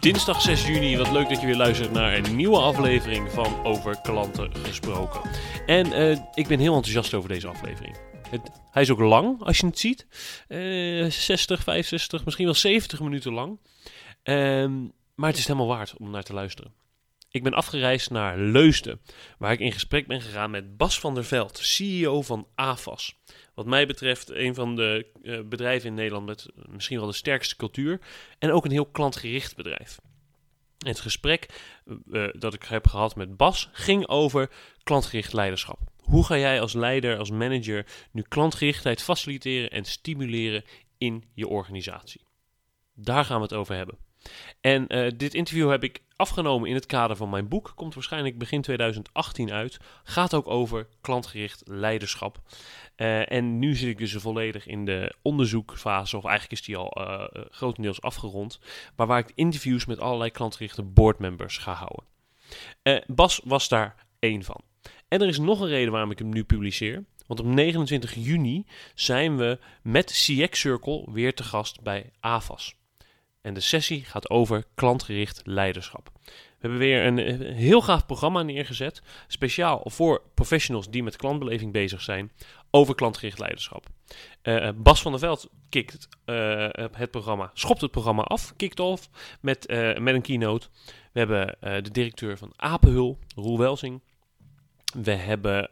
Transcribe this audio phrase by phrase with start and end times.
[0.00, 4.00] Dinsdag 6 juni, wat leuk dat je weer luistert naar een nieuwe aflevering van Over
[4.00, 5.20] Klanten Gesproken.
[5.66, 7.96] En eh, ik ben heel enthousiast over deze aflevering.
[8.30, 8.40] Het,
[8.70, 10.06] hij is ook lang, als je het ziet.
[10.48, 13.58] Eh 60, 65, misschien wel 70 minuten lang.
[14.22, 14.82] Ehm,
[15.14, 16.72] maar het is helemaal waard om naar te luisteren.
[17.30, 19.00] Ik ben afgereisd naar Leusden,
[19.38, 23.19] waar ik in gesprek ben gegaan met Bas van der Veld, CEO van AFAS.
[23.54, 27.56] Wat mij betreft een van de eh, bedrijven in Nederland met misschien wel de sterkste
[27.56, 28.00] cultuur
[28.38, 29.98] en ook een heel klantgericht bedrijf.
[30.78, 31.46] Het gesprek
[32.12, 34.50] eh, dat ik heb gehad met Bas ging over
[34.82, 35.78] klantgericht leiderschap.
[36.00, 40.64] Hoe ga jij als leider, als manager, nu klantgerichtheid faciliteren en stimuleren
[40.98, 42.20] in je organisatie?
[42.94, 43.98] Daar gaan we het over hebben.
[44.60, 47.72] En eh, dit interview heb ik afgenomen in het kader van mijn boek.
[47.74, 49.78] Komt waarschijnlijk begin 2018 uit.
[50.04, 52.40] Gaat ook over klantgericht leiderschap.
[53.00, 56.96] Uh, en nu zit ik dus volledig in de onderzoekfase, of eigenlijk is die al
[57.00, 58.60] uh, grotendeels afgerond.
[58.96, 62.04] Maar waar ik interviews met allerlei klantgerichte boardmembers ga houden.
[63.06, 64.60] Bas was daar één van.
[65.08, 67.04] En er is nog een reden waarom ik hem nu publiceer.
[67.26, 72.74] Want op 29 juni zijn we met CX Circle weer te gast bij AVAS.
[73.42, 76.10] En de sessie gaat over klantgericht leiderschap.
[76.24, 79.02] We hebben weer een heel gaaf programma neergezet.
[79.26, 82.32] Speciaal voor professionals die met klantbeleving bezig zijn.
[82.70, 83.86] Over klantgericht leiderschap.
[84.42, 89.08] Uh, Bas van der Veld kikt uh, het programma, schopt het programma af, kikt off
[89.40, 89.68] met,
[89.98, 90.66] met een keynote.
[91.12, 94.00] We hebben de directeur van Apenhul, Roel Welsing.
[95.02, 95.70] We hebben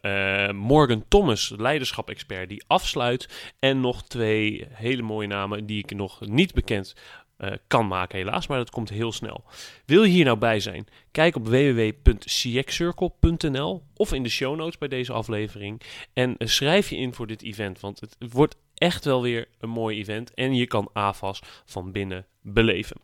[0.56, 3.52] Morgan Thomas, leiderschap-expert, die afsluit.
[3.58, 6.94] En nog twee hele mooie namen die ik nog niet bekend
[7.38, 8.46] uh, kan maken, helaas.
[8.46, 9.44] Maar dat komt heel snel.
[9.84, 10.86] Wil je hier nou bij zijn?
[11.10, 15.80] Kijk op www.cxcircle.nl of in de show notes bij deze aflevering.
[16.12, 19.70] En uh, schrijf je in voor dit event, want het, wordt echt wel weer een
[19.70, 20.34] mooi event.
[20.34, 22.96] En je kan AFAS van binnen beleven.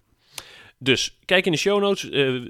[0.78, 2.44] Dus kijk in de show notes uh,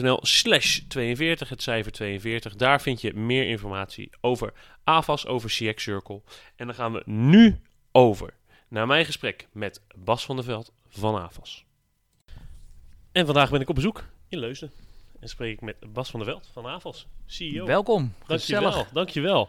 [0.00, 2.54] uh, slash 42, het cijfer 42.
[2.54, 4.52] Daar vind je meer informatie over
[4.84, 6.22] AVAS, over CX Circle.
[6.56, 7.60] En dan gaan we nu
[7.92, 8.34] over
[8.72, 11.64] naar mijn gesprek met Bas van der Veld van AVAS.
[13.12, 14.72] En vandaag ben ik op bezoek in Leusden.
[15.20, 17.66] En spreek ik met Bas van der Veld van AVAS, CEO.
[17.66, 19.48] Welkom, Dankjewel, dankjewel.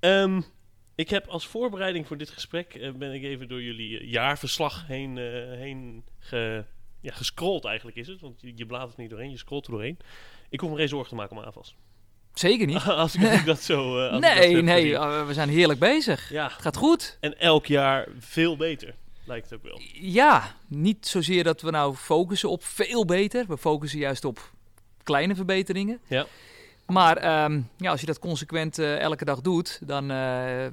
[0.00, 0.44] Um,
[0.94, 5.16] ik heb als voorbereiding voor dit gesprek uh, ben ik even door jullie jaarverslag heen,
[5.16, 5.24] uh,
[5.58, 6.64] heen ge,
[7.00, 8.20] ja, gescrolld eigenlijk is het.
[8.20, 9.98] Want je, je bladert niet doorheen, je scrolt er doorheen.
[10.48, 11.76] Ik hoef me geen zorgen te maken om AFAS.
[12.38, 12.82] Zeker niet.
[13.04, 13.98] als ik dat zo...
[13.98, 16.30] Uh, nee, dat nee, uh, we zijn heerlijk bezig.
[16.30, 16.44] Ja.
[16.44, 17.16] Het gaat goed.
[17.20, 19.80] En elk jaar veel beter, lijkt het ook wel.
[19.92, 23.44] Ja, niet zozeer dat we nou focussen op veel beter.
[23.48, 24.50] We focussen juist op
[25.02, 26.00] kleine verbeteringen.
[26.06, 26.26] Ja.
[26.86, 30.06] Maar um, ja, als je dat consequent uh, elke dag doet, dan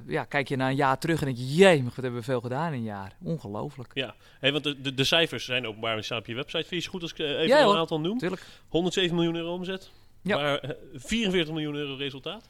[0.08, 2.42] ja, kijk je na een jaar terug en denk je, jee, wat hebben we veel
[2.42, 3.16] gedaan in een jaar.
[3.24, 3.92] Ongelooflijk.
[3.94, 6.68] Ja, hey, want de, de, de, cijfers zijn openbaar en staan op je website.
[6.68, 8.18] Vind je het goed als ik even ja, een aantal noem?
[8.18, 8.42] Tuurlijk.
[8.68, 9.92] 107 miljoen euro omzet,
[10.24, 10.38] ja.
[10.38, 12.50] maar 44 miljoen euro resultaat.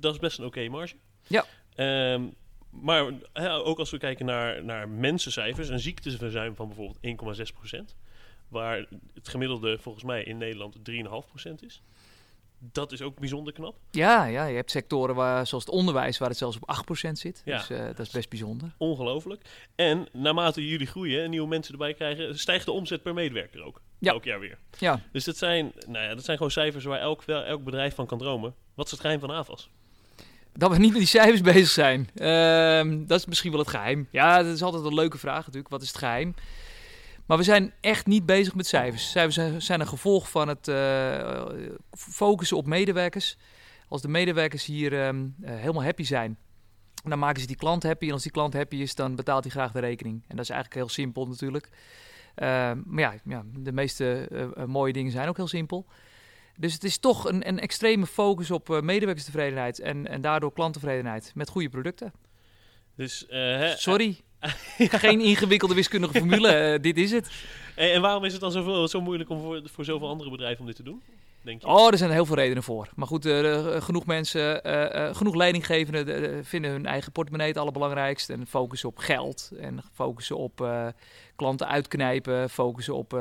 [0.00, 0.94] Dat is best een oké okay marge.
[1.26, 1.44] Ja.
[2.12, 2.34] Um,
[2.70, 3.12] maar
[3.62, 7.50] ook als we kijken naar, naar mensencijfers, een ziekteverzuim van bijvoorbeeld
[7.92, 7.96] 1,6%,
[8.48, 11.82] waar het gemiddelde volgens mij in Nederland 3,5% is
[12.58, 13.76] dat is ook bijzonder knap.
[13.90, 17.42] Ja, ja, je hebt sectoren waar, zoals het onderwijs waar het zelfs op 8% zit.
[17.44, 17.56] Ja.
[17.56, 18.74] Dus uh, dat is best bijzonder.
[18.76, 19.68] Ongelooflijk.
[19.74, 23.82] En naarmate jullie groeien en nieuwe mensen erbij krijgen, stijgt de omzet per medewerker ook.
[23.98, 24.12] Ja.
[24.12, 24.58] Elk jaar weer.
[24.78, 25.00] Ja.
[25.12, 28.18] Dus dat zijn, nou ja, dat zijn gewoon cijfers waar elk, elk bedrijf van kan
[28.18, 28.54] dromen.
[28.74, 29.70] Wat is het geheim van AFAS?
[30.52, 32.08] Dat we niet met die cijfers bezig zijn.
[32.14, 34.08] Uh, dat is misschien wel het geheim.
[34.10, 35.68] Ja, dat is altijd een leuke vraag natuurlijk.
[35.68, 36.34] Wat is het geheim?
[37.26, 39.10] Maar we zijn echt niet bezig met cijfers.
[39.10, 41.44] Cijfers zijn een gevolg van het uh,
[41.90, 43.36] focussen op medewerkers.
[43.88, 46.38] Als de medewerkers hier um, uh, helemaal happy zijn,
[47.04, 48.06] dan maken ze die klant happy.
[48.06, 50.22] En als die klant happy is, dan betaalt hij graag de rekening.
[50.28, 51.68] En dat is eigenlijk heel simpel natuurlijk.
[52.42, 54.28] Uh, maar ja, ja, de meeste
[54.66, 55.86] mooie dingen zijn ook heel simpel.
[56.56, 61.48] Dus het is toch een, een extreme focus op medewerkerstevredenheid en, en daardoor klanttevredenheid met
[61.48, 62.12] goede producten.
[62.94, 63.26] Dus,
[63.76, 64.20] Sorry,
[64.78, 67.30] Geen ingewikkelde wiskundige formule, uh, dit is het.
[67.74, 70.60] En, en, waarom is het dan zoveel, zo moeilijk om voor, voor zoveel andere bedrijven
[70.60, 71.02] om dit te doen?
[71.60, 72.88] Oh, er zijn heel veel redenen voor.
[72.94, 78.30] Maar goed, uh, genoeg mensen, uh, genoeg leidinggevenden vinden hun eigen portemonnee het allerbelangrijkst.
[78.30, 79.50] En focussen op geld.
[79.60, 80.68] En focussen op
[81.36, 82.50] klanten uitknijpen.
[82.50, 83.12] Focussen op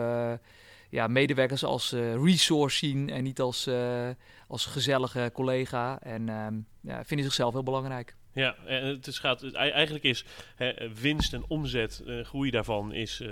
[0.90, 4.10] ja, medewerkers als eh, resource zien en niet als, eh,
[4.48, 6.00] als gezellige collega.
[6.02, 8.16] En ehm, ja, vinden zichzelf heel belangrijk.
[8.38, 10.26] Ja, en het is, gaat, eigenlijk is
[10.56, 13.30] hè, winst en omzet, eh, groei daarvan, is eh,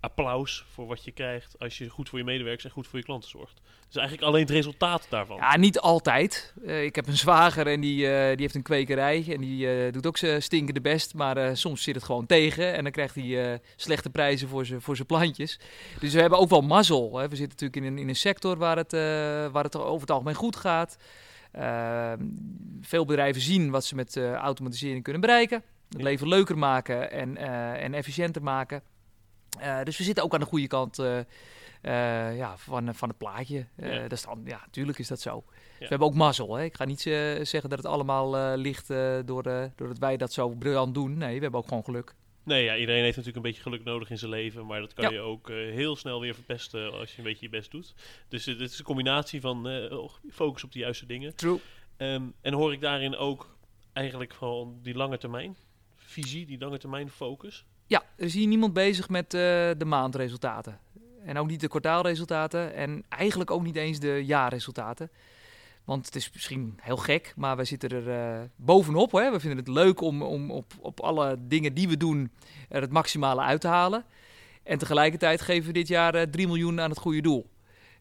[0.00, 3.04] applaus voor wat je krijgt als je goed voor je medewerkers en goed voor je
[3.04, 3.60] klanten zorgt.
[3.86, 5.36] Dus eigenlijk alleen het resultaat daarvan.
[5.36, 6.54] Ja, niet altijd.
[6.66, 9.24] Eh, ik heb een zwager en die, die heeft een kwekerij.
[9.28, 11.14] En die doet ook zijn stinkende best.
[11.14, 12.74] Maar soms zit het gewoon tegen.
[12.74, 15.58] En dan krijgt hij slechte prijzen voor zijn plantjes.
[16.00, 17.18] Dus we hebben ook wel mazzel.
[17.18, 17.28] Hè.
[17.28, 18.92] We zitten natuurlijk in een, in een sector waar het,
[19.52, 20.96] waar het over het algemeen goed gaat.
[21.56, 22.12] Eh,
[22.80, 25.62] veel bedrijven zien wat ze met eh, automatisering kunnen bereiken.
[25.88, 26.02] Het Ja.
[26.04, 28.82] leven leuker maken en, eh, en efficiënter maken.
[29.58, 31.02] Eh, dus we zitten ook aan de goede kant
[32.36, 33.66] ja, van, van het plaatje.
[33.76, 34.00] Ja.
[34.02, 35.44] dat is dan, ja, natuurlijk is dat zo.
[35.46, 35.52] Ja.
[35.78, 36.54] We hebben ook mazzel.
[36.56, 36.64] Hè?
[36.64, 37.00] Ik ga niet
[37.42, 39.42] zeggen dat het allemaal ligt eh, door,
[39.76, 41.16] doordat wij dat zo briljant doen.
[41.18, 42.14] Nee, we hebben ook gewoon geluk.
[42.46, 45.04] Nee, ja, iedereen heeft natuurlijk een beetje geluk nodig in zijn leven, maar dat kan
[45.04, 45.10] Ja.
[45.10, 47.94] je ook eh, heel snel weer verpesten als je een beetje je best doet.
[48.28, 51.36] Dus het is een combinatie van eh, focus op de juiste dingen.
[51.36, 51.58] True.
[51.96, 53.56] Ehm, en hoor ik daarin ook
[53.92, 55.56] eigenlijk gewoon die lange termijn
[55.96, 57.64] visie, die lange termijn focus.
[57.86, 59.40] Ja, er is hier niemand bezig met eh,
[59.78, 60.78] de maandresultaten.
[61.24, 62.74] En ook niet de kwartaalresultaten.
[62.74, 65.10] En eigenlijk ook niet eens de jaarresultaten.
[65.86, 69.12] Want het is misschien heel gek, maar wij zitten er eh, bovenop.
[69.12, 69.30] Hè?
[69.30, 72.30] We vinden het leuk om, om op, op alle dingen die we doen
[72.68, 74.04] er het maximale uit te halen.
[74.62, 77.50] En tegelijkertijd geven we dit jaar eh 3 miljoen aan het goede doel.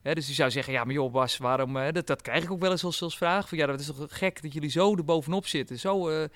[0.01, 2.51] Hè, dus je zou zeggen, ja maar joh Bas, waarom, eh, dat, dat krijg ik
[2.51, 3.49] ook wel eens als, vraag.
[3.49, 5.79] Van, ja, dat is toch gek dat jullie zo er bovenop zitten.
[5.79, 6.27] Zo, eh,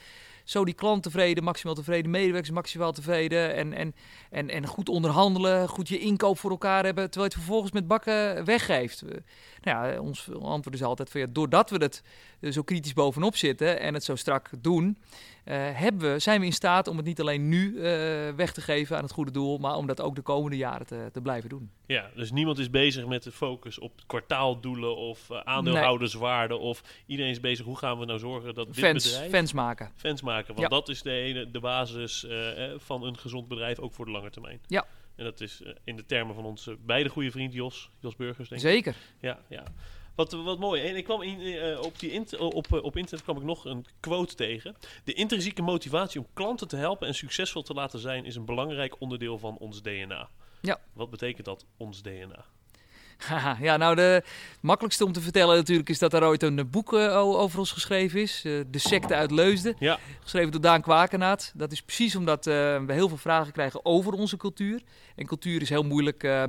[0.49, 3.55] zo die klant tevreden, maximaal tevreden, medewerkers maximaal tevreden.
[3.55, 3.93] En, en,
[4.29, 7.03] en, en goed onderhandelen, goed je inkoop voor elkaar hebben.
[7.03, 9.01] Terwijl je het vervolgens met bakken weggeeft.
[9.01, 9.23] We-
[9.61, 12.03] nou ja, ons antwoord is altijd van ja, doordat we het
[12.39, 14.97] eh, zo kritisch bovenop zitten en het zo strak doen,
[15.43, 17.81] eh, hebben we, zijn we in staat om het niet alleen nu eh,
[18.35, 21.09] weg te geven aan het goede doel, maar om dat ook de komende jaren te,
[21.13, 21.69] te blijven doen.
[21.85, 26.57] Ja, dus niemand is bezig met de focus op kwartaaldoelen of eh, aandeelhouderswaarde.
[26.57, 29.31] Of iedereen is bezig, hoe gaan we nou zorgen dat dit Fans, bedrijf...
[29.31, 29.91] fans maken.
[29.95, 30.38] fans maken.
[30.47, 30.67] Want Ja.
[30.67, 34.11] dat is de, ene, de basis eh, eh, van een gezond bedrijf, ook voor de
[34.11, 34.61] lange termijn.
[34.67, 34.85] Ja.
[35.15, 38.49] En dat is eh, in de termen van onze beide goede vriend Jos, Jos Burgers,
[38.49, 38.67] denk ik.
[38.67, 38.95] Zeker.
[39.19, 39.63] Ja, ja.
[40.15, 40.81] Wat, wat mooi.
[40.81, 44.35] En ik kwam in, op, die int- op, op internet kwam ik nog een quote
[44.35, 44.75] tegen.
[45.03, 48.95] De intrinsieke motivatie om klanten te helpen en succesvol te laten zijn is een belangrijk
[49.01, 50.29] onderdeel van ons DNA.
[50.61, 50.79] Ja.
[50.93, 52.45] Wat betekent dat, ons DNA?
[53.27, 54.23] Haha, ja, nou, de
[54.61, 58.21] makkelijkste om te vertellen natuurlijk is dat er ooit een boek eh, over ons geschreven
[58.21, 58.41] is.
[58.45, 59.75] eh, de secte uit Leusden.
[59.79, 59.99] Ja.
[60.21, 61.51] Geschreven door Daan Kwakenaat.
[61.55, 62.53] Dat is precies omdat eh,
[62.85, 64.81] we heel veel vragen krijgen over onze cultuur.
[65.15, 66.43] En cultuur is heel moeilijk eh,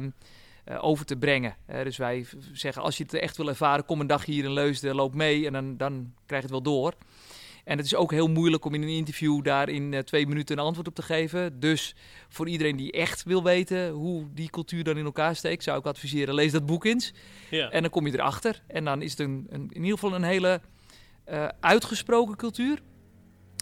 [0.80, 1.54] over te brengen.
[1.82, 4.94] Dus wij zeggen, als je het echt wil ervaren, kom een dag hier in Leusden,
[4.94, 6.94] loop mee en dan, dan krijg je het wel door.
[7.70, 10.58] En het is ook heel moeilijk om in een interview daar in eh, twee minuten
[10.58, 11.60] een antwoord op te geven.
[11.60, 11.94] Dus
[12.28, 15.84] voor iedereen die echt wil weten hoe die cultuur dan in elkaar steekt, zou ik
[15.84, 17.12] adviseren, lees dat boek eens.
[17.50, 17.70] Ja.
[17.70, 18.62] En dan kom je erachter.
[18.66, 20.60] En dan is het een, een, in ieder geval een hele
[21.24, 22.82] eh, uitgesproken cultuur.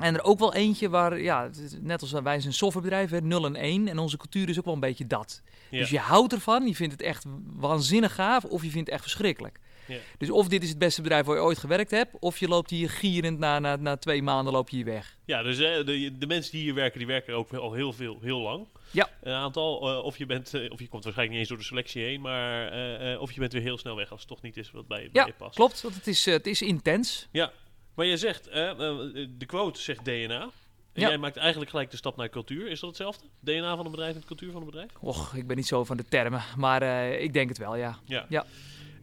[0.02, 1.50] En er ook wel eentje waar, ja,
[1.80, 3.88] net als wij zijn softwarebedrijf, hè, 0 en 1.
[3.88, 5.42] En onze cultuur is ook wel een beetje dat.
[5.70, 5.78] Ja.
[5.78, 9.02] Dus je houdt ervan, je vindt het echt waanzinnig gaaf of je vindt het echt
[9.02, 9.58] verschrikkelijk.
[9.88, 9.96] Ja.
[10.18, 12.70] Dus of dit is het beste bedrijf waar je ooit gewerkt hebt, of je loopt
[12.70, 15.16] hier gierend na, na, na twee maanden loop je hier weg.
[15.24, 18.18] Ja, dus eh, de, de mensen die hier werken, die werken ook al heel veel,
[18.22, 18.66] heel lang.
[18.90, 19.08] Ja.
[19.22, 21.64] Een aantal, eh, of je bent, eh, of je komt waarschijnlijk niet eens door de
[21.64, 24.70] selectie heen, maar of je bent weer heel snel weg als het toch niet is
[24.70, 25.54] wat bij, bij je past.
[25.54, 27.28] klopt, want het is, het is intens.
[27.32, 27.52] Ja,
[27.94, 30.50] maar je zegt, de quote zegt DNA.
[30.92, 31.08] En Ja.
[31.08, 32.68] jij maakt eigenlijk gelijk de stap naar cultuur.
[32.70, 33.24] Is dat hetzelfde?
[33.40, 34.90] DNA van een bedrijf en de cultuur van een bedrijf?
[35.00, 36.82] Och, ik ben niet zo van de termen, maar
[37.12, 37.98] ik denk het wel, ja.
[38.04, 38.26] Ja.
[38.28, 38.46] Ja.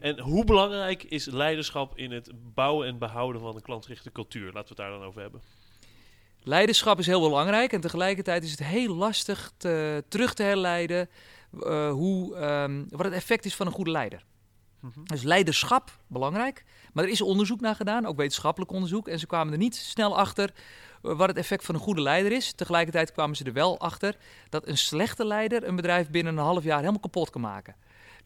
[0.00, 4.44] En hoe belangrijk is leiderschap in het bouwen en behouden van een klantgerichte cultuur?
[4.44, 5.40] Laten we het daar dan over hebben.
[6.42, 11.08] Leiderschap is heel belangrijk en tegelijkertijd is het heel lastig te, terug te herleiden
[11.62, 14.24] eh, hoe, ehm, wat het effect is van een goede leider.
[14.80, 15.04] Mhm.
[15.04, 16.64] Dus leiderschap, belangrijk.
[16.92, 19.08] Maar er is onderzoek naar gedaan, ook wetenschappelijk onderzoek.
[19.08, 20.52] En ze kwamen er niet snel achter
[21.02, 22.52] eh, wat het effect van een goede leider is.
[22.52, 24.16] Tegelijkertijd kwamen ze er wel achter
[24.48, 27.74] dat een slechte leider een bedrijf binnen een half jaar helemaal kapot kan maken.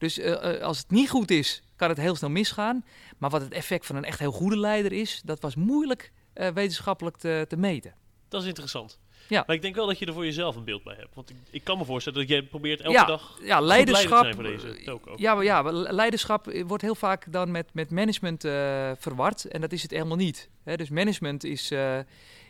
[0.01, 2.85] Dus eh, eh, als het niet goed is, kan het heel snel misgaan.
[3.17, 6.47] Maar wat het effect van een echt heel goede leider is, dat was moeilijk eh,
[6.47, 7.93] wetenschappelijk te, te meten.
[8.29, 8.99] Dat is interessant.
[9.29, 9.43] Ja.
[9.47, 11.15] Maar ik denk wel dat je er voor jezelf een beeld bij hebt.
[11.15, 14.23] Want ik, ik kan me voorstellen dat jij probeert elke Ja, dag Ja, leiderschap.
[14.23, 15.13] leider te zijn voor deze toko.
[15.15, 19.45] Ja, maar ja, leiderschap wordt heel vaak dan met, met management eh, verward.
[19.45, 20.49] En dat is het helemaal niet.
[20.63, 21.71] Dus management is,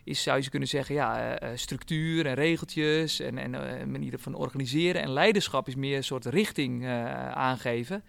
[0.04, 4.20] is, zou je kunnen zeggen, ja, eh, eh, structuur en regeltjes en, en eh, manieren
[4.20, 5.02] van organiseren.
[5.02, 8.04] En leiderschap is meer een soort richting eh, aangeven.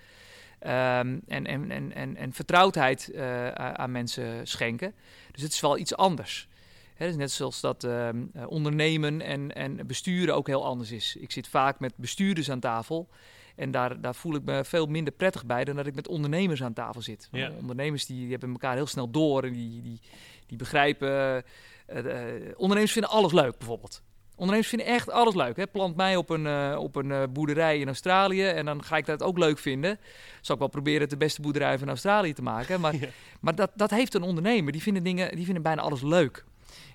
[0.63, 4.95] Ehm, en, en, en, en, en vertrouwdheid eh, aan mensen schenken.
[5.31, 6.49] Dus het is wel iets anders.
[6.95, 11.17] Hè, dus net zoals dat ehm, eh, ondernemen en, en besturen ook heel anders is.
[11.17, 13.09] Ik zit vaak met bestuurders aan tafel.
[13.57, 16.63] En daar, daar voel ik me veel minder prettig bij dan dat ik met ondernemers
[16.63, 17.29] aan tafel zit.
[17.33, 17.51] Ja.
[17.61, 20.01] Ondernemers die, die hebben elkaar heel snel door en die, die,
[20.47, 21.45] die begrijpen.
[21.87, 24.03] Eh, eh, ondernemers vinden alles leuk, bijvoorbeeld.
[24.31, 25.57] Ondernemers vinden echt alles leuk.
[25.57, 25.67] Hè?
[25.67, 29.23] Plant mij op een, eh, op een boerderij in Australië en dan ga ik dat
[29.23, 29.99] ook leuk vinden.
[30.41, 32.81] Zal ik wel proberen het de beste boerderij van Australië te maken.
[32.81, 33.09] Maar, Ja.
[33.41, 34.73] maar dat, dat heeft een ondernemer.
[34.73, 36.45] Die vinden, dingen, die vinden bijna alles leuk.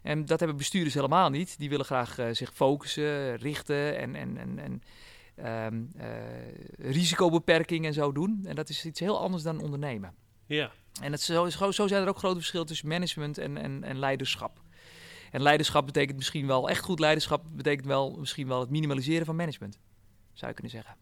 [0.03, 1.57] En dat hebben bestuurders helemaal niet.
[1.57, 4.81] Die willen graag zich focussen, richten en, en, en, en
[5.37, 8.41] ehm, eh, risicobeperking en zo doen.
[8.45, 10.13] En dat is iets heel anders dan ondernemen.
[10.45, 10.71] Ja.
[11.01, 14.59] En het, zo, zo zijn er ook grote verschillen tussen management en, en, en leiderschap.
[15.31, 19.35] En leiderschap betekent misschien wel, echt goed leiderschap betekent wel misschien wel het minimaliseren van
[19.35, 19.79] management.
[20.33, 20.95] Zou je kunnen zeggen.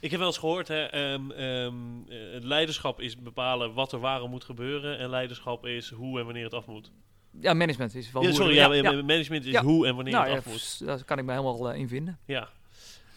[0.00, 1.74] Ik heb wel eens gehoord, hè, ehm, ehm,
[2.08, 4.98] eh, het leiderschap is bepalen wat er waarom moet gebeuren.
[4.98, 6.92] En leiderschap is hoe en wanneer het af moet.
[7.40, 8.68] Ja, management is wel Ja, sorry, ja,
[9.02, 10.86] management is hoe en wanneer Nou, het af moet.
[10.86, 12.18] daar kan ik me helemaal eh, in vinden.
[12.24, 12.48] Ja.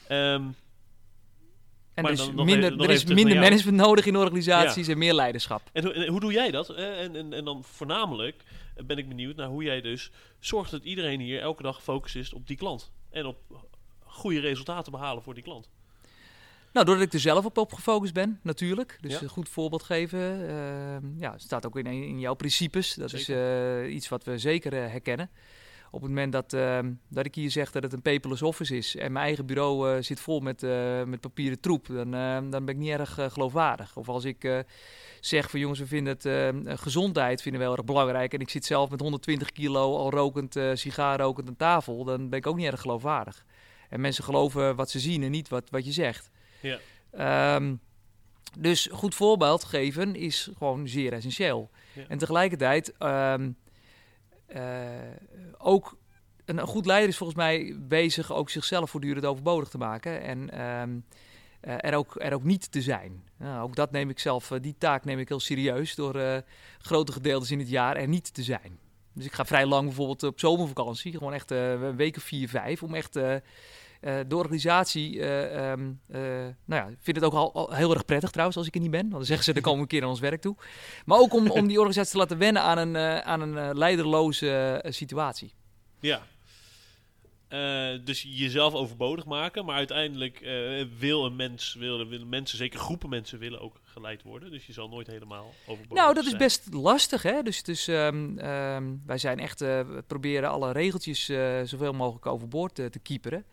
[0.08, 0.44] Ehm,
[1.94, 4.88] En Maar er is dan nog minder, even- er is minder management nodig in organisaties
[4.88, 5.62] en meer leiderschap.
[5.74, 6.70] en, hoe, en hoe doe jij dat?
[6.70, 8.44] Eh, en, en, en dan voornamelijk
[8.86, 12.34] ben ik benieuwd naar hoe jij dus zorgt dat iedereen hier elke dag gefocust is
[12.34, 12.92] op die klant.
[13.12, 13.38] En op
[14.06, 15.70] goede resultaten behalen voor die klant.
[16.74, 18.98] Nou, doordat ik er zelf op, op gefocust ben, natuurlijk.
[19.02, 19.22] Dus Ja.
[19.22, 20.48] een goed voorbeeld geven.
[20.50, 22.94] ehm, ja, staat ook in, in jouw principes.
[22.94, 25.30] Dat is eh, iets wat we zeker herkennen.
[25.94, 28.96] Op het moment dat, ehm, dat ik hier zeg dat het een paperless office is
[28.96, 32.66] en mijn eigen bureau eh, zit vol met, eh, met papieren troep, dan, eh, dan
[32.66, 33.98] ben ik niet erg eh, geloofwaardig.
[33.98, 34.64] Of als ik
[35.20, 38.50] zeg van jongens, we vinden het eh, gezondheid vinden we heel erg belangrijk en ik
[38.50, 42.56] zit zelf met 120 kilo al rokend, sigaar rokend aan tafel, dan ben ik ook
[42.56, 43.46] niet erg geloofwaardig.
[43.90, 46.30] En mensen geloven wat ze zien en niet wat, wat je zegt.
[46.60, 46.80] Ja.
[47.12, 47.76] Ehm,
[48.60, 51.70] dus goed voorbeeld geven is gewoon zeer essentieel.
[51.94, 52.04] Ja.
[52.08, 53.52] En tegelijkertijd ehm,
[55.58, 55.98] ook
[56.46, 60.98] een, goed leider is volgens mij bezig ook zichzelf voortdurend overbodig te maken en ehm,
[61.60, 63.24] eh, er, ook, er ook niet te zijn.
[63.38, 66.38] Nou, ook dat neem ik zelf, eh, die taak neem ik heel serieus door eh,
[66.78, 68.80] grote gedeeltes in het jaar er niet te zijn.
[69.14, 72.50] Dus ik ga vrij lang bijvoorbeeld op zomervakantie, gewoon echt eh, een week of vier,
[72.50, 73.20] vijf, om echt
[74.04, 75.74] eh, de organisatie, eh,
[76.66, 78.82] nou ja, ik vind het ook al, al heel erg prettig trouwens als ik er
[78.82, 79.02] niet ben.
[79.02, 80.56] Want dan zeggen ze, dan komen we een keer aan ons werk toe.
[81.06, 85.54] Maar ook om, om die organisatie te laten wennen aan een, aan een leiderloze situatie.
[86.00, 86.22] Ja.
[88.04, 90.40] Dus jezelf overbodig maken, maar uiteindelijk
[91.00, 94.52] wil een mens, willen, willen mensen, zeker groepen mensen, willen ook geleid worden.
[94.52, 97.42] Dus je zal nooit helemaal overbodig Nou, dat is best lastig, hè.
[97.42, 101.26] Dus, dus wij zijn echt, we proberen alle regeltjes
[101.64, 103.46] zoveel mogelijk overboord te, te kieperen.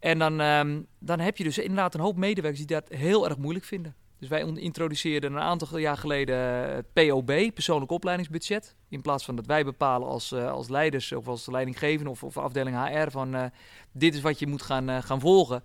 [0.00, 3.36] En dan, ehm, dan heb je dus inderdaad een hoop medewerkers die dat heel erg
[3.36, 3.94] moeilijk vinden.
[4.18, 6.36] Dus wij introduceerden een aantal jaar geleden
[6.74, 8.76] het POB, persoonlijk opleidingsbudget.
[8.88, 12.36] In plaats van dat wij bepalen als, eh, als leiders of als leidinggevende of, of
[12.36, 13.44] afdeling HR van eh,
[13.92, 15.62] dit is wat je moet gaan, eh, gaan volgen.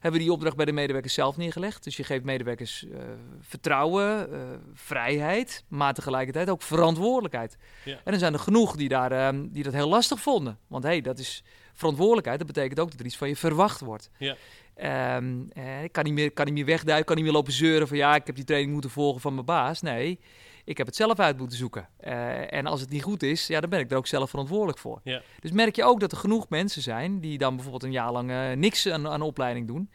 [0.00, 1.84] Hebben we die opdracht bij de medewerkers zelf neergelegd.
[1.84, 3.00] Dus je geeft medewerkers eh,
[3.40, 4.40] vertrouwen, eh,
[4.74, 7.56] vrijheid, maar tegelijkertijd ook verantwoordelijkheid.
[7.84, 7.98] Ja.
[8.04, 10.58] En er zijn er genoeg die, daar, ehm, die dat heel lastig vonden.
[10.66, 11.44] Want hé, hey, dat is
[11.78, 12.38] verantwoordelijkheid.
[12.38, 14.10] Dat betekent ook dat er iets van je verwacht wordt.
[14.18, 14.36] Ja.
[14.78, 17.88] Ehm, eh, ik kan niet, meer, kan niet meer wegduiken, kan niet meer lopen zeuren
[17.88, 19.82] van ja, ik heb die training moeten volgen van mijn baas.
[19.82, 20.20] Nee,
[20.64, 21.88] ik heb het zelf uit moeten zoeken.
[21.96, 24.78] Eh, en als het niet goed is, ja, dan ben ik er ook zelf verantwoordelijk
[24.78, 25.00] voor.
[25.04, 25.22] Ja.
[25.40, 28.30] Dus merk je ook dat er genoeg mensen zijn die dan bijvoorbeeld een jaar lang
[28.30, 29.90] eh, niks aan, aan opleiding doen.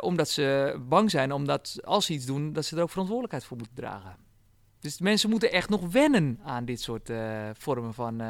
[0.00, 3.56] Omdat ze bang zijn, omdat als ze iets doen, dat ze er ook verantwoordelijkheid voor
[3.56, 4.16] moeten dragen.
[4.80, 7.10] Dus mensen moeten echt nog wennen aan dit soort
[7.52, 8.22] vormen van,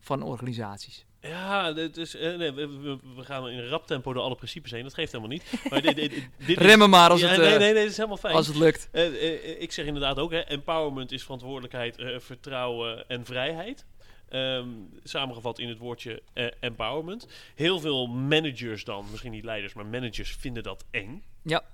[0.00, 1.06] van organisaties.
[1.22, 4.82] Ja, is, eh, nee, we, gaan in rap tempo door alle principes heen.
[4.82, 5.52] Dat geeft helemaal niet.
[5.70, 7.96] Maar dit, dit, dit- Remmen maar als, Ja, het, nee, eh, nee, nee, dat is
[7.96, 8.34] helemaal fijn.
[8.34, 8.88] als het lukt.
[8.92, 13.84] Eh, ik zeg inderdaad ook, hè, empowerment is verantwoordelijkheid, vertrouwen en vrijheid.
[14.28, 14.68] Ehm,
[15.04, 16.22] samengevat in het woordje
[16.60, 17.26] empowerment.
[17.54, 21.24] Heel veel managers dan, misschien niet leiders, maar managers vinden dat eng.
[21.42, 21.64] Ja.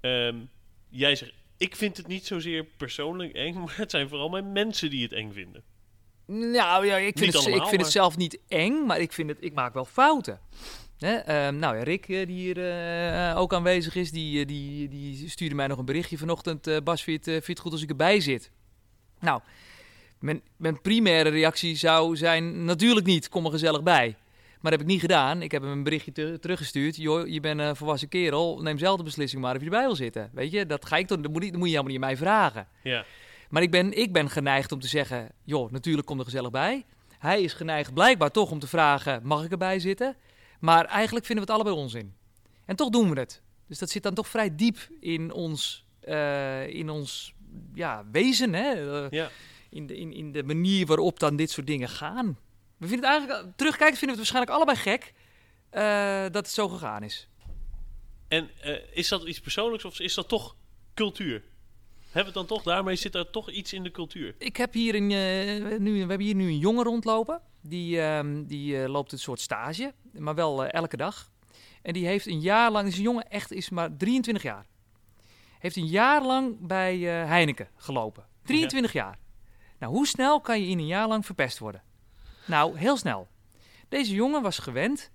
[0.00, 0.36] Ehm,
[0.88, 4.90] jij zegt, ik vind het niet zozeer persoonlijk eng, maar het zijn vooral mijn mensen
[4.90, 5.62] die het eng vinden.
[6.26, 9.12] Nou ja, ik vind, het, allemaal, ik vind maar- het zelf niet eng, maar ik,
[9.12, 10.38] vind het, ik maak wel fouten.
[10.98, 11.14] Hè?
[11.14, 15.28] ehm, nou ja, Rick, eh, die hier eh, ook aanwezig is, die, eh, die, die
[15.28, 16.84] stuurde mij nog een berichtje vanochtend.
[16.84, 18.50] Bas, vind je, het, vind je het goed als ik erbij zit?
[19.20, 19.40] Nou,
[20.18, 24.16] mijn, mijn primaire reactie zou zijn, natuurlijk niet, kom er gezellig bij.
[24.60, 25.42] Maar dat heb ik niet gedaan.
[25.42, 26.96] Ik heb hem een berichtje te- teruggestuurd.
[26.96, 29.96] Joh, je bent een volwassen kerel, neem zelf de beslissing maar of je erbij wil
[29.96, 30.30] zitten.
[30.32, 32.08] Weet je, dat ga ik toch, dat moet, niet- dat moet je helemaal niet aan
[32.08, 32.68] mij vragen.
[32.82, 33.04] Ja,
[33.54, 36.84] Maar ik ben, ik ben geneigd om te zeggen, joh, natuurlijk kom er gezellig bij.
[37.18, 40.16] Hij is geneigd blijkbaar toch om te vragen, mag ik erbij zitten?
[40.60, 42.14] Maar eigenlijk vinden we het allebei onzin.
[42.64, 43.42] En toch doen we het.
[43.66, 47.34] Dus dat zit dan toch vrij diep in ons, eh, in ons
[47.74, 49.04] ja, wezen, hè?
[49.04, 49.30] Eh, ja.
[49.70, 52.38] in, de, in, in de manier waarop dan dit soort dingen gaan.
[52.76, 55.14] We vinden het eigenlijk, terugkijken vinden we het waarschijnlijk allebei gek
[55.70, 57.28] eh, dat het zo gegaan is.
[58.28, 58.50] En
[58.92, 60.56] is dat iets persoonlijks of is dat toch
[60.94, 61.42] cultuur?
[62.14, 64.34] Hebben we het dan toch, daarmee zit er toch iets in de cultuur?
[64.38, 67.40] Ik heb hier een, eh, nu, we hebben hier nu een jongen rondlopen.
[67.60, 71.30] Die, ehm, die eh, loopt een soort stage, maar wel eh, elke dag.
[71.82, 74.66] En die heeft een jaar lang, deze jongen echt is maar 23 jaar.
[75.58, 78.24] Heeft een jaar lang bij Heineken gelopen.
[78.42, 79.18] 23 jaar.
[79.78, 81.82] Nou, hoe snel kan je in een jaar lang verpest worden?
[82.46, 83.28] Nou, heel snel.
[83.88, 85.10] Deze jongen was gewend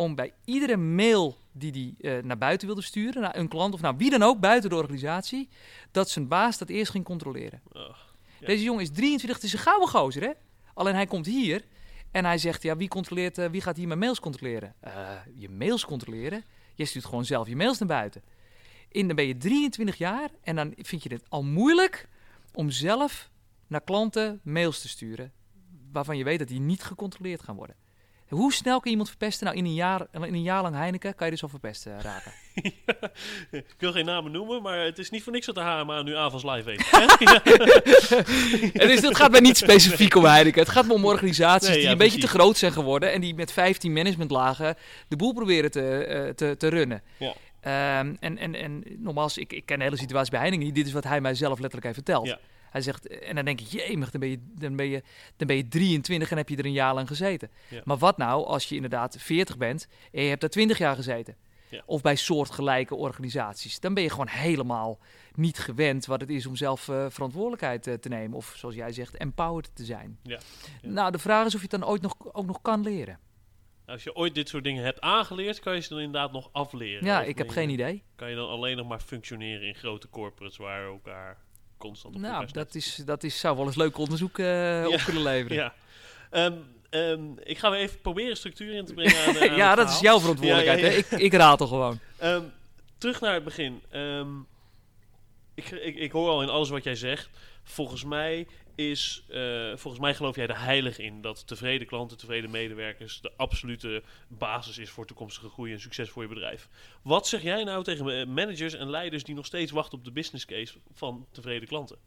[0.00, 3.80] om bij iedere mail die hij eh, naar buiten wilde sturen, naar een klant of
[3.80, 5.48] nou wie dan ook buiten de organisatie,
[5.90, 7.60] dat zijn baas dat eerst ging controleren.
[7.72, 7.96] Oh,
[8.40, 8.46] ja.
[8.46, 10.30] Deze jongen is 23, het is een gouden gozer, hè?
[10.74, 11.64] Alleen hij komt hier
[12.10, 14.74] en hij zegt, ja, wie, controleert, eh, wie gaat hier mijn mails controleren?
[14.80, 16.44] Eh, je mails controleren?
[16.74, 18.22] Je stuurt gewoon zelf je mails naar buiten.
[18.92, 22.08] En dan ben je 23 jaar en dan vind je het al moeilijk
[22.52, 23.30] om zelf
[23.66, 25.32] naar klanten mails te sturen,
[25.92, 27.76] waarvan je weet dat die niet gecontroleerd gaan worden.
[28.30, 29.46] Hoe snel kan iemand verpesten?
[29.46, 31.92] Nou, in een jaar, in een jaar lang Heineken kan je dus al verpest eh,
[32.00, 32.32] raken.
[33.50, 36.16] Ik wil geen namen noemen, maar het is niet voor niks dat de HMA nu
[36.16, 36.90] avonds live heeft.
[38.88, 40.60] dus het gaat mij niet specifiek om Heineken.
[40.60, 43.12] Het gaat me om organisaties Nee, die ja, een beetje te groot zijn geworden.
[43.12, 44.76] En die met 15 managementlagen
[45.08, 47.02] de boel proberen te, eh, te, te runnen.
[47.16, 47.34] Ja.
[47.60, 50.74] Ehm, en, en, en nogmaals, ik, ik ken de hele situatie bij Heineken niet.
[50.74, 52.26] Dit is wat hij mij zelf letterlijk heeft verteld.
[52.26, 52.38] Ja.
[52.70, 55.02] Hij zegt, en dan denk ik, jemig, dan ben, je, dan, ben je,
[55.36, 57.50] dan ben je 23 en heb je er een jaar lang gezeten.
[57.68, 57.80] Ja.
[57.84, 61.36] Maar wat nou als je inderdaad 40 bent en je hebt daar 20 jaar gezeten?
[61.70, 61.82] Ja.
[61.86, 63.80] Of bij soortgelijke organisaties.
[63.80, 64.98] Dan ben je gewoon helemaal
[65.34, 68.36] niet gewend wat het is om zelf eh, verantwoordelijkheid eh, te nemen.
[68.36, 70.18] Of zoals jij zegt, empowered te zijn.
[70.22, 70.38] Ja.
[70.82, 73.18] Nou, de vraag is of je het dan ooit nog, ook nog kan leren.
[73.86, 77.04] Als je ooit dit soort dingen hebt aangeleerd, kan je ze dan inderdaad nog afleren.
[77.04, 78.02] Ja, ik heb geen idee.
[78.16, 81.38] Kan je dan alleen nog maar functioneren in grote corporates waar elkaar
[81.80, 85.22] constant op Nou, dat, is, dat is, zou wel eens leuk onderzoek eh, op kunnen
[85.22, 85.56] leveren.
[85.56, 85.74] Ja.
[86.30, 86.54] Ehm,
[86.90, 90.00] ehm, ik ga weer even proberen structuur in te brengen aan, aan ja, dat is
[90.00, 90.80] jouw verantwoordelijkheid.
[90.80, 91.02] Ja, ja, ja.
[91.08, 91.16] Hè?
[91.16, 91.98] Ik, ik raad toch gewoon.
[92.18, 92.44] Ehm,
[92.98, 93.82] terug naar het begin.
[95.54, 97.28] Ik, ik, ik hoor al in alles wat jij zegt.
[97.62, 98.46] Volgens mij
[98.88, 99.40] is, eh,
[99.76, 104.78] volgens mij geloof jij er heilig in dat tevreden klanten, tevreden medewerkers de absolute basis
[104.78, 106.68] is voor toekomstige groei en succes voor je bedrijf.
[107.02, 110.44] Wat zeg jij nou tegen managers en leiders die nog steeds wachten op de business
[110.44, 111.98] case van tevreden klanten?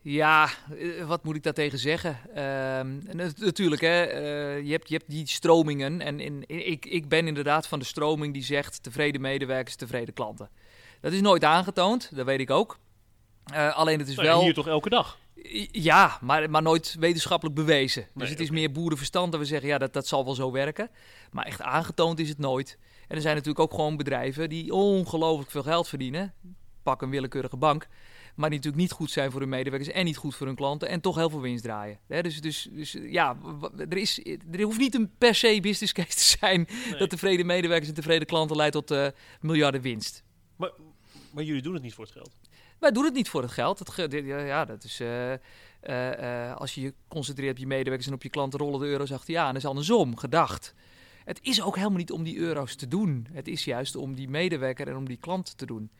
[0.00, 2.18] Ja, eh, wat moet ik daartegen zeggen?
[2.34, 6.00] Ehm, nat- natuurlijk, hè, eh, je, hebt, je hebt die stromingen.
[6.00, 10.48] En in- ik, ik ben inderdaad van de stroming die zegt tevreden medewerkers, tevreden klanten.
[11.00, 12.78] Dat is nooit aangetoond, dat weet ik ook.
[13.44, 14.42] Eh, alleen het is Nou, wel...
[14.42, 15.18] Hier toch elke dag?
[15.70, 18.02] Ja, maar, maar nooit wetenschappelijk bewezen.
[18.02, 20.50] Dus Nee, het is meer boerenverstand dat we zeggen, ja, dat, dat zal wel zo
[20.50, 20.90] werken.
[21.30, 22.78] Maar echt aangetoond is het nooit.
[23.08, 26.34] En er zijn natuurlijk ook gewoon bedrijven die ongelooflijk veel geld verdienen.
[26.82, 27.88] Pak een willekeurige bank.
[28.34, 30.88] Maar die natuurlijk niet goed zijn voor hun medewerkers en niet goed voor hun klanten.
[30.88, 31.98] En toch heel veel winst draaien.
[32.06, 33.36] Dus, dus, dus ja,
[33.76, 36.68] er, is, er hoeft niet een per se business case te zijn...
[36.90, 36.98] Nee.
[36.98, 39.06] dat tevreden medewerkers en tevreden klanten leidt tot eh,
[39.40, 40.22] miljarden winst.
[40.56, 40.70] Maar,
[41.30, 42.30] maar jullie doen het niet voor het geld.
[42.84, 43.78] Wij doen het niet voor het geld.
[43.78, 45.38] Het ja, dat is, eh, eh,
[46.50, 49.12] eh, als je je concentreert op je medewerkers en op je klanten, rollen de euro's
[49.12, 49.52] achter je aan.
[49.52, 50.74] Dat is andersom gedacht.
[51.24, 53.26] Het is ook helemaal niet om die euro's te doen.
[53.32, 55.90] Het is juist om die medewerker en om die klant te doen.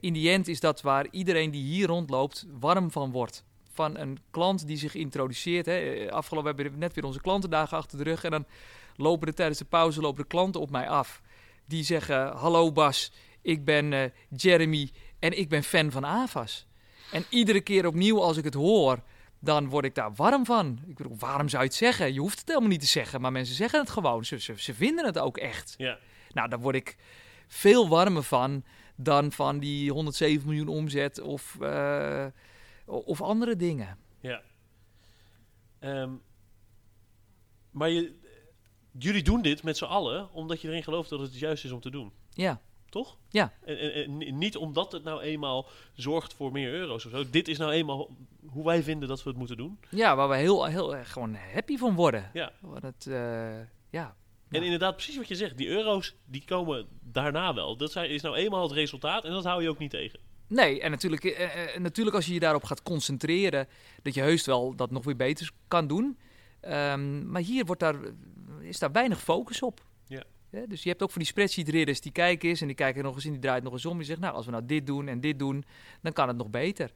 [0.00, 3.44] In die end is dat waar iedereen die hier rondloopt warm van wordt.
[3.72, 5.66] Van een klant die zich introduceert.
[5.66, 6.06] Hè.
[6.10, 8.24] Afgelopen we net weer onze klantendagen achter de rug.
[8.24, 8.44] En dan
[8.96, 11.22] lopen er tijdens de pauze lopen de klanten op mij af.
[11.64, 13.12] Die zeggen: Hallo Bas,
[13.42, 14.90] ik ben Jeremy
[15.20, 16.66] en ik ben fan van AVAS.
[17.12, 19.02] En iedere keer opnieuw als ik het hoor,
[19.38, 20.78] dan word ik daar warm van.
[20.86, 22.12] Ik bedoel, waarom zou je het zeggen?
[22.12, 24.24] Je hoeft het helemaal niet te zeggen, maar mensen zeggen het gewoon.
[24.24, 25.74] Ze, ze, ze vinden het ook echt.
[25.78, 25.98] Ja.
[26.32, 26.96] Nou, daar word ik
[27.48, 28.64] veel warmer van
[28.96, 32.26] dan van die 107 miljoen omzet of, eh,
[32.84, 33.98] of andere dingen.
[34.20, 34.42] Ja.
[35.78, 36.10] Ehm,
[37.70, 38.14] maar je,
[38.98, 41.80] jullie doen dit met z'n allen omdat je erin gelooft dat het juist is om
[41.80, 42.12] te doen.
[42.30, 43.16] Ja, Toch?
[43.28, 43.52] Ja.
[43.64, 47.30] En, en- en ni- niet omdat het nou eenmaal zorgt voor meer euro's of zo.
[47.30, 48.08] Dit is nou eenmaal
[48.46, 49.78] hoe wij vinden dat we het moeten doen.
[49.90, 52.30] ja waar we heel, heel erg gewoon happy van worden.
[52.32, 52.52] Ja.
[52.60, 53.58] Wat het, eh,
[53.90, 54.16] ja.
[54.50, 55.56] En inderdaad, precies wat je zegt.
[55.56, 57.76] Die euro's, die komen daarna wel.
[57.76, 60.20] Dat zijn, is nou eenmaal het resultaat en dat hou je ook niet tegen.
[60.46, 63.68] Nee, en natuurlijk, eh, eh, natuurlijk als je je daarop gaat concentreren,
[64.02, 66.18] dat je heus wel dat nog weer beter kan doen.
[66.60, 67.96] Ehm, maar hier wordt daar,
[68.60, 69.80] is daar weinig focus op.
[70.50, 70.66] Ja.
[70.66, 73.24] dus je hebt ook van die spreadsheet-ridders die kijken eens en die kijken nog eens
[73.24, 73.96] in, die draait nog eens om.
[73.96, 75.64] Die zegt, nou, als we nou dit doen en dit doen,
[76.02, 76.92] dan kan het nog beter.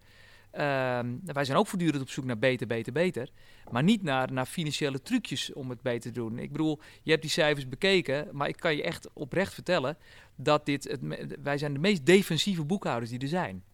[0.50, 3.28] Ehm, wij zijn ook voortdurend op zoek naar beter, beter, beter.
[3.70, 6.38] Maar niet naar, naar financiële trucjes om het beter te doen.
[6.38, 9.96] Ik bedoel, je hebt die cijfers bekeken, maar ik kan je echt oprecht vertellen
[10.36, 10.98] dat dit,
[11.42, 13.64] wij zijn de meest defensieve boekhouders die er zijn.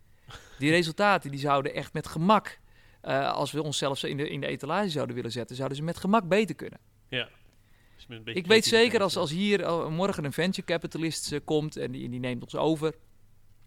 [0.59, 2.59] Die resultaten die zouden echt met gemak,
[3.01, 5.97] eh, als we onszelf in de, in de etalage zouden willen zetten, zouden ze met
[5.97, 6.79] gemak beter kunnen.
[7.09, 7.29] Ja.
[8.01, 10.67] Als je met een beetje Ik weet zeker als, als hier eh, morgen een venture
[10.67, 12.95] capitalist eh, komt en die, die neemt ons over.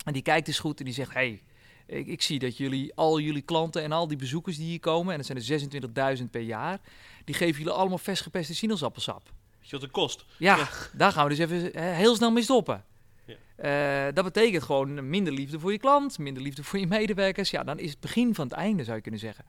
[0.06, 1.42] En die kijkt eens goed en die zegt: hey,
[1.86, 5.12] ik, ik zie dat jullie, al jullie klanten en al die bezoekers die hier komen,
[5.12, 6.80] en dat zijn er 26.000 per jaar,
[7.26, 9.24] die geven jullie allemaal vers gepeste sinaasappelsap.
[9.60, 10.26] Weet je wat het kost?
[10.38, 10.70] Ja, Ja.
[10.94, 12.84] daar gaan we dus even eh, heel snel mee stoppen.
[13.26, 14.12] Ja.
[14.12, 17.50] Dat betekent gewoon minder liefde voor je klant, minder liefde voor je medewerkers.
[17.50, 19.46] Ja, dan is het begin van het einde, zou je kunnen zeggen.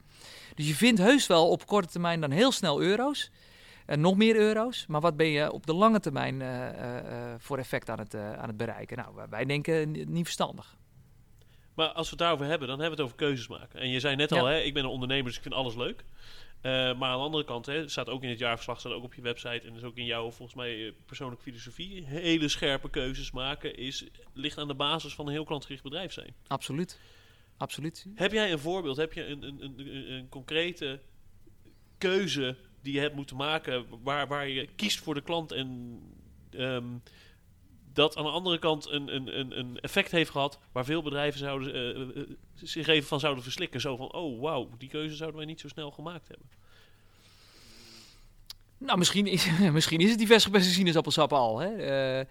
[0.55, 3.31] Dus je vindt heus wel op korte termijn dan heel snel euro's.
[3.87, 4.87] En nog meer euro's.
[4.87, 6.69] Maar wat ben je op de lange termijn eh,
[7.33, 8.97] eh, voor effect aan het, aan het bereiken?
[8.97, 10.77] Nou, wij- denken ni- niet verstandig.
[11.75, 13.81] Maar als we het daarover hebben, dan hebben we het over keuzes maken.
[13.81, 14.39] En je zei net Ja.
[14.39, 16.05] al, hè, ik ben een ondernemer, dus ik vind alles leuk.
[16.63, 19.23] Maar aan de andere kant, hè, staat ook in het jaarverslag, staat ook op je
[19.23, 22.05] website en is ook in jouw volgens mij persoonlijke filosofie.
[22.07, 26.35] Hele scherpe keuzes maken is, ligt aan de basis van een heel klantgericht bedrijf zijn.
[26.47, 27.01] Absoluut.
[27.57, 28.07] Absoluut.
[28.15, 28.97] Heb jij een voorbeeld?
[28.97, 31.01] Heb je een, een, een concrete
[31.99, 36.01] keuze die je hebt moeten maken waar, waar je kiest voor de klant en
[36.51, 36.85] ehm,
[37.93, 41.75] dat aan de andere kant een, een, een, effect heeft gehad waar veel bedrijven zouden,
[41.75, 43.81] eh, eh, zich even van zouden verslikken.
[43.81, 46.47] Zo van, oh wauw, die keuze zouden wij niet zo snel gemaakt hebben.
[48.79, 51.59] Nou, misschien is, misschien is het die vers sinaasappelsap al.
[51.59, 51.69] Hè?
[51.69, 52.27] Eh,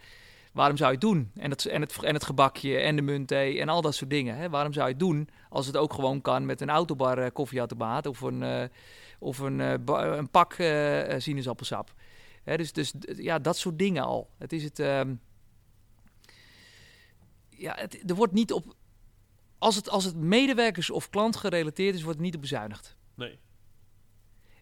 [0.52, 1.32] waarom zou je het doen?
[1.36, 4.36] En het, en, het, en het gebakje en de muntthee en al dat soort dingen.
[4.36, 4.50] Hè?
[4.50, 8.06] Waarom zou je het doen als het ook gewoon kan met een autobar eh, koffieautomaat
[8.06, 8.70] of een,
[9.20, 9.74] of een, eh,
[10.18, 11.94] een pak eh, eh, sinaasappelsap?
[12.44, 14.30] Hè, dus, dus ja, dat soort dingen al.
[14.38, 14.80] Het is het.
[14.80, 15.16] ehm,
[17.50, 18.76] ja, het, er wordt niet op.
[19.58, 22.98] Als het, als het medewerkers of klant gerelateerd is, wordt het niet op bezuinigd.
[23.16, 23.40] Nee.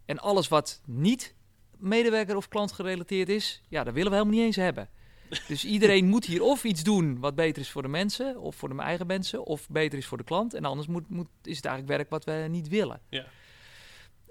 [0.06, 1.36] En alles wat niet
[1.78, 4.90] medewerker of klant gerelateerd is, ja, dat willen we helemaal niet eens hebben.
[5.48, 8.70] Dus iedereen moet hier of iets doen wat beter is voor de mensen, of voor
[8.70, 10.54] de eigen mensen, of beter is voor de klant.
[10.54, 13.02] En anders moet, moet, is het eigenlijk werk wat we niet willen.
[13.10, 13.26] Ja.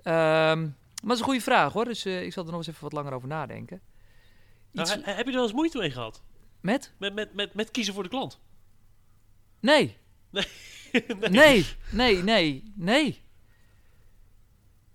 [0.02, 2.68] Ehm, maar dat is een goede vraag hoor, dus eh, ik zal er nog eens
[2.68, 3.80] even wat langer over nadenken.
[4.70, 6.22] Nou, Iets heb je er wel eens moeite mee gehad?
[6.60, 6.92] met?
[6.96, 8.40] Met, met, met, met kiezen voor de klant?
[9.60, 9.96] Nee.
[10.30, 10.46] Nee.
[11.30, 13.22] Nee, nee, nee, nee.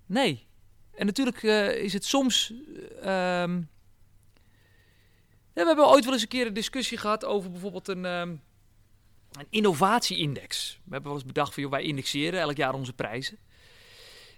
[0.06, 0.48] Nee.
[0.96, 2.54] En natuurlijk eh, is het soms.
[3.02, 3.56] eh, ehm,
[5.54, 8.30] ja, we hebben ooit wel eens een keer een discussie gehad over bijvoorbeeld een, ehm,
[9.32, 10.74] een innovatie-index.
[10.84, 13.38] We hebben wel eens bedacht van joh, wij indexeren elk jaar onze prijzen.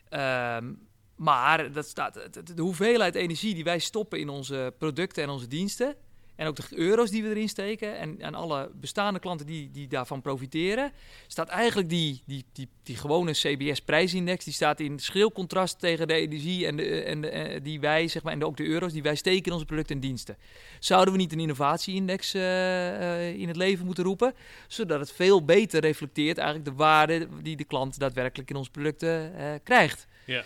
[0.10, 0.74] Ehm,
[1.15, 5.48] maar dat staat, de, de hoeveelheid energie die wij stoppen in onze producten en onze
[5.48, 5.96] diensten.
[6.38, 7.97] En ook de euro's die we erin steken.
[7.97, 10.91] En, en alle bestaande klanten die, die daarvan profiteren.
[11.28, 14.45] Staat eigenlijk die, die, die, die gewone CBS-prijsindex.
[14.45, 18.08] Die staat in schril contrast tegen de energie en, de, en de, eh, die wij,
[18.08, 20.38] zeg maar, en ook de euro's die wij steken in onze producten en diensten.
[20.80, 24.34] Zouden we niet een innovatie-index eh, eh, in het leven moeten roepen?
[24.67, 29.32] Zodat het veel beter reflecteert eigenlijk de waarde die de klant daadwerkelijk in onze producten
[29.63, 30.08] krijgt.
[30.26, 30.43] Ja.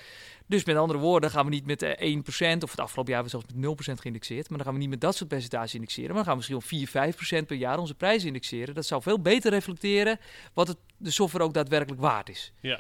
[0.52, 3.24] Dus met andere woorden gaan we niet met eh, 1% of het afgelopen jaar hebben
[3.24, 4.50] we zelfs met 0% geïndexeerd.
[4.50, 6.08] Maar dan gaan we niet met dat soort percentages indexeren.
[6.16, 8.76] Maar dan gaan we misschien wel 4, 5% per jaar onze prijzen indexeren.
[8.76, 10.20] Dat zou veel beter reflecteren
[10.54, 12.52] wat het, de software ook daadwerkelijk waard is.
[12.62, 12.80] Ja.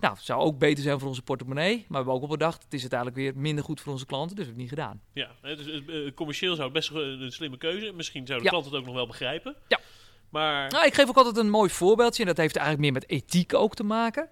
[0.00, 1.74] Nou, het zou ook beter zijn voor onze portemonnee.
[1.76, 4.36] Maar we hebben ook al bedacht, het is uiteindelijk weer minder goed voor onze klanten.
[4.36, 5.30] Dus dat hebben we niet gedaan.
[5.42, 5.66] Ja, dus
[6.06, 7.92] eh, commercieel zou het best een, een slimme keuze.
[7.92, 8.50] Misschien zou de Ja.
[8.50, 9.56] klant het ook nog wel begrijpen.
[9.68, 9.80] Ja.
[10.28, 12.22] Maar Nou, ik geef ook altijd een mooi voorbeeldje.
[12.22, 14.28] En dat heeft eigenlijk meer met ethiek ook te maken.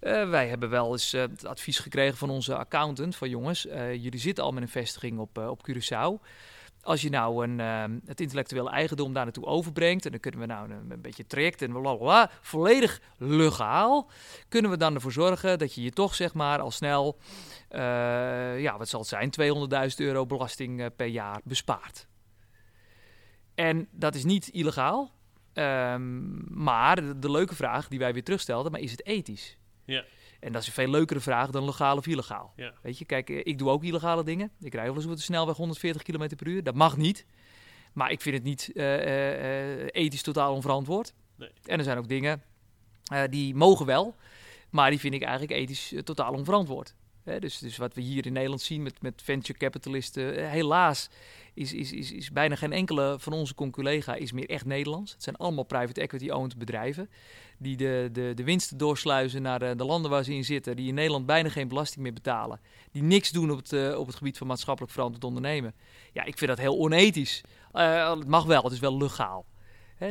[0.00, 3.94] Eh, wij hebben wel eens eh, het advies gekregen van onze accountant: van jongens, eh,
[3.94, 6.26] jullie zitten al met een vestiging op, op Curaçao.
[6.82, 7.58] Als je nou een,
[8.06, 11.62] het intellectuele eigendom daar naartoe overbrengt, en dan kunnen we nou een, een beetje traject
[11.62, 14.10] en blablabla, volledig legaal,
[14.48, 17.18] kunnen we dan ervoor zorgen dat je je toch zeg maar al snel,
[18.58, 19.30] ja, wat zal het zijn,
[19.90, 22.06] 200.000 euro belasting per jaar bespaart.
[23.54, 25.14] En dat is niet illegaal,
[25.54, 29.56] Ehm, maar de, de leuke vraag die wij weer terugstelden, maar is het ethisch?
[29.84, 30.04] Ja.
[30.40, 32.52] En dat is een veel leukere vraag dan legaal of illegaal.
[32.56, 32.74] Ja.
[32.82, 34.50] Weet je, kijk, ik doe ook illegale dingen.
[34.60, 36.62] Ik rij wel eens op de snelweg 140 km per uur.
[36.62, 37.26] Dat mag niet.
[37.92, 41.14] Maar ik vind het niet eh, eh, eh, ethisch totaal onverantwoord.
[41.36, 41.50] Nee.
[41.64, 42.42] En er zijn ook dingen
[43.04, 44.14] eh, die mogen wel,
[44.70, 46.94] maar die vind ik eigenlijk ethisch totaal onverantwoord.
[47.24, 51.08] Dus, dus wat we hier in Nederland zien met, met venture capitalisten, eh, helaas
[51.54, 55.12] is, is, is, is bijna geen enkele van onze conculega is meer echt Nederlands.
[55.12, 57.10] Het zijn allemaal private equity-owned bedrijven
[57.58, 60.88] die de, de, de winsten doorsluizen naar de, de landen waar ze in zitten, die
[60.88, 62.60] in Nederland bijna geen belasting meer betalen,
[62.90, 65.74] die niks doen op het, eh, op het gebied van maatschappelijk verantwoord ondernemen.
[66.12, 67.40] Ja, ik vind dat heel onethisch.
[67.72, 69.44] Eh, het mag wel, het is wel legaal.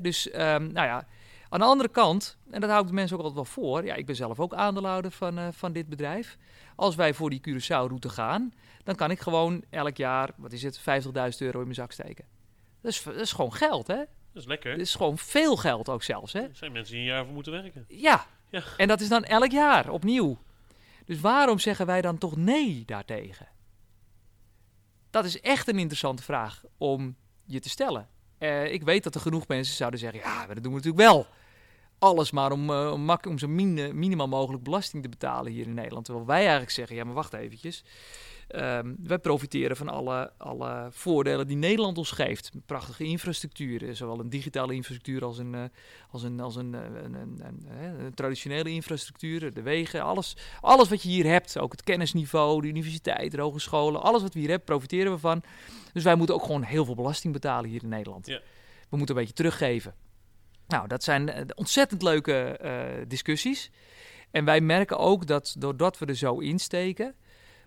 [0.01, 1.07] Dus, ehm, nou ja,
[1.49, 3.95] aan de andere kant, en dat hou ik de mensen ook altijd wel voor, ja,
[3.95, 6.37] ik ben zelf ook aandeelhouder van, eh, van dit bedrijf.
[6.75, 10.79] Als wij voor die Curaçao-route gaan, dan kan ik gewoon elk jaar, wat is het,
[10.79, 10.83] 50.000
[11.37, 12.25] euro in mijn zak steken.
[12.81, 13.95] Dat is, dat is gewoon geld, hè?
[14.33, 14.71] dat is lekker.
[14.71, 16.41] Dat is gewoon veel geld ook zelfs, hè?
[16.41, 17.85] Er zijn mensen die een jaar voor moeten werken.
[17.87, 18.25] Ja.
[18.49, 18.63] Ja.
[18.77, 20.37] En dat is dan elk jaar opnieuw.
[21.05, 23.47] Dus waarom zeggen wij dan toch nee daartegen?
[25.09, 28.07] Dat is echt een interessante vraag om je te stellen.
[28.37, 31.03] Eh, ik weet dat er genoeg mensen zouden zeggen: ja, maar dat doen we natuurlijk
[31.03, 31.27] wel.
[32.03, 35.73] Alles maar om, uh, om, om zo min, minimaal mogelijk belasting te betalen hier in
[35.73, 36.05] Nederland.
[36.05, 37.83] Terwijl wij eigenlijk zeggen: ja, maar wacht eventjes.
[38.55, 42.51] Um, wij profiteren van alle, alle voordelen die Nederland ons geeft.
[42.65, 45.63] Prachtige infrastructuur, zowel een digitale infrastructuur als een, uh,
[46.11, 47.67] als een, als een, een, een,
[47.99, 49.53] een, traditionele infrastructuur.
[49.53, 51.59] De wegen, alles, alles wat je hier hebt.
[51.59, 54.01] Ook het kennisniveau, de universiteit, de hogescholen.
[54.01, 55.43] Alles wat we hier hebben, profiteren we van.
[55.93, 58.27] Dus wij moeten ook gewoon heel veel belasting betalen hier in Nederland.
[58.27, 58.41] Ja.
[58.89, 59.93] We moeten een beetje teruggeven.
[60.73, 63.71] Nou, dat zijn ontzettend leuke uh, discussies.
[64.31, 67.15] En wij merken ook dat doordat we er zo insteken,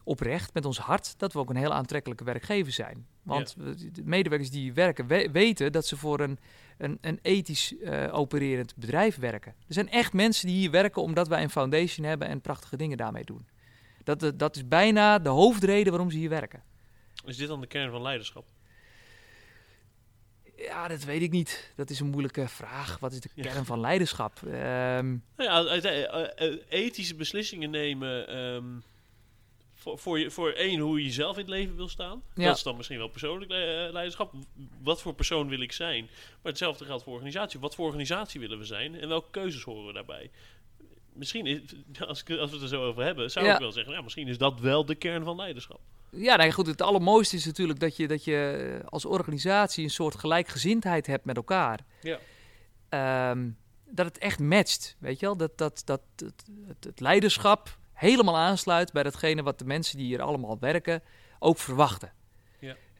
[0.04, 3.06] oprecht met ons hart dat we ook een heel aantrekkelijke werkgever zijn.
[3.22, 3.56] Want
[3.92, 6.38] de medewerkers die werken weten dat ze voor een,
[6.78, 9.54] een, een ethisch uh, opererend bedrijf werken.
[9.68, 12.96] Er zijn echt mensen die hier werken omdat wij een foundation hebben en prachtige dingen
[12.96, 13.46] daarmee doen.
[14.04, 16.62] Dat, dat is bijna de hoofdreden waarom ze hier werken.
[17.24, 18.46] Is dit dan de kern van leiderschap?
[20.56, 21.72] Ja, dat weet ik niet.
[21.76, 22.98] Dat is een moeilijke vraag.
[22.98, 24.40] Wat is de kern van leiderschap?
[24.44, 26.32] Um, nou ja,
[26.68, 28.38] ethische beslissingen nemen.
[28.38, 28.82] Um
[29.86, 32.22] voor, voor, je, voor één, hoe je jezelf in het leven wil staan.
[32.34, 32.44] Ja.
[32.44, 33.50] Dat is dan misschien wel persoonlijk
[33.92, 34.32] leiderschap.
[34.82, 36.04] Wat voor persoon wil ik zijn?
[36.04, 37.60] Maar hetzelfde geldt voor organisatie.
[37.60, 39.00] Wat voor organisatie willen we zijn?
[39.00, 40.30] En welke keuzes horen we daarbij?
[41.12, 41.60] Misschien, is,
[41.98, 43.92] als, als we het er zo over hebben, zou ik wel zeggen...
[43.92, 45.80] Nou, misschien is dat wel de kern van leiderschap.
[46.10, 46.66] Ja, nee, goed.
[46.66, 49.84] Het allermooiste is natuurlijk dat je, dat je als organisatie...
[49.84, 51.80] een soort gelijkgezindheid hebt met elkaar.
[52.00, 53.30] Ja.
[53.30, 55.36] Um, dat het echt matcht, weet je wel?
[55.36, 60.22] Dat, dat, dat, het, het leiderschap helemaal aansluit bij datgene wat de mensen die hier
[60.22, 61.02] allemaal werken
[61.38, 62.12] ook verwachten.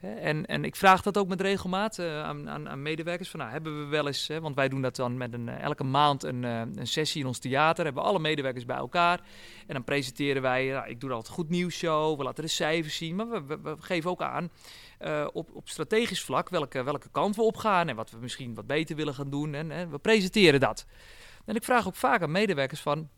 [0.00, 3.30] En, en ik vraag dat ook met regelmaat uh, aan, aan, aan, medewerkers.
[3.30, 5.84] Van, nou, hebben we wel eens, want wij doen dat dan met een, uh, elke
[5.84, 7.84] maand een, uh, een sessie in ons theater.
[7.84, 9.20] Hebben we alle medewerkers bij elkaar.
[9.66, 12.16] En dan presenteren wij, nou, ik doe altijd goed nieuws show.
[12.18, 13.16] We laten de cijfers zien.
[13.16, 14.50] Maar we, geven ook aan
[15.32, 17.88] op, op strategisch vlak welke, welke kant we opgaan.
[17.88, 19.54] En wat we misschien wat beter willen gaan doen.
[19.54, 20.86] En, we presenteren dat.
[21.44, 23.08] En ik vraag ook vaak aan medewerkers van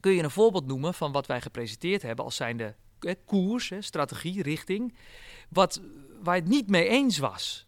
[0.00, 4.42] kun je een voorbeeld noemen van wat wij gepresenteerd hebben als zijnde eh, koers, strategie,
[4.42, 4.94] richting,
[5.48, 5.80] wat,
[6.24, 7.66] waar het niet mee eens was.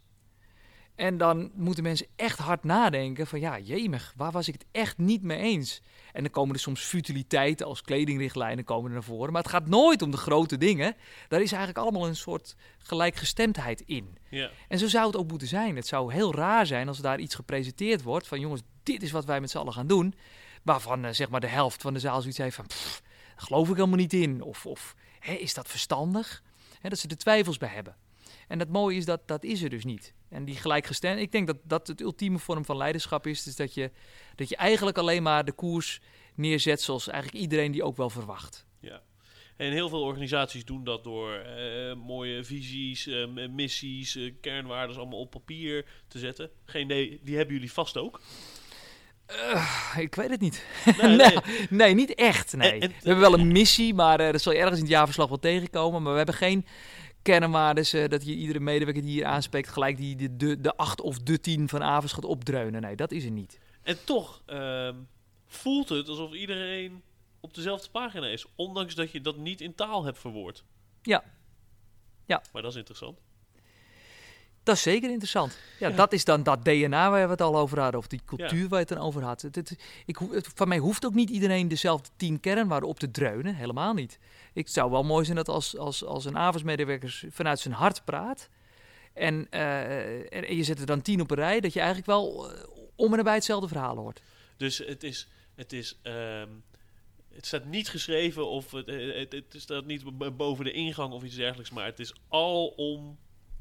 [0.97, 4.99] En dan moeten mensen echt hard nadenken van ja, jemig, waar was ik het echt
[4.99, 5.83] niet mee eens?
[6.13, 9.33] En dan komen er soms futiliteiten als kledingrichtlijnen komen er naar voren.
[9.33, 10.97] Maar het gaat nooit om de grote dingen.
[11.29, 14.19] Daar is eigenlijk allemaal een soort gelijkgestemdheid in.
[14.29, 14.51] Ja.
[14.69, 15.77] En zo zou het ook moeten zijn.
[15.77, 19.25] Het zou heel raar zijn als daar iets gepresenteerd wordt van jongens, dit is wat
[19.25, 20.15] wij met z'n allen gaan doen.
[20.63, 23.03] Waarvan uh, zeg maar de helft van de zaal zoiets heeft van, pff,
[23.37, 24.43] geloof ik helemaal niet in.
[24.43, 26.43] Of, of hè, is dat verstandig?
[26.81, 27.97] Hè, dat ze er twijfels bij hebben.
[28.47, 30.15] En het mooie is dat dat is er dus niet.
[30.29, 33.43] En die gelijkgestemd, ik denk dat dat het ultieme vorm van leiderschap is.
[33.43, 33.91] Dus dat je,
[34.35, 36.01] dat je eigenlijk alleen maar de koers
[36.35, 38.67] neerzet zoals eigenlijk iedereen die ook wel verwacht.
[38.81, 39.03] Ja.
[39.57, 45.19] En heel veel organisaties doen dat door uh, mooie visies, uh, missies, uh, kernwaarden allemaal
[45.19, 46.51] op papier te zetten.
[46.65, 48.21] Geen idee, die hebben jullie vast ook.
[49.97, 50.65] Ik weet het niet.
[51.03, 51.39] Nee, nee.
[51.71, 52.57] nee niet echt.
[52.57, 52.81] Nee.
[52.81, 56.03] we hebben wel een missie, maar dat zal je ergens in het jaarverslag wel tegenkomen.
[56.03, 56.67] Maar we hebben geen
[57.27, 61.01] kernwaardes uh, dat je iedere medewerker die hier aanspreekt gelijk die de, de, de acht
[61.01, 62.81] of de tien van Avers gaat opdreunen.
[62.81, 63.59] Nee, dat is er niet.
[63.83, 64.89] En toch uh,
[65.47, 67.03] voelt het alsof iedereen
[67.41, 70.65] op dezelfde pagina is, ondanks dat je dat niet in taal hebt verwoord.
[71.03, 71.25] Ja.
[72.27, 72.43] ja.
[72.53, 73.21] Maar dat is interessant.
[74.67, 75.59] Dat is zeker interessant.
[75.79, 78.69] Ja, dat is dan dat DNA waar we het al over hadden, of die cultuur
[78.69, 79.43] waar je het dan over had.
[79.43, 83.11] Het, het, ik, het, van mij hoeft ook niet iedereen dezelfde tien kernwaarden op te
[83.11, 84.19] dreunen, helemaal niet.
[84.53, 88.49] Ik zou wel mooi zijn dat als, als, als een avondsmedewerker vanuit zijn hart praat,
[89.13, 92.53] en, uh, en, je zet er dan tien op een rij, dat je eigenlijk wel
[92.53, 92.59] uh,
[92.97, 94.23] om en nabij hetzelfde verhaal hoort.
[94.57, 96.65] Dus het is, het is um,
[97.35, 101.37] het staat niet geschreven of het, het, het, staat niet boven de ingang of iets
[101.37, 103.19] dergelijks, maar het is al om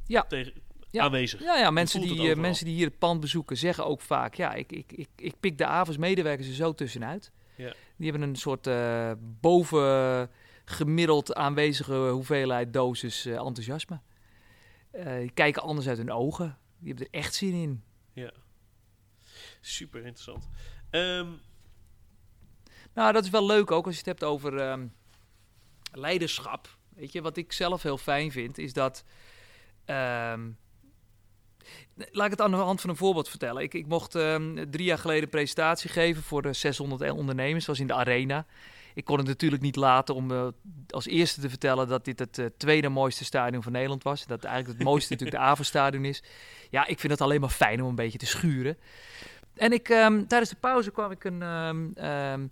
[0.08, 0.24] ja.
[0.24, 0.54] tegen
[0.96, 1.04] ja.
[1.04, 1.42] aanwezig.
[1.42, 4.34] Ja, ja mensen, die, uh, mensen die hier het pand bezoeken zeggen ook vaak...
[4.34, 7.32] ja, ik, ik, ik, ik pik de avonds medewerkers er zo tussenuit.
[7.56, 7.74] Ja.
[7.96, 10.30] Die hebben een soort uh, boven
[10.66, 14.00] gemiddeld aanwezige hoeveelheid dosis uh, enthousiasme.
[14.92, 16.58] die kijken anders uit hun ogen.
[16.80, 17.84] Die hebben er echt zin in.
[18.14, 18.32] Ja.
[19.62, 20.50] Super interessant.
[20.92, 21.40] Um...
[22.94, 24.94] Nou, dat is wel leuk ook als je het hebt over um,
[25.92, 26.78] leiderschap.
[26.90, 29.04] Weet je, wat ik zelf heel fijn vind, is dat...
[29.86, 30.58] Um,
[31.96, 33.62] Laat ik het aan de hand van een voorbeeld vertellen.
[33.62, 37.66] Ik, ik mocht um, drie jaar geleden een presentatie geven voor de 600 ondernemers.
[37.66, 38.46] Was in de Arena.
[38.94, 40.48] Ik kon het natuurlijk niet laten om uh,
[40.90, 44.26] als eerste te vertellen dat dit het uh, tweede mooiste stadion van Nederland was.
[44.26, 46.24] Dat eigenlijk het mooiste natuurlijk de Avenstadion is.
[46.70, 48.78] Ja, ik vind het alleen maar fijn om een beetje te schuren.
[49.54, 52.52] En ik, um, tijdens de pauze kwam ik een, um,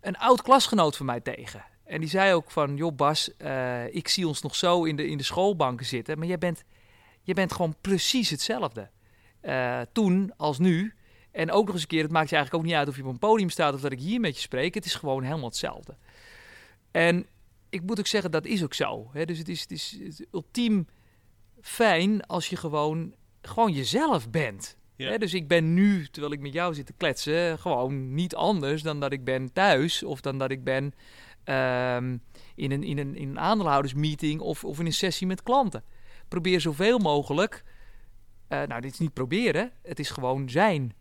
[0.00, 1.64] een oud klasgenoot van mij tegen.
[1.84, 5.06] En die zei ook van, joh Bas, eh, ik zie ons nog zo in de,
[5.06, 6.18] in de schoolbanken zitten.
[6.18, 6.64] Maar jij bent,
[7.28, 8.90] jij bent gewoon precies hetzelfde.
[9.40, 10.94] Eh, toen als nu.
[11.30, 13.02] En ook nog eens een keer, het maakt je eigenlijk ook niet uit of je
[13.02, 14.74] op een podium staat of dat ik hier met je spreek.
[14.74, 15.96] Het is gewoon helemaal hetzelfde.
[16.90, 17.26] En
[17.68, 19.10] ik moet ook zeggen, dat is ook zo.
[19.12, 19.24] Hè?
[19.24, 20.86] Dus het is, het is, het is ultiem
[21.60, 24.76] fijn als je gewoon, gewoon jezelf bent.
[24.96, 25.10] Ja.
[25.10, 28.82] Hè, dus ik ben nu, terwijl ik met jou zit te kletsen, gewoon niet anders
[28.82, 30.02] dan dat ik ben thuis.
[30.02, 30.92] Of dan dat ik ben
[31.44, 32.16] ehm,
[32.54, 35.84] in, een, in, een, in een aandeelhoudersmeeting of, of in een sessie met klanten.
[36.28, 37.64] Probeer zoveel mogelijk,
[38.48, 40.92] eh, nou dit is niet proberen, het is gewoon zijn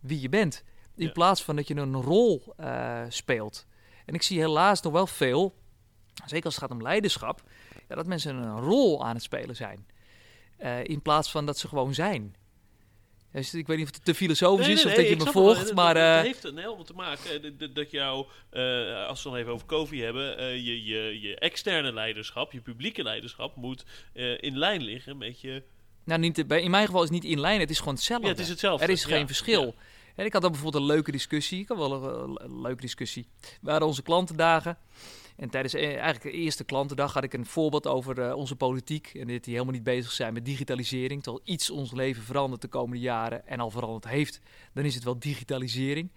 [0.00, 0.64] wie je bent.
[0.96, 1.12] In Ja.
[1.12, 3.66] plaats van dat je een rol eh, speelt.
[4.06, 5.54] En ik zie helaas nog wel veel,
[6.26, 7.42] zeker als het gaat om leiderschap,
[7.88, 9.86] ja, dat mensen een rol aan het spelen zijn.
[10.56, 12.34] Eh, in plaats van dat ze gewoon zijn.
[13.34, 15.32] Dus ik weet niet of het te filosofisch is of dat je me het wel.
[15.32, 15.96] volgt, Het- maar...
[15.96, 19.38] Het eh, heeft er heel wat te maken eh, dat jou, eh, als we dan
[19.38, 23.84] even over COVID hebben, je, je, je externe leiderschap, je publieke leiderschap moet
[24.40, 25.62] in lijn liggen met je...
[26.04, 28.26] nou, niet, in mijn geval is het niet in lijn, het is gewoon hetzelfde.
[28.26, 28.84] Ja, het is hetzelfde.
[28.84, 29.64] Er is geen Ja, verschil.
[29.64, 29.72] ja.
[30.14, 31.60] En ik had dan bijvoorbeeld een leuke discussie.
[31.60, 33.26] Ik had wel een, een leuke discussie.
[33.60, 34.78] We hadden onze klantendagen.
[35.36, 39.12] En tijdens eh, eigenlijk de eerste klantendag had ik een voorbeeld over eh, onze politiek.
[39.14, 41.22] En dit die helemaal niet bezig zijn met digitalisering.
[41.22, 44.40] Terwijl iets ons leven verandert de komende jaren en al veranderd heeft,
[44.72, 46.10] dan is het wel digitalisering.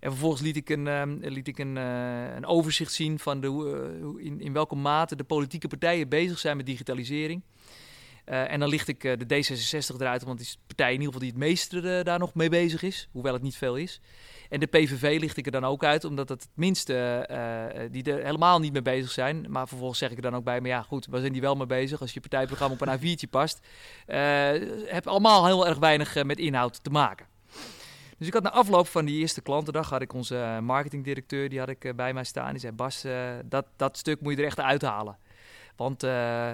[0.00, 4.16] En vervolgens liet ik een, ehm, liet ik een, eh, een overzicht zien van de,
[4.18, 7.42] in, in welke mate de politieke partijen bezig zijn met digitalisering.
[8.24, 11.20] En dan licht ik de D66 eruit, want die is de partij in ieder geval
[11.20, 13.08] die het meeste daar nog mee bezig is.
[13.12, 14.00] Hoewel het niet veel is.
[14.50, 17.92] En de PVV licht ik er dan ook uit, omdat het het minste, eh, eh,
[17.92, 19.46] die er helemaal niet mee bezig zijn.
[19.48, 21.56] Maar vervolgens zeg ik er dan ook bij, maar ja goed, waar zijn die wel
[21.56, 22.00] mee bezig?
[22.00, 23.66] Als je partijprogramma op een A4'tje past.
[24.06, 24.18] eh
[24.86, 27.26] heb allemaal heel erg weinig met inhoud te maken.
[28.18, 31.68] Dus ik had na afloop van die eerste klantendag, had ik onze marketingdirecteur, die had
[31.68, 32.50] ik bij mij staan.
[32.50, 33.04] Die zei, Bas,
[33.44, 35.18] dat, dat stuk moet je er echt uithalen.
[35.80, 36.52] Want eh,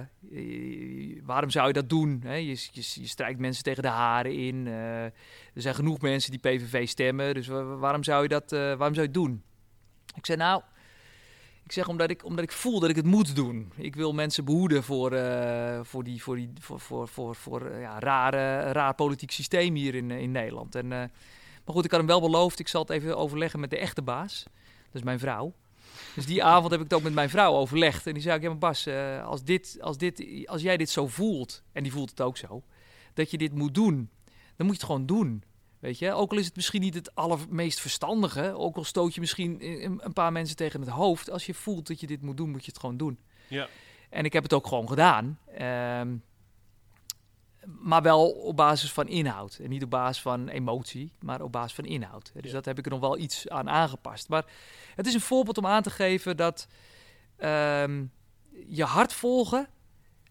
[1.23, 2.23] waarom zou je dat doen?
[2.25, 4.67] Je, je, je strijkt mensen tegen de haren in.
[4.67, 5.13] eh, er
[5.55, 7.35] zijn genoeg mensen die PVV stemmen.
[7.35, 9.43] Dus wa- waarom zou je dat eh, waarom zou je doen?
[10.15, 10.63] Ik zei nou,
[11.65, 13.73] ik zeg omdat ik, omdat ik voel dat ik het moet doen.
[13.77, 15.11] Ik wil mensen behoeden voor,
[15.83, 20.11] voor, die, voor, die, voor, voor, voor, voor ja, rare, raar politiek systeem hier in,
[20.11, 20.75] in Nederland.
[20.75, 21.11] En, maar
[21.75, 22.59] goed, ik had hem wel beloofd.
[22.59, 24.43] Ik zal het even overleggen met de echte baas.
[24.87, 25.53] Dat is mijn vrouw.
[26.17, 28.07] Dus die avond heb ik het ook met mijn vrouw overlegd.
[28.07, 30.91] En die zei ook, ja maar Bas, eh, als, dit, als, dit, als jij dit
[30.91, 32.63] zo voelt, en die voelt het ook zo,
[33.15, 34.11] dat je dit moet doen,
[34.57, 35.43] dan moet je het gewoon doen.
[35.79, 39.21] Weet je, ook al is het misschien niet het allermeest verstandige, ook al stoot je
[39.21, 42.37] misschien een een paar mensen tegen het hoofd, als je voelt dat je dit moet
[42.37, 43.19] doen, moet je het gewoon doen.
[43.49, 43.69] Ja.
[44.11, 45.39] En ik heb het ook gewoon gedaan.
[45.55, 46.17] Ehm,
[47.67, 49.59] maar wel op basis van inhoud.
[49.63, 52.31] En niet op basis van emotie, maar op basis van inhoud.
[52.35, 52.53] Dus Ja.
[52.53, 54.29] dat heb ik er nog wel iets aan aangepast.
[54.29, 54.45] Maar
[54.95, 56.67] het is een voorbeeld om aan te geven dat
[57.37, 58.05] ehm,
[58.69, 59.69] je hart volgen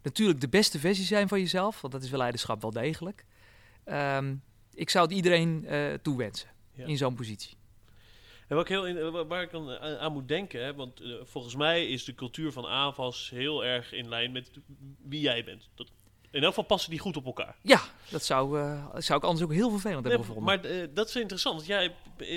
[0.02, 1.82] natuurlijk de beste versie zijn van jezelf.
[1.82, 3.26] Want dat is wel leiderschap wel degelijk.
[3.84, 4.36] Ehm,
[4.74, 6.86] ik zou het iedereen eh toewensen Ja.
[6.86, 7.58] in zo'n positie.
[8.48, 11.14] En wat ik heel eh, waar ik dan aan, aan moet denken, hè, want eh,
[11.24, 14.50] volgens mij is de cultuur van AVAS heel erg in lijn met
[15.04, 15.70] wie jij bent.
[15.76, 15.92] Dat,
[16.36, 17.56] in elk geval passen die goed op elkaar.
[17.62, 20.62] Ja, dat zou, eh, zou ik anders ook heel vervelend Nee, hebben gevonden.
[20.62, 21.96] maar eh, dat is interessant, want jij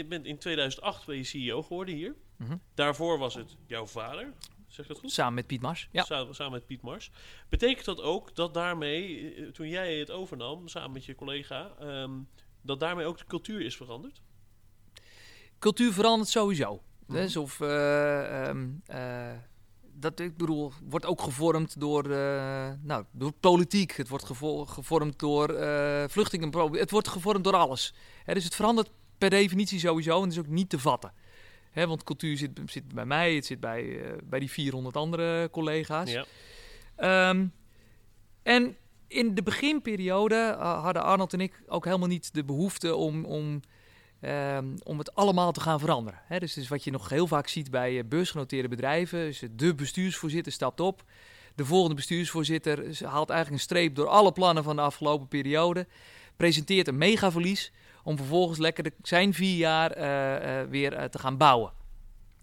[0.08, 2.14] bent in 2008 ben je CEO geworden hier.
[2.37, 2.56] Mhm.
[2.74, 4.32] Daarvoor was het jouw vader,
[4.66, 5.12] zeg dat goed?
[5.12, 5.88] Samen met Piet Mars.
[5.92, 6.02] Ja.
[6.04, 7.11] Samen, samen met Piet Mars.
[7.48, 12.11] Betekent dat ook dat daarmee, eh, toen jij het overnam, samen met je collega, ehm,
[12.62, 14.20] dat daarmee ook de cultuur is veranderd?
[15.58, 16.82] cultuur verandert sowieso.
[17.06, 19.30] Dus of, eh, ehm, eh,
[20.00, 23.96] dat, ik bedoel, wordt ook gevormd door, eh, nou, door politiek.
[23.96, 25.48] Het wordt gevo- gevormd door
[26.08, 26.72] vluchtelingen.
[26.72, 27.94] Het wordt gevormd door alles.
[28.24, 31.12] Hè, dus het verandert per definitie sowieso en is ook niet te vatten.
[31.70, 35.48] Hè, want cultuur zit, zit bij mij, het zit bij, eh, bij die 400 andere
[35.50, 36.11] collega's.
[36.11, 36.24] Ja.
[36.96, 37.46] Ehm,
[38.42, 43.61] en in de beginperiode hadden Arnold en ik ook helemaal niet de behoefte om, om,
[44.20, 46.20] ehm, om het allemaal te gaan veranderen.
[46.26, 49.74] Hè, dus, dus wat je nog heel vaak ziet bij eh, beursgenoteerde bedrijven, is de
[49.74, 51.02] bestuursvoorzitter stapt op.
[51.54, 55.86] De volgende bestuursvoorzitter haalt eigenlijk een streep door alle plannen van de afgelopen periode.
[56.36, 57.72] Presenteert een megaverlies
[58.03, 61.72] om vervolgens lekker zijn vier jaar eh, eh, weer te gaan bouwen.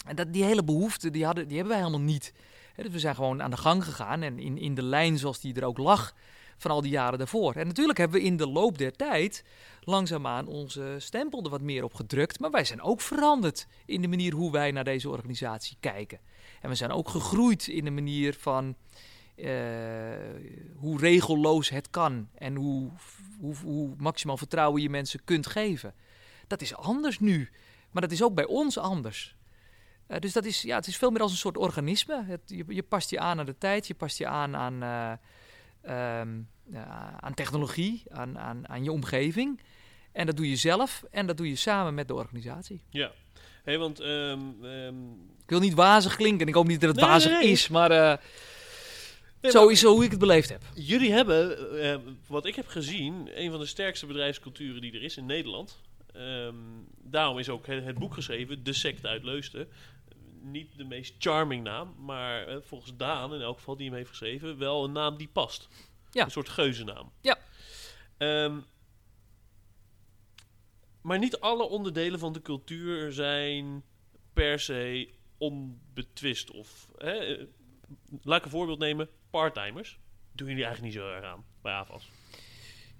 [0.05, 2.33] En dat, die hele behoefte die hadden, die hebben wij helemaal niet.
[2.75, 5.53] Dus we zijn gewoon aan de gang gegaan en in, in de lijn zoals die
[5.53, 6.13] er ook lag
[6.57, 7.55] van al die jaren daarvoor.
[7.55, 9.43] En natuurlijk hebben we in de loop der tijd
[9.81, 12.39] langzaamaan onze stempel er wat meer op gedrukt.
[12.39, 16.19] Maar wij zijn ook veranderd in de manier hoe wij naar deze organisatie kijken.
[16.61, 18.75] En we zijn ook gegroeid in de manier van
[19.35, 19.49] eh,
[20.75, 22.91] hoe regelloos het kan en hoe,
[23.39, 25.93] hoe, hoe maximaal vertrouwen je mensen kunt geven.
[26.47, 27.49] Dat is anders nu,
[27.91, 29.35] maar dat is ook bij ons anders.
[30.07, 32.23] Eh, dus dat is, ja, het is veel meer als een soort organisme.
[32.23, 35.27] Het, je, past je aan aan de tijd, je past je aan aan, eh,
[35.85, 36.39] ehm,
[37.19, 39.61] aan technologie, aan, aan, aan je omgeving.
[40.11, 42.81] En dat doe je zelf en dat doe je samen met de organisatie.
[42.89, 43.11] Ja.
[43.63, 45.11] Hey, want ehm, ehm,
[45.43, 47.51] Ik wil niet wazig klinken, ik hoop niet dat het Nee, wazig nee, nee.
[47.51, 48.17] is, maar eh,
[49.41, 50.61] nee, zo maar is zo hoe ik het beleefd heb.
[50.73, 51.57] jullie hebben,
[52.27, 55.79] wat ik heb gezien, een van de sterkste bedrijfsculturen die er is in Nederland.
[57.03, 59.67] Daarom is ook het, het boek geschreven, De Secte uit Leusden.
[60.51, 64.09] Niet de meest charming naam, maar eh, volgens Daan, in elk geval die hem heeft
[64.09, 65.67] geschreven, wel een naam die past.
[66.11, 66.23] Ja.
[66.23, 67.11] Een soort geuzennaam.
[67.21, 67.37] Ja.
[68.17, 68.59] Ehm,
[71.01, 73.83] maar niet alle onderdelen van de cultuur zijn
[74.33, 76.51] per se onbetwist.
[76.51, 77.45] Of, hè, eh,
[78.21, 79.09] laat ik een voorbeeld nemen.
[79.29, 79.99] Parttimers.
[80.31, 82.09] Doen jullie eigenlijk niet zo erg aan bij AFAS.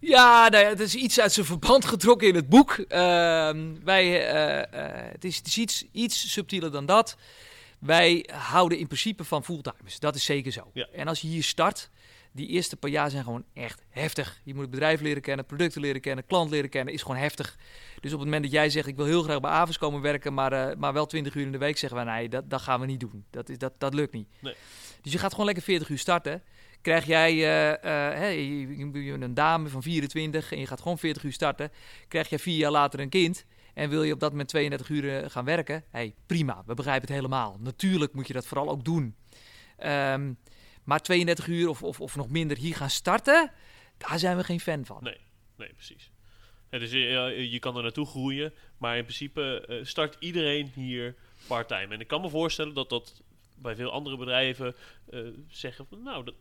[0.08, 2.72] Ja, nou ja, het is iets uit zijn verband getrokken in het boek.
[2.72, 7.18] Ehm, wij, eh, eh, het is, het is iets, iets subtieler dan dat.
[7.80, 10.00] Wij houden in principe van fulltimers.
[10.00, 10.70] Dat is zeker zo.
[10.74, 10.88] Ja.
[10.94, 11.90] En als je hier start,
[12.32, 14.42] die eerste paar jaar zijn gewoon echt heftig.
[14.44, 17.58] Je moet het bedrijf leren kennen, producten leren kennen, klant leren kennen, is gewoon heftig.
[18.02, 20.34] Dus op het moment dat jij zegt, ik wil heel graag bij Avers komen werken,
[20.34, 22.80] maar, eh, maar wel 20 uur in de week, zeggen we, nee, dat, dat gaan
[22.80, 23.26] we niet doen.
[23.30, 24.28] Dat, is, dat, dat lukt niet.
[24.40, 24.56] Nee.
[25.02, 26.44] Dus je gaat gewoon lekker 40 uur starten.
[26.86, 31.72] Krijg jij eh, eh, een dame van 24 en je gaat gewoon 40 uur starten.
[32.08, 35.18] Krijg je vier jaar later een kind en wil je op dat moment 32 uur
[35.18, 35.84] eh, gaan werken?
[35.90, 37.58] hey, prima, we begrijpen het helemaal.
[37.60, 39.16] Natuurlijk moet je dat vooral ook doen.
[39.78, 40.34] Ehm,
[40.84, 43.52] maar 32 uur of, of, of nog minder hier gaan starten,
[43.98, 45.04] daar zijn we geen fan van.
[45.04, 45.20] Nee,
[45.58, 46.12] nee, precies.
[46.70, 51.16] Dus je, kan er naartoe groeien, maar in principe start iedereen hier
[51.48, 51.94] part-time.
[51.94, 53.22] En ik kan me voorstellen dat dat
[53.56, 54.76] bij veel andere bedrijven
[55.48, 56.34] zeggen van, nou, dat,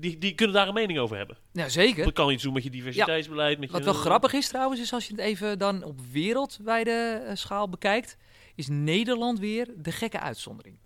[0.00, 1.38] die, die kunnen daar een mening over hebben.
[1.52, 2.04] Ja, zeker.
[2.04, 3.58] Dat kan iets doen met je diversiteitsbeleid.
[3.58, 7.22] Met Wat je, wel grappig is trouwens, is als je het even dan op wereldwijde
[7.26, 8.16] eh, schaal bekijkt,
[8.54, 10.78] is Nederland weer de gekke uitzondering.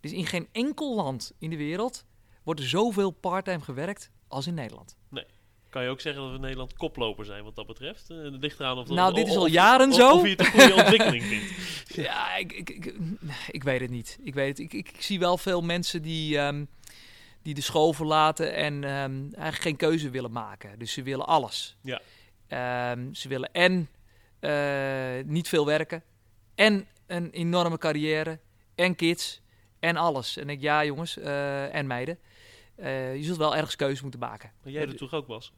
[0.00, 2.04] Dus in geen enkel land in de wereld
[2.44, 4.96] wordt er zoveel parttime gewerkt als in Nederland.
[5.68, 8.10] Kan je ook zeggen dat we in Nederland koploper zijn wat dat betreft?
[8.10, 10.10] Eh, Het ligt eraan of dat- Nou, dit is al jaren zo.
[10.16, 11.46] Of je het een goede ontwikkeling vindt.
[12.06, 12.94] Ja, ik, ik, ik,
[13.50, 14.18] ik weet het niet.
[14.22, 14.72] Ik, weet het.
[14.72, 16.64] Ik zie wel veel mensen die, ehm,
[17.42, 20.78] die de school verlaten en ehm, eigenlijk geen keuze willen maken.
[20.78, 21.76] Dus ze willen alles.
[21.80, 22.00] Ja.
[22.48, 23.88] Ehm, ze willen en
[24.40, 26.02] eh, niet veel werken,
[26.54, 28.38] en een enorme carrière,
[28.74, 29.42] en kids,
[29.78, 30.36] en alles.
[30.36, 32.18] En ik, ja jongens, eh, en meiden,
[32.74, 34.52] eh, je zult wel ergens keuze moeten maken.
[34.62, 35.52] Maar jij doet toch ook, Bas?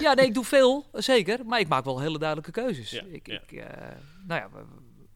[0.00, 1.46] Ja, nee, ik doe veel, zeker.
[1.46, 2.90] Maar ik maak wel hele duidelijke keuzes.
[2.90, 3.40] Ja, ik, ja.
[3.46, 3.64] ik,
[4.26, 4.64] nou ja, we,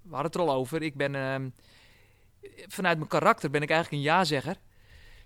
[0.02, 0.82] we hadden het er al over.
[0.82, 1.48] Ik ben, ehm,
[2.66, 4.56] vanuit mijn karakter ben ik eigenlijk een ja-zegger.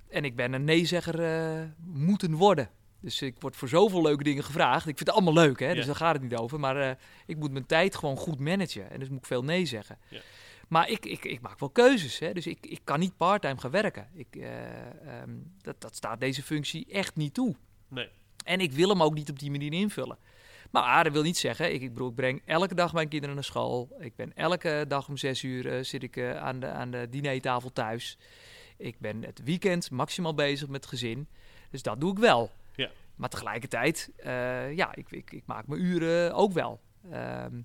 [0.09, 2.70] En ik ben een nee-zegger eh, moeten worden.
[3.00, 4.86] Dus ik word voor zoveel leuke dingen gevraagd.
[4.86, 5.74] Ik vind het allemaal leuk, hè?
[5.74, 6.61] dus daar gaat het niet over.
[6.61, 6.90] Maar eh,
[7.26, 8.90] ik moet mijn tijd gewoon goed managen.
[8.90, 9.98] En dus moet ik veel nee zeggen.
[10.09, 10.20] Ja.
[10.68, 12.18] Maar ik, ik, ik maak wel keuzes.
[12.18, 12.32] Hè?
[12.32, 14.09] Dus ik, ik kan niet parttime gaan werken.
[14.14, 15.30] Ik, eh, ehm,
[15.61, 17.54] dat, dat staat deze functie echt niet toe.
[17.88, 18.09] Nee.
[18.44, 20.18] En ik wil hem ook niet op die manier invullen.
[20.70, 23.44] Maar dat wil niet zeggen, ik, ik, bedoel, ik breng elke dag mijn kinderen naar
[23.44, 23.96] school.
[23.98, 28.18] Ik ben elke dag om zes uur zit ik aan, de, aan de dinertafel thuis.
[28.77, 31.29] Ik ben het weekend maximaal bezig met het gezin.
[31.70, 32.51] Dus dat doe ik wel.
[32.77, 32.91] Ja.
[33.16, 36.81] Maar tegelijkertijd, eh, ja, ik, ik, ik maak mijn uren ook wel.
[37.11, 37.61] Ehm,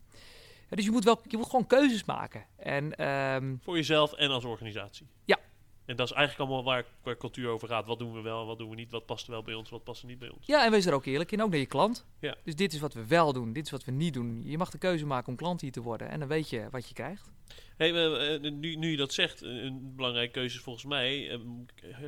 [0.70, 2.46] dus je moet, wel, je moet gewoon keuzes maken.
[2.58, 5.08] En ehm, Voor jezelf en als organisatie.
[5.26, 5.40] Ja.
[5.86, 7.86] En dat is eigenlijk allemaal waar, waar cultuur over gaat.
[7.86, 8.92] Wat doen we wel, wat doen we niet?
[8.92, 10.46] Wat past er wel bij ons, wat past er niet bij ons?
[10.46, 12.06] ja, en wees er ook eerlijk in, ook naar je klant.
[12.20, 12.36] Ja.
[12.44, 14.42] Dus dit is wat we wel doen, dit is wat we niet doen.
[14.46, 16.10] Je mag de keuze maken om klant hier te worden.
[16.10, 17.32] En dan weet je wat je krijgt.
[17.78, 21.30] Hey, eh, nu, nu je dat zegt, een- belangrijke keuze is volgens mij.
[21.30, 21.40] eh,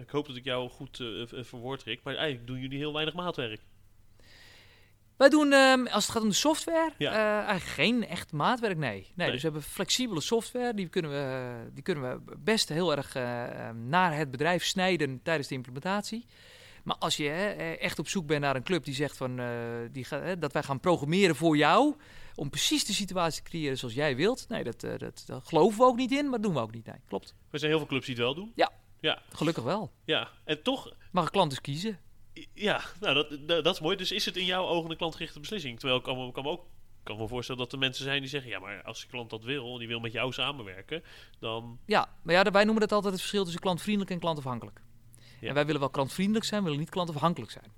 [0.02, 2.04] ik hoop dat ik jou goed eh, verwoord, Rick.
[2.04, 3.62] Maar eigenlijk doen jullie heel weinig maatwerk.
[5.18, 7.12] Wij doen, ehm, als het gaat om de software, Ja.
[7.12, 8.92] eh, eigenlijk geen echt maatwerk, nee.
[8.92, 9.12] nee.
[9.16, 9.32] Nee.
[9.32, 13.68] Dus we hebben flexibele software, die kunnen we, die kunnen we best heel erg eh,
[13.68, 16.26] ehm, naar het bedrijf snijden tijdens de implementatie.
[16.84, 19.42] Maar als je eh, echt op zoek bent naar een club die zegt van,
[19.92, 21.96] die gaat, eh, dat wij gaan programmeren voor jou,
[22.36, 24.46] om precies de situatie te creëren zoals jij wilt.
[24.50, 26.86] Nee, dat, dat, dat geloven we ook niet in, maar dat doen we ook niet.
[26.86, 27.36] Nee, klopt.
[27.52, 28.52] Er zijn heel veel clubs die het wel doen.
[29.30, 29.92] Gelukkig wel.
[30.06, 32.00] Ja, en toch, Mag een klant dus kiezen.
[32.54, 33.96] Ja, nou, dat, dat, dat is mooi.
[33.96, 35.80] Dus is het in jouw ogen een klantgerichte beslissing?
[35.80, 36.66] Terwijl ik kan me, kan me ook
[37.04, 38.52] kan me voorstellen dat er mensen zijn die zeggen...
[38.52, 41.04] ja, maar als de klant dat wil en die wil met jou samenwerken...
[41.40, 44.82] dan Ja, maar ja, wij noemen dat altijd het verschil tussen klantvriendelijk en klantafhankelijk.
[45.40, 45.48] Ja.
[45.48, 47.72] En wij willen wel klantvriendelijk zijn, we willen niet klantafhankelijk zijn.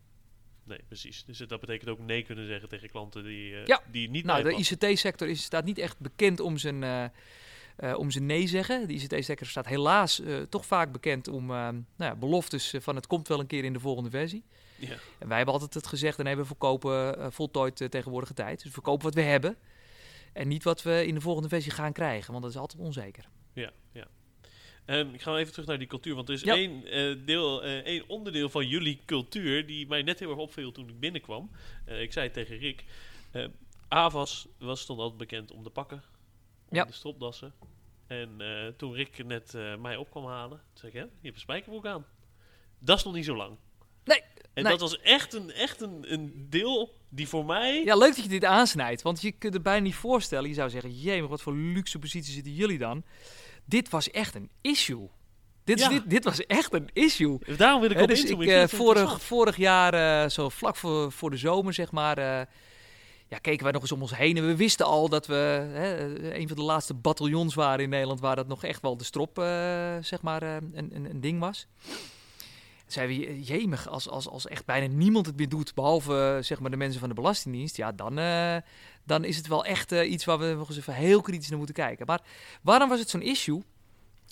[0.64, 1.24] Nee, precies.
[1.26, 3.82] Dus dat betekent ook nee kunnen zeggen tegen klanten die, eh, Ja.
[3.92, 4.56] die niet Nou, de.
[4.56, 7.06] ICT-sector is, staat niet echt bekend om zijn, eh,
[7.76, 8.88] eh, om zijn nee zeggen.
[8.88, 13.08] De ICT-sector staat helaas eh, toch vaak bekend om eh, nou ja, beloftes van het
[13.08, 14.44] komt wel een keer in de volgende versie.
[14.80, 14.96] Ja.
[15.20, 18.56] En wij hebben altijd het gezegd, en we verkopen voltooid tegenwoordige tijd.
[18.56, 19.58] Dus we verkopen wat we hebben
[20.34, 23.30] en niet wat we in de volgende versie gaan krijgen, want dat is altijd onzeker.
[23.54, 24.08] Ja, ja.
[24.86, 26.56] Ehm, ik ga even terug naar die cultuur, want er is Ja.
[26.56, 31.00] één, deel, één onderdeel van jullie cultuur die mij net heel erg opviel toen ik
[31.00, 31.52] binnenkwam.
[31.86, 32.84] Ik zei het tegen Rick,
[33.88, 36.04] Avas was stond altijd bekend om de pakken,
[36.70, 36.84] Ja.
[36.84, 37.54] de stropdassen.
[38.08, 41.10] En eh, toen Rick net eh, mij op kwam halen, toen zei ik, hè, je
[41.22, 42.06] hebt een spijkerbroek aan.
[42.80, 43.58] Dat is nog niet zo lang.
[44.04, 44.22] Nee,
[44.54, 44.72] En nee.
[44.72, 47.84] dat was echt, een, echt een, een deel die voor mij...
[47.84, 49.02] Ja, leuk dat je dit aansnijdt.
[49.02, 50.50] Want je kunt het bijna niet voorstellen.
[50.50, 53.04] Je zou zeggen, jee, maar wat voor luxe positie zitten jullie dan?
[53.66, 55.10] Dit was echt een issue.
[55.64, 57.40] Dit, is, dit, dit was echt een issue.
[57.58, 61.30] Daarom wil ik op dus ik, Ik eh, vorig, vorig jaar, zo vlak voor, voor
[61.30, 62.48] de zomer, zeg maar,
[63.28, 64.38] ja, keken wij nog eens om ons heen.
[64.38, 68.20] En we wisten al dat we hè, een van de laatste bataljons waren in Nederland,
[68.20, 71.40] waar dat nog echt wel de strop, eh, zeg maar, eh, een, een, een ding
[71.40, 71.68] was.
[72.88, 76.60] Zeiden we, jemig, als, als, als echt bijna niemand het meer doet, behalve eh, zeg
[76.60, 78.56] maar de mensen van de Belastingdienst, ja, dan, eh,
[79.04, 81.76] dan is het wel echt iets waar we nog eens even heel kritisch naar moeten
[81.76, 82.06] kijken.
[82.06, 82.22] Maar
[82.62, 83.64] waarom was het zo'n issue?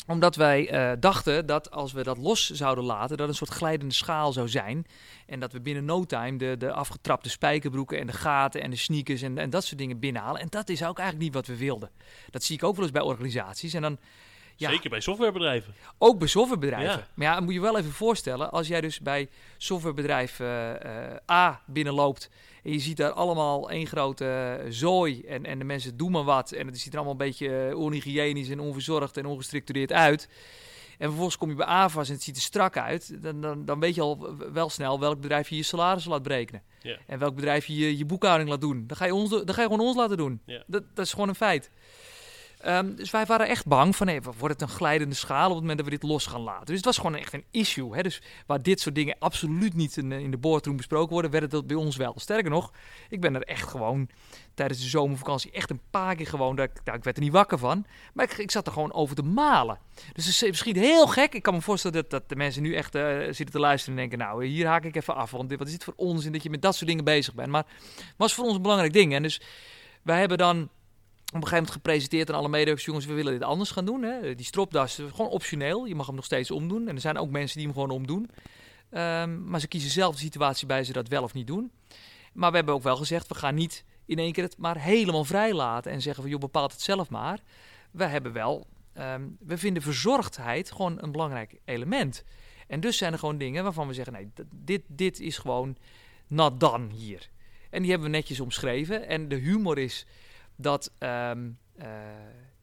[0.08, 3.94] Omdat wij eh, dachten dat als we dat los zouden laten, dat een soort glijdende
[3.94, 4.86] schaal zou zijn.
[5.26, 8.76] En dat we binnen no time de, de afgetrapte spijkerbroeken en de gaten en de
[8.76, 10.42] sneakers en, en dat soort dingen binnenhalen.
[10.42, 11.90] En dat is ook eigenlijk niet wat we wilden.
[12.30, 13.74] Dat zie ik ook wel eens bij organisaties.
[13.74, 13.98] En dan,
[14.56, 15.74] ja, Zeker bij softwarebedrijven.
[15.98, 16.98] ook bij softwarebedrijven.
[17.00, 17.08] Ja.
[17.14, 21.62] Maar ja, moet je wel even voorstellen, als jij dus bij softwarebedrijf eh, eh, A
[21.66, 22.30] binnenloopt
[22.64, 26.24] en je ziet daar allemaal één grote eh, zooi en, en de mensen doen maar
[26.24, 30.30] wat en het ziet er allemaal een beetje eh, onhygiënisch en onverzorgd en ongestructureerd uit.
[30.98, 33.24] En vervolgens kom je bij AVAS en het ziet er strak uit.
[33.24, 36.64] Dan, dan, dan weet je al wel snel welk bedrijf je je salaris laat berekenen.
[37.08, 38.84] En welk bedrijf je je, je boekhouding laat doen.
[38.88, 40.42] Dan ga je, ons, dan ga je gewoon ons laten doen.
[40.46, 41.72] Dat, dat is gewoon een feit.
[42.64, 45.60] Ehm, dus wij waren echt bang van, nee, wordt het een glijdende schaal op het
[45.60, 46.66] moment dat we dit los gaan laten.
[46.66, 47.96] Dus het was gewoon echt een issue.
[47.96, 48.02] Hè?
[48.02, 51.68] Dus waar dit soort dingen absoluut niet in, in de boardroom besproken worden, werd het
[51.68, 52.14] bij ons wel.
[52.16, 52.72] Sterker nog,
[53.10, 54.10] ik ben er echt gewoon
[54.54, 57.32] tijdens de zomervakantie echt een paar keer gewoon, dat ik, nou, ik werd er niet
[57.32, 59.78] wakker van, maar ik, ik zat er gewoon over te malen.
[60.14, 61.34] Dus het is misschien heel gek.
[61.34, 64.10] Ik kan me voorstellen dat, dat de mensen nu echt eh, zitten te luisteren en
[64.10, 66.44] denken, nou, hier haak ik even af, want dit, wat is dit voor onzin dat
[66.44, 67.50] je met dat soort dingen bezig bent.
[67.50, 69.14] Maar het was voor ons een belangrijk ding.
[69.14, 69.42] En dus
[70.02, 70.70] wij hebben dan
[71.36, 74.02] op een gegeven moment gepresenteerd aan alle medewerkers, jongens, we willen dit anders gaan doen.
[74.02, 74.36] Hè?
[74.36, 75.86] Die stropdas is gewoon optioneel.
[75.86, 76.88] Je mag hem nog steeds omdoen.
[76.88, 78.30] En er zijn ook mensen die hem gewoon omdoen.
[78.90, 81.72] Ehm, maar ze kiezen zelf de situatie bij ze dat wel of niet doen.
[82.34, 85.26] Maar we hebben ook wel gezegd, we gaan niet in één keer het maar helemaal
[85.26, 87.40] vrij laten en zeggen van, joh, bepaalt het zelf maar.
[87.92, 92.24] We hebben wel, ehm, we vinden verzorgdheid gewoon een belangrijk element.
[92.68, 95.78] En dus zijn er gewoon dingen waarvan we zeggen, nee, dit, dit is gewoon
[96.28, 97.30] not done hier.
[97.70, 99.08] En die hebben we netjes omschreven.
[99.08, 100.06] En de humor is
[100.56, 101.88] dat ehm, eh,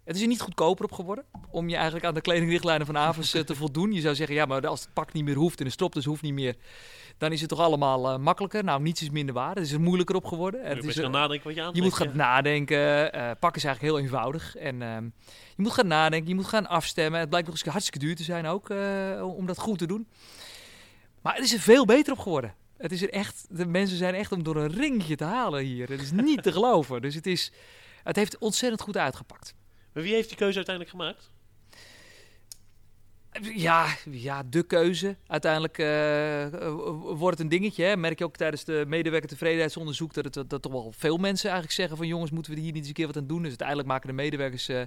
[0.04, 3.34] het is er niet goedkoper op geworden om je eigenlijk aan de kledingrichtlijnen van Avers
[3.34, 3.92] eh, te voldoen.
[3.92, 6.22] Je zou zeggen, ja, maar als het pak niet meer hoeft en de stropdas hoeft
[6.22, 6.56] niet meer,
[7.18, 8.64] dan is het toch allemaal eh, makkelijker.
[8.64, 9.54] Nou, niets is minder waar.
[9.54, 10.60] Het is er moeilijker op geworden.
[10.60, 11.88] Je Het moet is best gaan nadenken wat je je aantrekt.
[11.88, 12.14] moet gaan ja.
[12.14, 13.12] nadenken.
[13.12, 14.56] Eh pak is eigenlijk heel eenvoudig.
[14.56, 15.04] En ehm,
[15.56, 17.20] je moet gaan nadenken, je moet gaan afstemmen.
[17.20, 18.70] Het blijkt nog eens hartstikke duur te zijn ook
[19.22, 20.08] om dat goed te doen.
[21.22, 22.54] Maar het is er veel beter op geworden.
[22.80, 25.88] Het is er echt, de mensen zijn echt om door een ringetje te halen hier.
[25.88, 27.02] Het is niet te geloven.
[27.02, 27.52] Dus het, is,
[28.02, 29.54] het heeft ontzettend goed uitgepakt.
[29.92, 31.30] Maar wie heeft die keuze uiteindelijk gemaakt?
[33.54, 35.16] Ja, ja de keuze.
[35.26, 36.68] Uiteindelijk eh,
[37.16, 37.84] wordt het een dingetje.
[37.84, 37.96] Hè.
[37.96, 41.96] Merk je ook tijdens de medewerker-tevredenheidsonderzoek dat, het, dat, toch wel veel mensen eigenlijk zeggen
[41.96, 43.38] van jongens, moeten we hier niet eens een keer wat aan doen?
[43.38, 44.82] Dus uiteindelijk maken de medewerkers eh,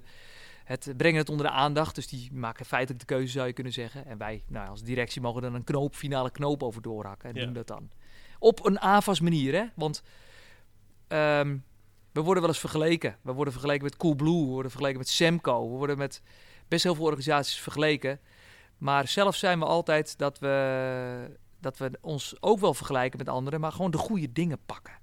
[0.64, 1.96] het, brengen het onder de aandacht.
[1.96, 4.06] Dus die maken feitelijk de keuze, zou je kunnen zeggen.
[4.06, 7.44] En wij nou, als directie mogen dan een knoop, finale knoop over doorhakken en Ja.
[7.46, 7.90] doen dat dan.
[8.40, 9.66] Op een AVAS manier, hè?
[9.76, 10.04] Want
[11.08, 11.58] ehm,
[12.14, 13.18] we worden wel eens vergeleken.
[13.22, 16.22] We worden vergeleken met Coolblue, we worden vergeleken met Semco, we worden met
[16.68, 18.20] best heel veel organisaties vergeleken.
[18.78, 23.60] Maar zelf zijn we altijd dat we, dat we ons ook wel vergelijken met anderen,
[23.60, 24.94] maar gewoon de goede dingen pakken.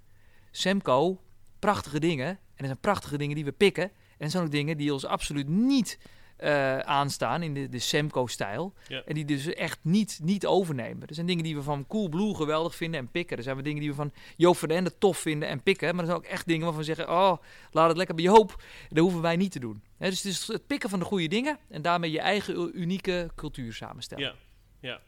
[0.51, 1.21] Semco,
[1.59, 2.29] prachtige dingen.
[2.29, 3.85] En er zijn prachtige dingen die we pikken.
[3.85, 5.99] En er zijn ook dingen die ons absoluut niet
[6.41, 8.75] eh, aanstaan in de, de Semco-stijl.
[8.89, 9.03] Ja.
[9.05, 11.09] En die dus echt niet, niet overnemen.
[11.09, 13.37] Er zijn dingen die we van Coolblue geweldig vinden en pikken.
[13.37, 15.91] Er zijn we dingen die we van Joop van den Ende tof vinden en pikken.
[15.91, 17.09] Maar er zijn ook echt dingen waarvan we zeggen...
[17.09, 17.37] oh,
[17.71, 18.63] laat het lekker bij Joop.
[18.89, 19.83] Dat hoeven wij niet te doen.
[19.99, 21.59] Dus het is het pikken van de goede dingen...
[21.69, 24.25] en daarmee je eigen unieke cultuur samenstellen.
[24.25, 24.35] Ja,
[24.81, 25.01] ja.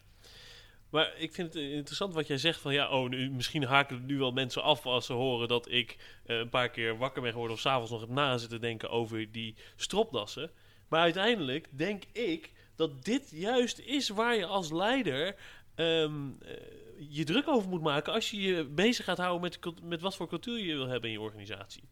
[0.93, 4.03] Maar ik vind het interessant wat jij zegt van ja, oh, nu, misschien haken er
[4.03, 7.31] nu wel mensen af als ze horen dat ik eh, een paar keer wakker ben
[7.31, 10.51] geworden of s'avonds nog heb na zitten denken over die stropdassen.
[10.93, 15.37] Maar uiteindelijk denk ik dat dit juist is waar je als leider
[15.75, 16.55] ehm, eh,
[17.09, 20.29] je druk over moet maken als je je bezig gaat houden met, met wat voor
[20.29, 21.83] cultuur je wil hebben in je organisatie.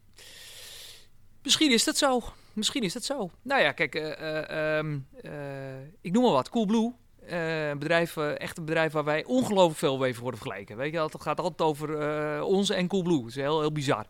[1.43, 2.21] Misschien is dat zo.
[2.53, 3.29] Misschien is dat zo.
[3.41, 6.49] Nou ja, kijk, eh, eh, ehm, eh, ik noem maar wat.
[6.49, 6.93] Coolblue.
[7.21, 10.77] Een bedrijf, echt een bedrijf waar wij ongelooflijk veel mee worden vergeleken.
[10.77, 13.19] Weet je, het gaat altijd over eh, ons en Coolblue.
[13.19, 14.05] Dat is heel, heel bizar.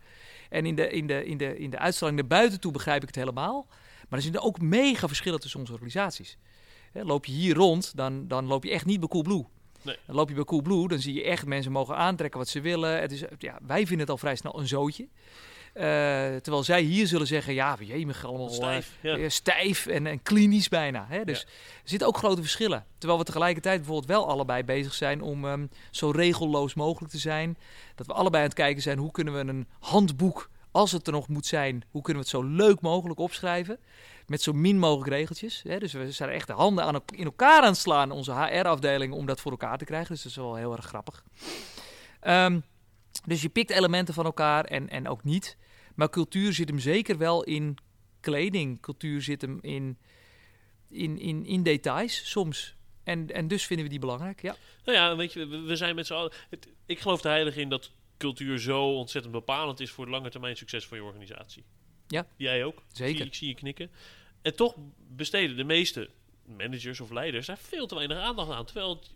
[0.49, 3.07] En in de, in, de, in, de, in de uitstraling naar buiten toe begrijp ik
[3.07, 3.67] het helemaal.
[4.11, 6.37] Maar er zitten ook mega verschillen tussen onze organisaties.
[6.93, 9.45] Loop je hier rond, dan, dan loop je echt niet bij Coolblue.
[9.81, 9.97] Nee.
[10.05, 12.99] Dan loop je bij Coolblue, dan zie je echt mensen mogen aantrekken wat ze willen.
[13.01, 15.07] Het is, ja, wij vinden het al vrij snel een zootje.
[15.73, 15.83] Eh,
[16.35, 18.97] terwijl zij hier zullen zeggen, ja, jemig, allemaal eh, Stijf.
[19.01, 19.17] Ja.
[19.17, 21.05] eh, stijf en, en klinisch bijna.
[21.09, 21.23] Hè?
[21.23, 21.45] Dus Ja.
[21.83, 22.85] er zitten ook grote verschillen.
[22.97, 27.57] Terwijl we tegelijkertijd bijvoorbeeld wel allebei bezig zijn om ehm, zo regelloos mogelijk te zijn.
[27.95, 31.13] Dat we allebei aan het kijken zijn hoe kunnen we een handboek, als het er
[31.13, 33.79] nog moet zijn, hoe kunnen we het zo leuk mogelijk opschrijven.
[34.27, 35.61] Met zo min mogelijk regeltjes.
[35.67, 35.79] Hè?
[35.79, 39.25] Dus we zijn echt de handen aan, in elkaar aan het slaan, onze HR-afdeling, om
[39.25, 40.13] dat voor elkaar te krijgen.
[40.13, 41.23] Dus dat is wel heel erg grappig.
[42.19, 42.59] Ehm,
[43.25, 45.57] dus je pikt elementen van elkaar en, en ook niet.
[45.95, 47.77] Maar cultuur zit hem zeker wel in
[48.19, 48.81] kleding.
[48.81, 49.97] Cultuur zit hem in,
[50.89, 52.75] in, in, in details soms.
[53.03, 54.55] En, en dus vinden we die belangrijk, ja.
[54.85, 56.31] Nou ja, weet je, we, zijn met z'n allen...
[56.85, 57.91] ik geloof er heilig in dat
[58.21, 61.63] cultuur zo ontzettend bepalend is voor het lange termijn succes van je organisatie.
[62.07, 62.27] Ja.
[62.35, 62.81] Jij ook?
[62.91, 63.15] Zeker.
[63.17, 63.91] Zie- ik zie je knikken.
[64.41, 64.75] En toch
[65.15, 66.09] besteden de meeste
[66.45, 68.65] managers of leiders daar veel te weinig aandacht aan.
[68.65, 69.11] Terwijl het-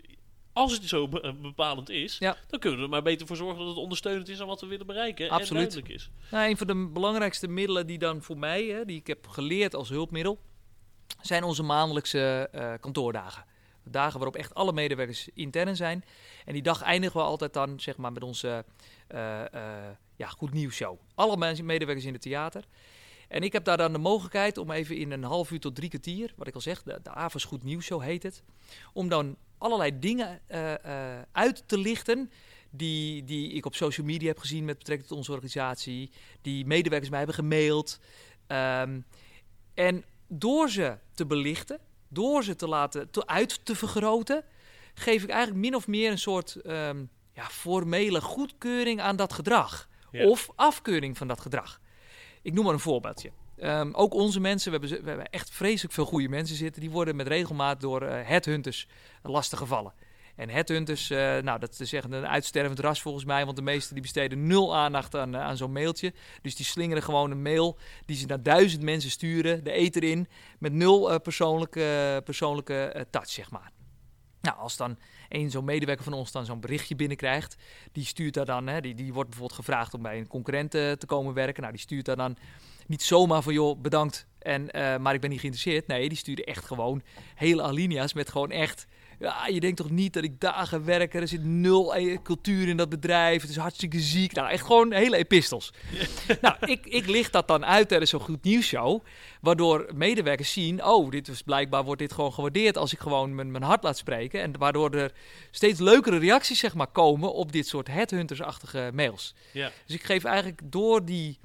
[0.54, 2.38] als het zo be- bepalend is, Ja.
[2.48, 4.68] dan kunnen we er maar beter voor zorgen dat het ondersteunend is aan wat we
[4.68, 5.26] willen bereiken.
[5.26, 5.62] En Absoluut.
[5.72, 6.10] duidelijk is.
[6.32, 9.76] Nou, een van de belangrijkste middelen die dan voor mij, hè, die ik heb geleerd
[9.76, 10.40] als hulpmiddel,
[11.22, 13.46] zijn onze maandelijkse eh, kantoordagen.
[13.88, 16.04] Dagen waarop echt alle medewerkers intern zijn.
[16.46, 18.66] En die dag eindigen we altijd dan zeg maar, met onze
[19.08, 21.00] eh, eh, ja, goed nieuws show.
[21.16, 22.64] Alle medewerkers in het theater.
[23.28, 25.90] En ik heb daar dan de mogelijkheid om even in een half uur tot drie
[25.90, 28.44] kwartier, wat ik al zeg, de, de Goed Nieuws Show heet het,
[28.94, 30.74] om dan allerlei dingen eh,
[31.32, 32.32] uit te lichten
[32.70, 36.12] die, die ik op social media heb gezien met betrekking tot onze organisatie,
[36.42, 38.00] die medewerkers mij hebben gemaild.
[38.48, 39.00] Ehm,
[39.74, 41.80] en door ze te belichten,
[42.16, 44.44] door ze te laten te, uit te vergroten,
[44.94, 47.04] geef ik eigenlijk min of meer een soort ehm,
[47.34, 49.90] ja, formele goedkeuring aan dat gedrag.
[50.12, 50.28] Ja.
[50.28, 51.82] Of afkeuring van dat gedrag.
[52.42, 53.32] Ik noem maar een voorbeeldje.
[53.58, 56.82] Ehm, ook onze mensen, we hebben, we hebben echt vreselijk veel goede mensen zitten.
[56.82, 58.88] Die worden met regelmaat door eh, headhunters
[59.24, 59.94] lastig gevallen.
[60.36, 63.46] En headhunters, eh, nou dat is echt een uitstervend ras volgens mij.
[63.46, 66.14] Want de meesten die besteden nul aandacht aan, eh, aan zo'n mailtje.
[66.42, 69.64] Dus die slingeren gewoon een mail die ze naar duizend mensen sturen.
[69.64, 70.28] De eter in.
[70.60, 73.72] Met nul eh, persoonlijke, persoonlijke touch, zeg maar.
[74.42, 74.98] Nou, als dan
[75.30, 77.56] een zo'n medewerker van ons dan zo'n berichtje binnenkrijgt,
[77.92, 81.04] die stuurt daar dan, hè, die, die wordt bijvoorbeeld gevraagd om bij een concurrent te
[81.06, 81.62] komen werken.
[81.62, 82.38] Nou, die stuurt daar dan
[82.88, 84.70] niet zomaar van, joh, bedankt, en,
[85.02, 85.88] maar ik ben niet geïnteresseerd.
[85.88, 87.02] Nee, die stuurde echt gewoon
[87.36, 88.88] hele alinea's met gewoon echt,
[89.20, 92.78] ja, je denkt toch niet dat ik dagen werk, er zit nul eh, cultuur in
[92.78, 94.34] dat bedrijf, het is hartstikke ziek.
[94.34, 95.74] Nou, echt gewoon hele epistels.
[96.42, 99.04] nou, ik, ik licht dat dan uit tijdens zo'n goed nieuwsshow.
[99.42, 103.52] Waardoor medewerkers zien, oh, dit is blijkbaar wordt dit gewoon gewaardeerd als ik gewoon mijn,
[103.52, 104.42] mijn hart laat spreken.
[104.42, 105.12] En waardoor er
[105.52, 109.34] steeds leukere reacties zeg maar, komen op dit soort headhunters-achtige mails.
[109.52, 109.72] Ja.
[109.86, 111.38] Dus ik geef eigenlijk door die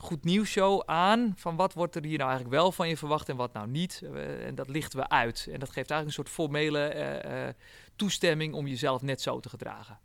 [0.00, 3.36] goed nieuwsshow aan van wat wordt er hier nou eigenlijk wel van je verwacht en
[3.36, 4.02] wat nou niet.
[4.14, 5.48] Eh, en dat lichten we uit.
[5.52, 7.54] En dat geeft eigenlijk een soort formele eh, eh,
[7.96, 9.98] toestemming om jezelf net zo te gedragen.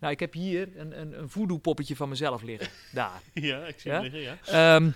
[0.00, 2.68] Nou, ik heb hier een, een, een voodoo-poppetje van mezelf liggen.
[2.92, 3.20] Daar.
[3.32, 4.00] ja, ik zie Ja?
[4.00, 4.38] hem liggen, ja.
[4.76, 4.90] Ehm,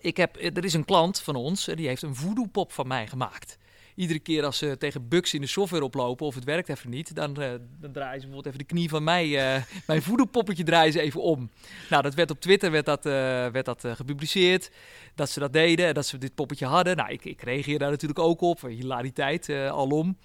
[0.00, 3.58] ik heb, er is een klant van ons, die heeft een voodoo-pop van mij gemaakt.
[3.94, 7.14] Iedere keer als ze tegen bugs in de software oplopen of het werkt even niet,
[7.14, 11.00] dan, eh, dan draaien ze bijvoorbeeld even de knie van mij, eh, mijn voodoo-poppetje draaien
[11.00, 11.50] even om.
[11.90, 13.12] Nou, dat werd op Twitter werd dat, eh,
[13.46, 14.70] werd dat, gepubliceerd,
[15.14, 16.96] dat ze dat deden en dat ze dit poppetje hadden.
[16.96, 20.16] Nou, ik, ik reageer daar natuurlijk ook op, hilariteit alom.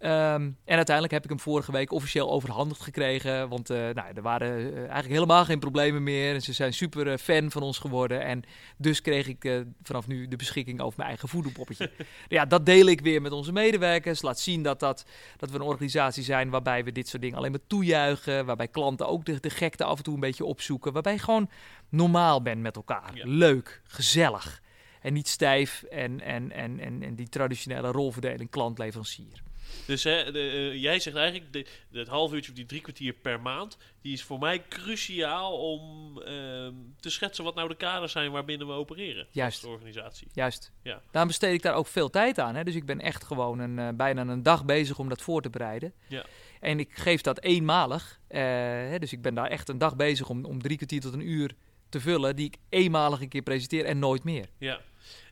[0.00, 3.48] Ehm, en uiteindelijk heb ik hem vorige week officieel overhandigd gekregen.
[3.48, 6.34] Want eh, nou, er waren eh, eigenlijk helemaal geen problemen meer.
[6.34, 8.22] En ze zijn super eh, fan van ons geworden.
[8.22, 8.42] En
[8.76, 11.90] dus kreeg ik vanaf nu de beschikking over mijn eigen voodoo-poppetje.
[12.28, 14.22] ja, dat deel ik weer met onze medewerkers.
[14.22, 15.04] Laat zien dat, dat,
[15.36, 18.46] dat we een organisatie zijn waarbij we dit soort dingen alleen maar toejuichen.
[18.46, 20.92] Waarbij klanten ook de, de gekte af en toe een beetje opzoeken.
[20.92, 21.50] Waarbij je gewoon
[21.88, 23.10] normaal bent met elkaar.
[23.14, 23.24] Ja.
[23.26, 24.62] Leuk, gezellig.
[25.00, 29.42] En niet stijf en, en, en, en, en die traditionele rolverdeling klant-leverancier.
[29.86, 31.66] Dus hè, de, eh, jij zegt eigenlijk, de,
[31.98, 36.18] het half uurtje of die drie kwartier per maand, die is voor mij cruciaal om
[36.22, 39.26] ehm, te schetsen wat nou de kaders zijn waarbinnen we opereren.
[39.30, 39.62] Juist.
[39.64, 40.28] Als organisatie.
[40.32, 40.72] Juist.
[40.82, 41.02] Ja.
[41.10, 42.54] Daarom besteed ik daar ook veel tijd aan.
[42.54, 42.64] Hè?
[42.64, 45.50] Dus ik ben echt gewoon een, eh, bijna een dag bezig om dat voor te
[45.50, 45.92] bereiden.
[46.08, 46.24] Ja.
[46.60, 48.20] En ik geef dat eenmalig.
[48.28, 48.98] eh, hè?
[48.98, 51.54] Dus ik ben daar echt een dag bezig om, om drie kwartier tot een uur
[51.88, 52.36] te vullen.
[52.36, 54.46] Die ik eenmalig een keer presenteer en nooit meer.
[54.58, 54.80] Ja.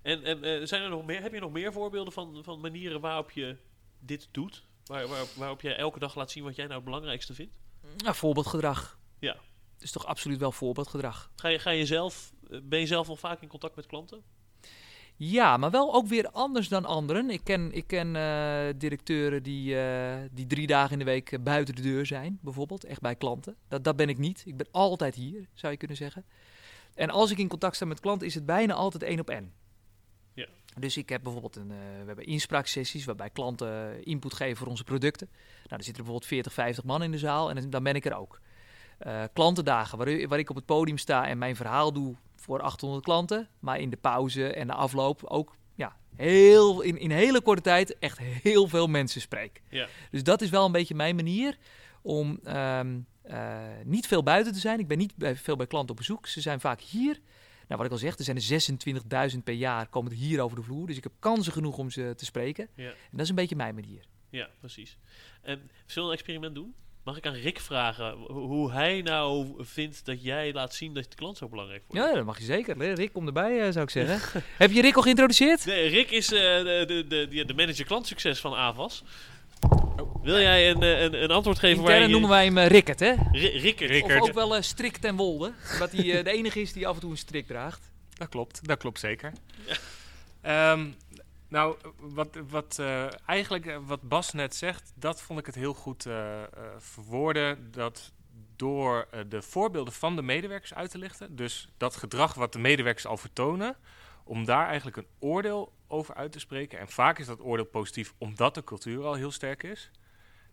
[0.03, 3.31] En, en zijn er nog meer, heb je nog meer voorbeelden van, van manieren waarop
[3.31, 3.57] je
[4.01, 4.67] dit doet?
[4.85, 7.55] Waar, waar, waarop jij elke dag laat zien wat jij nou het belangrijkste vindt?
[7.97, 8.99] Nou, voorbeeldgedrag.
[9.19, 9.37] Ja.
[9.75, 11.31] Het is toch absoluut wel voorbeeldgedrag.
[11.37, 14.23] Ga je, ga je zelf, eh, ben je zelf wel vaak in contact met klanten?
[15.17, 17.31] Ja, maar wel ook weer anders dan anderen.
[17.31, 21.75] Ik ken, ik ken eh, directeuren die, eh, die drie dagen in de week buiten
[21.75, 22.85] de deur zijn, bijvoorbeeld.
[22.85, 23.57] Echt bij klanten.
[23.69, 24.43] Dat, dat ben ik niet.
[24.47, 26.25] Ik ben altijd hier, zou je kunnen zeggen.
[26.95, 29.53] En als ik in contact sta met klanten, is het bijna altijd één op één.
[30.81, 34.85] Dus ik heb bijvoorbeeld een, eh, we hebben inspraaksessies waarbij klanten input geven voor onze
[34.85, 35.29] producten.
[35.31, 38.05] Nou, dan zitten er bijvoorbeeld 40, 50 man in de zaal en dan- ben ik
[38.05, 38.41] er ook.
[38.99, 43.05] Eh, klantendagen waar, waar ik op het podium sta en mijn verhaal doe voor 800
[43.05, 43.49] klanten.
[43.59, 47.99] Maar in de pauze en de afloop ook ja, heel, in, in hele korte tijd
[47.99, 49.63] echt heel veel mensen spreek.
[49.69, 49.87] Ja.
[50.11, 51.57] Dus dat is wel een beetje mijn manier
[52.03, 54.79] om ehm, eh, niet veel buiten te zijn.
[54.79, 56.27] Ik ben niet bij, veel bij klanten op bezoek.
[56.27, 57.21] Ze zijn vaak hier.
[57.69, 58.37] Nou, wat ik al zeg, er zijn
[59.17, 60.87] er 26.000 per jaar komen er hier over de vloer.
[60.87, 62.69] Dus ik heb kansen genoeg om ze te spreken.
[62.75, 62.89] Ja.
[62.89, 64.05] En dat is een beetje mijn manier.
[64.31, 64.97] Ja, precies.
[65.43, 66.75] En zullen we een experiment doen?
[67.05, 71.05] Mag ik aan Rick vragen ho- hoe hij nou vindt dat jij laat zien dat
[71.11, 72.05] de klant zo belangrijk wordt?
[72.07, 72.95] Ja, dat mag je zeker.
[72.95, 74.43] Rick, kom erbij, eh, zou ik zeggen.
[74.59, 75.65] heb je Rick al geïntroduceerd?
[75.67, 79.03] Nee, Rick is eh, de, de, de, de, de manager klantsucces van AVAS.
[80.23, 82.13] Wil jij een, eh, een, een antwoord geven waar Intern je...
[82.13, 83.15] noemen wij hem eh, Rickert, hè?
[83.33, 83.91] Ri- Rickert.
[83.91, 84.23] Rickert.
[84.23, 85.53] Of ook wel eh, Strik ten Wolde.
[85.73, 87.91] Omdat hij de enige is die af en toe een strik draagt.
[88.15, 89.33] Dat klopt, dat klopt zeker.
[90.41, 90.87] Ehm,
[91.49, 96.07] nou, wat, wat eh, eigenlijk wat Bas net zegt, dat vond ik het heel goed
[96.07, 96.49] eh, eh,
[96.79, 97.71] verwoorden.
[97.71, 98.13] Dat
[98.57, 103.07] door de voorbeelden van de medewerkers uit te lichten, dus dat gedrag wat de medewerkers
[103.07, 103.77] al vertonen,
[104.29, 106.79] om daar eigenlijk een oordeel over uit te spreken.
[106.79, 109.91] En vaak is dat oordeel positief omdat de cultuur al heel sterk is.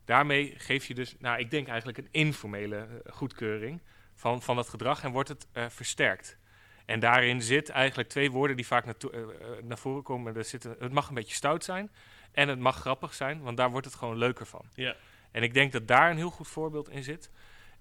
[0.06, 3.82] Daarmee geef je dus, nou, ik denk eigenlijk een informele eh, goedkeuring
[4.16, 6.38] van, van dat gedrag en wordt het eh, versterkt.
[6.86, 9.20] En daarin zit eigenlijk twee woorden die vaak eh,
[9.64, 10.36] naar voren komen.
[10.36, 11.92] Er zitten, het mag een beetje stout zijn
[12.32, 14.66] en het mag grappig zijn, want daar wordt het gewoon leuker van.
[14.74, 14.96] Ja.
[15.32, 17.30] En ik denk dat daar een heel goed voorbeeld in zit.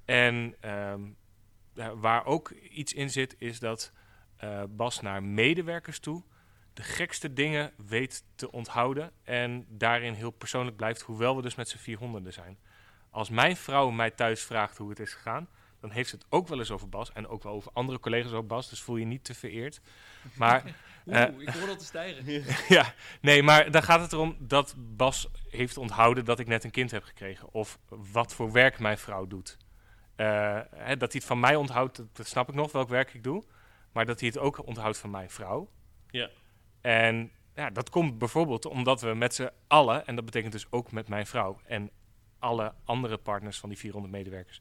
[0.04, 1.00] En ehm,
[1.94, 3.92] waar ook iets in zit, is dat
[4.44, 6.22] eh, Bas naar medewerkers toe
[6.74, 11.68] de gekste dingen weet te onthouden en daarin heel persoonlijk blijft, hoewel we dus met
[11.68, 12.58] z'n vierhonderden zijn.
[13.10, 15.48] Als mijn vrouw mij thuis vraagt hoe het is gegaan,
[15.80, 18.32] dan heeft ze het ook wel eens over Bas en ook wel over andere collega's
[18.32, 19.80] over Bas, dus voel je niet te vereerd.
[20.34, 20.62] Maar
[21.06, 22.44] Oeh, Eh, ik hoor al te stijgen.
[22.76, 26.70] ja, nee, maar dan gaat het erom dat Bas heeft onthouden dat ik net een
[26.70, 27.48] kind heb gekregen.
[27.52, 29.56] Of wat voor werk mijn vrouw doet.
[30.16, 33.14] Eh, hè, dat hij het van mij onthoudt, dat, dat snap ik nog, welk werk
[33.14, 33.44] ik doe.
[33.94, 35.70] Maar dat hij het ook onthoudt van mijn vrouw.
[36.10, 36.30] Ja.
[36.80, 40.92] En ja, dat komt bijvoorbeeld omdat we met z'n allen, en dat betekent dus ook
[40.92, 41.90] met mijn vrouw en
[42.38, 44.60] alle andere partners van die 400 medewerkers,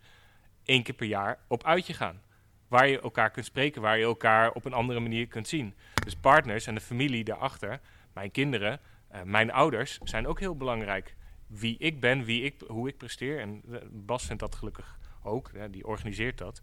[0.64, 2.22] één keer per jaar op uitje gaan.
[2.68, 5.76] Waar je elkaar kunt spreken, waar je elkaar op een andere manier kunt zien.
[6.04, 7.80] Dus partners en de familie daarachter,
[8.14, 11.16] mijn kinderen, eh, mijn ouders, zijn ook heel belangrijk.
[11.48, 13.40] Wie ik ben, wie ik, hoe ik presteer.
[13.40, 16.62] En eh, Bas vindt dat gelukkig ook, hè, die organiseert dat.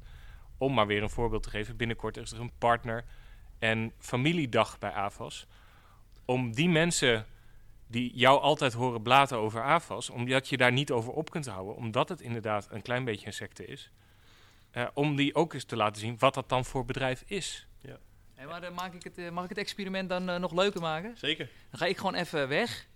[0.61, 3.05] Om maar weer een voorbeeld te geven, binnenkort is er een partner-
[3.59, 5.47] en familiedag bij AFAS.
[6.25, 7.27] Om die mensen
[7.87, 11.77] die jou altijd horen blaten over AFAS, omdat je daar niet over op kunt houden,
[11.77, 13.91] omdat het inderdaad een klein beetje een secte is,
[14.71, 17.67] eh, om die ook eens te laten zien wat dat dan voor bedrijf is.
[18.41, 20.81] Hé, maar dan maak ik het, eh, mag ik het experiment dan eh, nog leuker
[20.81, 21.17] maken?
[21.19, 21.49] Zeker.
[21.71, 22.87] Dan ga ik gewoon even weg.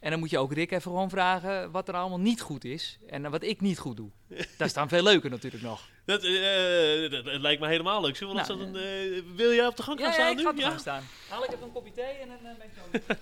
[0.00, 2.98] En dan moet je ook Rick even gewoon vragen wat er allemaal niet goed is.
[3.08, 4.10] En eh, wat ik niet goed doe.
[4.56, 5.88] Dat is dan veel leuker natuurlijk nog.
[6.04, 8.16] Dat, eh, dat, dat lijkt me helemaal leuk.
[8.16, 10.36] Zullen we Nou, dan, eh, wil jij op de gang gaan Ja, staan ja, ik
[10.36, 10.42] nu?
[10.44, 11.02] ga er gaan staan.
[11.28, 12.72] Haal ik even een kopje thee en dan eh, ben ik
[13.06, 13.14] zo.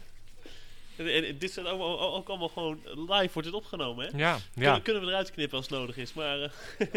[1.02, 4.18] En, en dit zijn allemaal, ook allemaal gewoon live wordt het opgenomen, hè?
[4.18, 4.80] Ja, Kunnen, ja.
[4.80, 6.40] kunnen we eruit knippen als het nodig is, maar...
[6.42, 6.50] eh,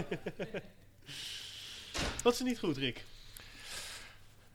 [2.24, 3.06] Wat is er niet goed, Rick?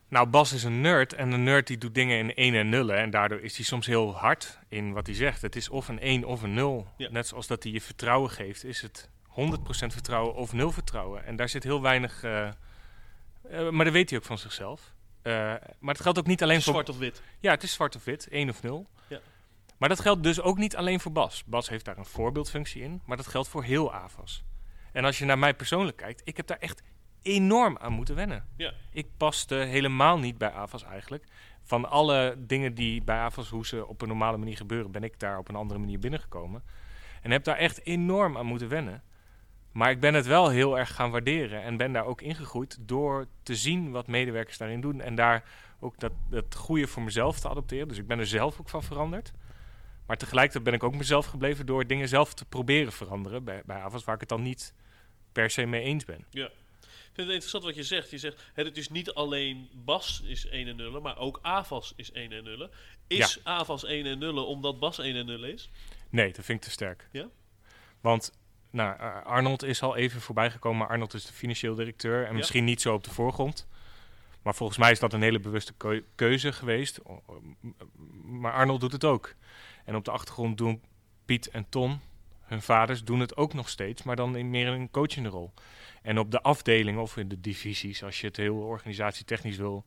[0.08, 2.96] Nou, Bas is een nerd en een nerd die doet dingen in 1 en nullen.
[2.96, 5.42] En daardoor is hij soms heel hard in wat hij zegt.
[5.42, 6.86] Het is of een 1 of een 0.
[6.96, 7.10] Ja.
[7.10, 9.32] Net zoals dat hij je vertrouwen geeft, is het 100%
[9.68, 11.24] vertrouwen of 0 vertrouwen.
[11.24, 12.22] En daar zit heel weinig...
[12.22, 14.94] eh, eh, maar dat weet hij ook van zichzelf.
[15.22, 15.32] Eh,
[15.78, 16.72] maar het geldt ook niet alleen voor...
[16.72, 17.22] Zwart of wit?
[17.40, 18.86] Ja, het is zwart of wit, 1 of 0.
[19.08, 19.20] Ja.
[19.76, 21.44] Maar dat geldt dus ook niet alleen voor Bas.
[21.44, 24.44] Bas heeft daar een voorbeeldfunctie in, maar dat geldt voor heel AVAS.
[24.92, 26.82] En als je naar mij persoonlijk kijkt, ik heb daar echt
[27.26, 28.44] enorm aan moeten wennen.
[28.56, 28.72] Ja.
[28.92, 31.24] Ik paste helemaal niet bij AVAS eigenlijk.
[31.62, 35.18] Van alle dingen die bij AVAS, hoe ze op een normale manier gebeuren, ben ik
[35.18, 36.62] daar op een andere manier binnengekomen.
[37.22, 39.02] En heb daar echt enorm aan moeten wennen.
[39.72, 43.26] Maar ik ben het wel heel erg gaan waarderen en ben daar ook ingegroeid door
[43.42, 45.00] te zien wat medewerkers daarin doen.
[45.00, 45.44] En daar
[45.80, 47.88] ook dat, dat goede voor mezelf te adopteren.
[47.88, 49.32] Dus ik ben er zelf ook van veranderd.
[50.06, 53.76] Maar tegelijkertijd ben ik ook mezelf gebleven door dingen zelf te proberen veranderen bij, bij
[53.76, 54.74] AVAS, waar ik het dan niet
[55.32, 56.24] per se mee eens ben.
[56.30, 56.50] Ik
[57.16, 58.10] vind het interessant wat je zegt.
[58.10, 62.12] Je zegt, het is niet alleen Bas is 1 en 0, maar ook AVAS is
[62.12, 62.68] 1 en 0.
[63.06, 65.70] Is AVAS 1 en 0 omdat Bas 1 en 0 is?
[66.10, 67.08] Nee, dat vind ik te sterk.
[67.12, 67.28] Ja?
[68.00, 68.32] Want
[68.70, 72.36] nou, eh, Arnold is al even voorbijgekomen, maar Arnold is de financieel directeur en Ja.
[72.36, 73.68] misschien niet zo op de voorgrond.
[74.42, 77.00] Maar volgens mij is dat een hele bewuste keu- keuze geweest.
[78.24, 79.34] Maar Arnold doet het ook.
[79.84, 80.82] En op de achtergrond doen
[81.24, 82.00] Piet en Ton,
[82.42, 85.52] hun vaders, doen het ook nog steeds, maar dan in meer een coachende rol.
[86.06, 89.84] En op de afdeling of in de divisies, als je het heel organisatietechnisch wil,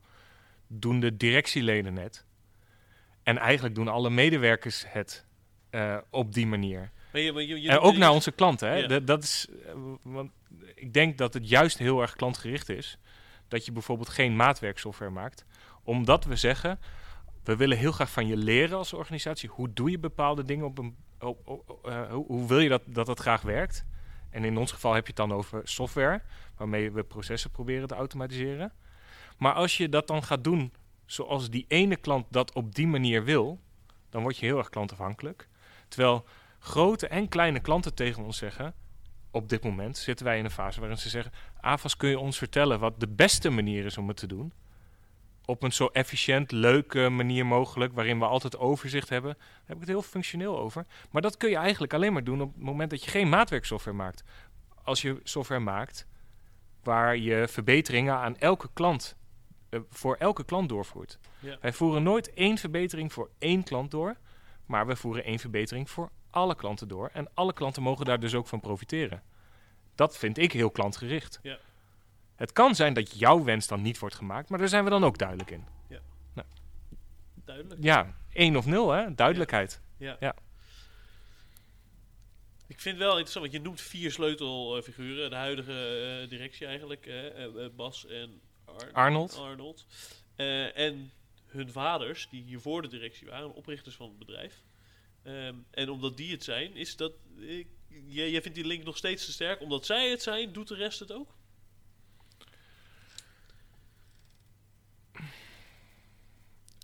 [0.66, 2.24] doen de directieleden net.
[3.22, 5.26] En eigenlijk doen alle medewerkers het
[5.70, 6.90] eh, op die manier.
[7.12, 8.68] Maar je, maar je, je En ook naar onze klanten.
[8.68, 8.74] Hè?
[8.74, 9.00] Ja.
[9.00, 10.30] Dat, is, eh, want
[10.74, 12.98] ik denk dat het juist heel erg klantgericht is.
[13.48, 15.44] Dat je bijvoorbeeld geen maatwerksoftware maakt.
[15.82, 16.78] Omdat we zeggen,
[17.44, 19.48] we willen heel graag van je leren als organisatie.
[19.48, 20.96] Hoe doe je bepaalde dingen op een...
[21.20, 23.84] Op, op- op- eh, hoe, hoe wil je dat, dat dat graag werkt?
[24.30, 26.22] En in ons geval heb je het dan over software.
[26.56, 28.72] Waarmee we processen proberen te automatiseren.
[29.38, 30.72] Maar als je dat dan gaat doen
[31.06, 33.60] zoals die ene klant dat op die manier wil...
[34.10, 35.48] Dan word je heel erg klantafhankelijk.
[35.88, 36.24] Terwijl
[36.58, 38.74] grote en kleine klanten tegen ons zeggen...
[39.30, 41.32] op dit moment zitten wij in een fase waarin ze zeggen...
[41.60, 44.52] AVAS, kun je ons vertellen wat de beste manier is om het te doen?
[45.50, 47.92] Op een zo efficiënt, leuke manier mogelijk...
[47.92, 49.34] waarin we altijd overzicht hebben.
[49.38, 50.86] Daar heb ik het heel functioneel over.
[51.10, 53.96] Maar dat kun je eigenlijk alleen maar doen op het moment dat je geen maatwerksoftware
[53.96, 54.22] maakt.
[54.82, 56.06] Als je software maakt
[56.82, 59.16] waar je verbeteringen aan elke klant...
[59.68, 61.18] eh, voor elke klant doorvoert.
[61.38, 61.58] Ja.
[61.60, 64.16] Wij voeren nooit één verbetering voor één klant door...
[64.66, 67.10] maar we voeren één verbetering voor alle klanten door.
[67.12, 69.22] En alle klanten mogen daar dus ook van profiteren.
[69.94, 71.38] Dat vind ik heel klantgericht.
[71.42, 71.58] Ja.
[72.40, 75.04] Het kan zijn dat jouw wens dan niet wordt gemaakt, maar daar zijn we dan
[75.04, 75.64] ook duidelijk in.
[77.44, 77.82] Duidelijk.
[77.82, 79.14] Ja, één of nul, hè?
[79.14, 79.80] Duidelijkheid.
[79.96, 80.16] Ja.
[80.20, 80.34] Ja.
[82.66, 85.30] Ik vind het wel interessant, want je noemt vier sleutelfiguren.
[85.30, 85.72] De huidige
[86.22, 87.06] eh, directie eigenlijk.
[87.06, 89.36] eh, eh, Bas en Ar- Arnold.
[89.38, 89.86] Arnold.
[90.74, 91.10] En
[91.46, 94.62] hun vaders, die hier voor de directie waren, oprichters van het bedrijf.
[95.22, 97.12] Ehm, en omdat die het zijn, is dat...
[98.06, 99.60] jij vindt die link nog steeds te sterk.
[99.60, 101.38] Omdat zij het zijn, doet de rest het ook?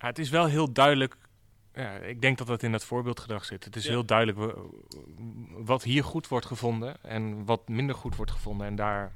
[0.06, 1.16] Het is wel heel duidelijk.
[1.74, 3.64] Ja, ik denk dat dat in dat voorbeeldgedrag zit.
[3.64, 3.90] Het is Ja.
[3.90, 4.54] heel duidelijk wa-
[5.64, 8.66] wat hier goed wordt gevonden en wat minder goed wordt gevonden.
[8.66, 9.12] En daar,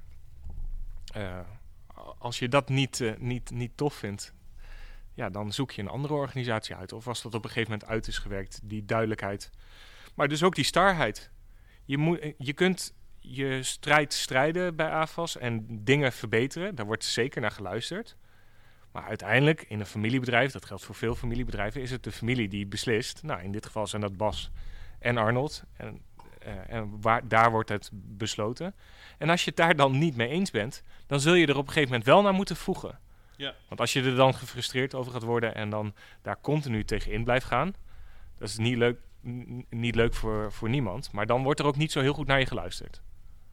[1.13, 1.39] eh,
[2.19, 4.35] als je dat niet, eh, niet, niet tof vindt,
[5.15, 6.93] ja, dan zoek je een andere organisatie uit.
[6.93, 9.51] Of als dat op een gegeven moment uit is gewerkt, die duidelijkheid.
[10.15, 11.31] Maar dus ook die starheid.
[11.85, 16.75] Je, moet, je kunt je strijd strijden bij AFAS en dingen verbeteren.
[16.75, 18.17] Daar wordt zeker naar geluisterd.
[18.93, 22.67] Maar uiteindelijk, in een familiebedrijf, dat geldt voor veel familiebedrijven, is het de familie die
[22.67, 23.23] beslist.
[23.23, 24.51] Nou, in dit geval zijn dat Bas
[24.99, 25.65] en Arnold.
[25.77, 26.01] En,
[26.39, 28.75] eh, en waar, daar wordt het besloten.
[29.19, 31.67] En als je het daar dan niet mee eens bent, dan zul je er op
[31.67, 32.99] een gegeven moment wel naar moeten voegen.
[33.37, 33.55] Ja.
[33.69, 37.47] Want als je er dan gefrustreerd over gaat worden en dan daar continu tegenin blijft
[37.47, 37.75] gaan,
[38.39, 38.99] dat is niet leuk,
[39.71, 41.13] niet leuk voor, voor niemand.
[41.13, 43.03] Maar dan wordt er ook niet zo heel goed naar je geluisterd.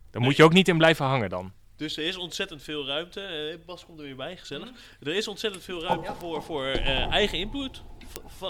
[0.09, 1.51] Dan moet je ook niet in blijven hangen dan.
[1.77, 3.21] Dus er is ontzettend veel ruimte.
[3.21, 4.69] eh, Bas komt er weer bij, gezellig.
[4.99, 7.81] Er is ontzettend veel ruimte voor, voor eh, eigen input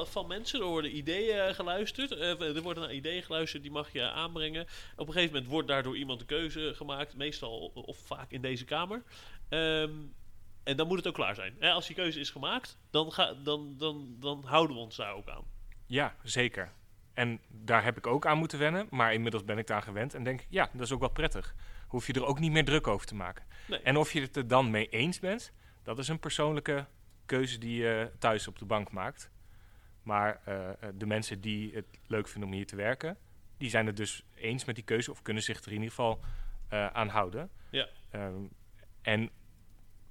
[0.05, 0.59] van mensen.
[0.59, 2.11] Er worden ideeën eh, geluisterd.
[2.11, 4.67] Eh, er worden naar ideeën geluisterd, die mag je aanbrengen.
[4.95, 7.15] Op een gegeven moment wordt daardoor iemand een keuze gemaakt.
[7.15, 9.03] Meestal of vaak in deze kamer.
[9.49, 9.91] Ehm,
[10.63, 11.55] en dan moet het ook klaar zijn.
[11.59, 15.13] Hè, als die keuze is gemaakt, dan, ga, dan, dan, dan houden we ons daar
[15.13, 15.43] ook aan.
[15.85, 16.71] Ja, zeker.
[17.13, 20.23] En daar heb ik ook aan moeten wennen, maar inmiddels ben ik daar gewend en
[20.23, 21.55] denk, ja, dat is ook wel prettig.
[21.87, 23.45] Hoef je er ook niet meer druk over te maken.
[23.67, 23.79] Nee.
[23.79, 25.51] En of je het er dan mee eens bent,
[25.83, 26.85] dat is een persoonlijke
[27.25, 29.31] keuze die je thuis op de bank maakt.
[30.03, 33.17] Maar eh, de mensen die het leuk vinden om hier te werken,
[33.57, 36.19] die zijn het dus eens met die keuze of kunnen zich er in ieder geval
[36.69, 37.49] eh, aan houden.
[37.69, 37.87] Ja.
[38.09, 38.41] Ehm,
[39.01, 39.29] en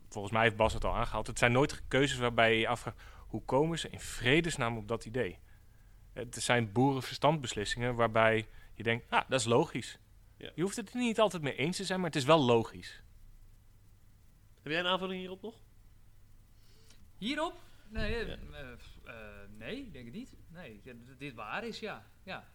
[0.09, 1.27] volgens mij heeft Bas het al aangehaald.
[1.27, 5.05] Het zijn nooit keuzes waarbij je je afvraagt, hoe komen ze in vredesnaam op dat
[5.05, 5.39] idee?
[6.13, 9.99] Het zijn boerenverstandbeslissingen waarbij je denkt, ah, dat is logisch.
[10.37, 10.51] Ja.
[10.55, 13.03] Je hoeft het er niet altijd mee eens te zijn, maar het is wel logisch.
[14.63, 15.55] Heb jij een aanvulling hierop nog?
[17.19, 17.61] Hierop?
[17.89, 18.37] Nee, eh, Ja.
[19.05, 19.15] eh,
[19.59, 20.35] nee, ik denk het niet.
[20.49, 22.07] Nee, dat dit waar is, ja.
[22.23, 22.49] ja.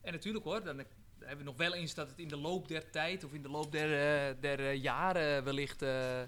[0.00, 0.76] En natuurlijk hoor, dan
[1.18, 3.48] hebben we nog wel eens dat het in de loop der tijd of in de
[3.48, 6.22] loop der, eh, der jaren wellicht eh,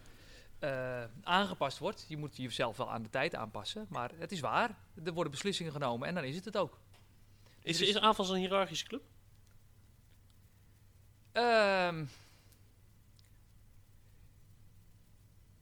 [0.59, 2.05] eh, aangepast wordt.
[2.09, 4.79] Je moet jezelf wel aan de tijd aanpassen, maar het is waar.
[5.05, 6.79] Er worden beslissingen genomen en dan is het het ook.
[7.63, 9.03] Is, Dus- is AFAS een hiërarchische club?
[11.33, 12.05] Ehm,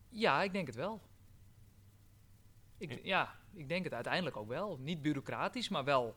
[0.08, 1.00] ja, ik denk het wel.
[2.78, 4.76] Ik, ja, ik denk het uiteindelijk ook wel.
[4.78, 6.16] Niet bureaucratisch, maar wel.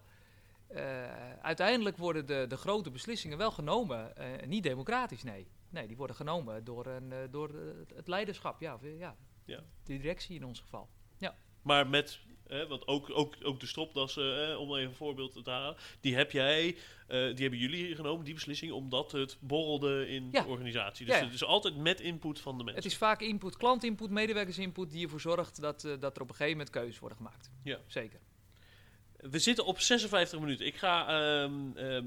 [0.67, 4.15] eh, uiteindelijk worden de, de grote beslissingen wel genomen.
[4.15, 5.47] eh, niet democratisch, nee.
[5.69, 7.49] Nee, die worden genomen door, een, eh, door
[7.95, 8.59] het leiderschap.
[8.61, 9.57] Ja, ja, Ja.
[9.83, 10.89] de directie in ons geval.
[11.61, 15.49] Maar met, eh, want ook, ook, ook de stropdassen, eh, om even een voorbeeld te
[15.49, 16.75] halen, die heb jij, eh,
[17.07, 20.41] die hebben jullie genomen, die beslissing, omdat het borrelde in Ja.
[20.41, 21.05] de organisatie.
[21.05, 21.25] Dus Ja, ja.
[21.27, 22.83] het is altijd met input van de mensen.
[22.83, 26.35] Het is vaak input, klantinput, medewerkersinput die ervoor zorgt dat, eh, dat er op een
[26.35, 27.51] gegeven moment keuzes worden gemaakt.
[27.63, 27.79] Ja.
[27.87, 28.19] Zeker.
[29.17, 30.65] We zitten op 56 minuten.
[30.65, 32.05] Ik ga, ehm, ehm,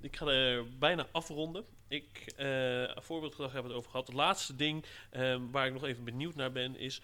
[0.00, 1.64] ik ga er bijna afronden.
[1.88, 4.06] Ik, eh voorbeeldgedrag hebben we het over gehad.
[4.06, 7.00] Het laatste ding ehm, waar ik nog even benieuwd naar ben is...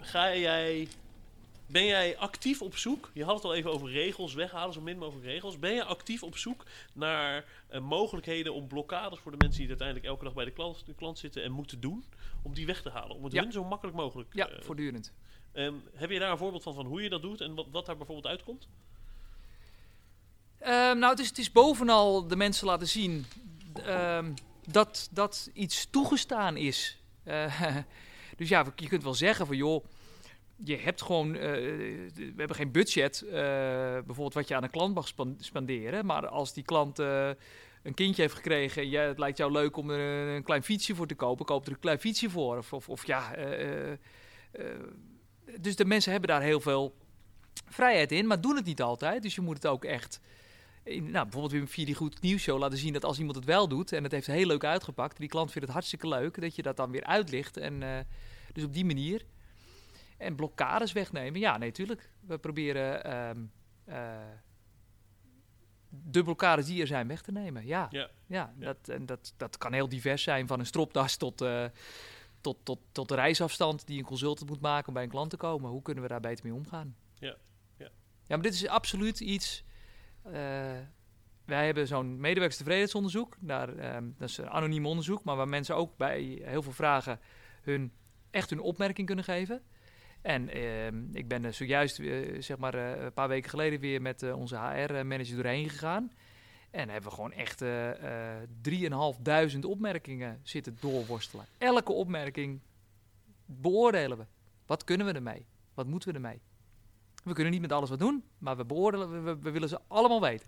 [0.00, 0.88] ga jij
[1.70, 3.10] Ben jij actief op zoek?
[3.14, 5.58] Je had het al even over regels weghalen, zo min mogelijk regels.
[5.58, 10.06] Ben je actief op zoek naar eh, mogelijkheden om blokkades voor de mensen die uiteindelijk
[10.08, 12.04] elke dag bij de klant, de klant zitten en moeten doen,
[12.42, 13.16] om die weg te halen?
[13.16, 13.42] Om het Ja.
[13.42, 14.34] hun zo makkelijk mogelijk.
[14.34, 15.12] Ja, eh, voortdurend.
[15.52, 17.86] ehm, heb je daar een voorbeeld van, van hoe je dat doet en wat, wat
[17.86, 18.68] daar bijvoorbeeld uitkomt?
[20.58, 23.26] Ehm, nou, het is, het is bovenal de mensen laten zien
[23.84, 24.32] ehm,
[24.66, 26.98] dat, dat iets toegestaan is.
[27.22, 27.62] Eh,
[28.36, 29.84] dus ja, je kunt wel zeggen van joh,
[30.64, 31.50] je hebt gewoon, eh,
[32.14, 33.32] we hebben geen budget, eh,
[33.92, 36.06] bijvoorbeeld wat je aan een klant mag spenderen.
[36.06, 37.30] Maar als die klant eh,
[37.82, 40.94] een kindje heeft gekregen en jij, het lijkt jou leuk om er een, klein fietsje
[40.94, 42.56] voor te kopen, koop er een klein fietsje voor.
[42.70, 43.34] Of, of, ja,
[45.60, 46.94] dus de mensen hebben daar heel veel
[47.68, 49.22] vrijheid in, maar doen het niet altijd.
[49.22, 50.20] Dus je moet het ook echt
[50.84, 53.68] nou, bijvoorbeeld weer via die Goed Nieuws Show laten zien dat als iemand het wel
[53.68, 56.62] doet en het heeft heel leuk uitgepakt, die klant vindt het hartstikke leuk, dat je
[56.62, 57.56] dat dan weer uitlicht.
[57.56, 58.06] En
[58.52, 59.24] dus op die manier.
[60.18, 62.10] En blokkades wegnemen, ja, nee, tuurlijk.
[62.20, 63.44] We proberen ehm,
[63.84, 64.16] eh,
[65.88, 67.66] de blokkades die er zijn weg te nemen.
[67.66, 68.10] Ja, Ja.
[68.26, 68.66] ja, Ja.
[68.66, 71.64] Dat, en dat, dat kan heel divers zijn, van een stropdas tot, eh,
[72.40, 75.36] tot, tot, tot de reisafstand die een consultant moet maken om bij een klant te
[75.36, 75.70] komen.
[75.70, 76.96] Hoe kunnen we daar beter mee omgaan?
[77.14, 77.36] Ja,
[77.76, 77.88] ja.
[78.26, 79.64] ja maar dit is absoluut iets.
[80.22, 80.32] eh,
[81.44, 83.36] wij hebben zo'n medewerkerstevredenheidsonderzoek.
[83.40, 87.20] Daar, ehm, dat is een anoniem onderzoek, maar waar mensen ook bij heel veel vragen
[87.62, 87.92] hun,
[88.30, 89.62] echt hun opmerking kunnen geven.
[90.28, 94.02] En ehm, ik ben er zojuist, eh, zeg maar, eh, een paar weken geleden weer
[94.02, 96.12] met eh, onze HR-manager doorheen gegaan.
[96.70, 101.46] En hebben we gewoon echt eh eh 3.500 opmerkingen zitten doorworstelen.
[101.58, 102.60] Elke opmerking
[103.46, 104.24] beoordelen we.
[104.66, 105.46] Wat kunnen we ermee?
[105.74, 106.40] Wat moeten we ermee?
[107.24, 110.20] We kunnen niet met alles wat doen, maar we beoordelen, we, we- willen ze allemaal
[110.20, 110.46] weten.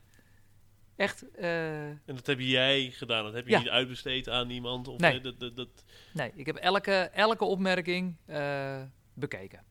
[0.97, 3.59] Echt, eh, En dat heb jij gedaan, dat heb je Ja.
[3.59, 4.89] niet uitbesteed aan iemand?
[4.89, 5.16] Of, Nee.
[5.18, 8.83] eh, dat, dat, dat, nee, ik heb elke, elke opmerking eh,
[9.14, 9.64] bekeken.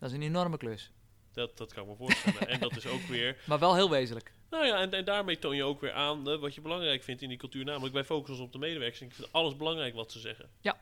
[0.00, 0.06] Ja.
[0.06, 0.92] Dat is een enorme klus,
[1.32, 2.48] dat, dat kan ik me voorstellen.
[2.48, 4.32] en dat is ook weer maar wel heel wezenlijk.
[4.50, 7.22] Nou ja, en, en daarmee toon je ook weer aan eh, wat je belangrijk vindt
[7.22, 7.64] in die cultuur.
[7.64, 9.00] Namelijk, wij focussen ons op de medewerkers.
[9.00, 10.48] En ik vind alles belangrijk wat ze zeggen.
[10.60, 10.76] Ja.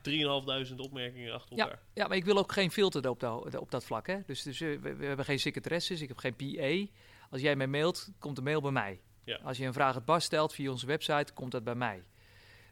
[0.68, 1.78] 3.500 opmerkingen achter elkaar.
[1.94, 4.06] Ja, maar ik wil ook geen filter op, dat- op dat vlak.
[4.06, 4.18] Hè?
[4.26, 6.92] Dus, dus eh, we, we hebben geen secretaresses, ik heb geen PA.
[7.30, 9.00] Als jij mij mailt, komt de mail bij mij.
[9.24, 9.38] Ja.
[9.42, 12.02] Als je een vraag het Bas stelt via onze website, komt dat bij mij.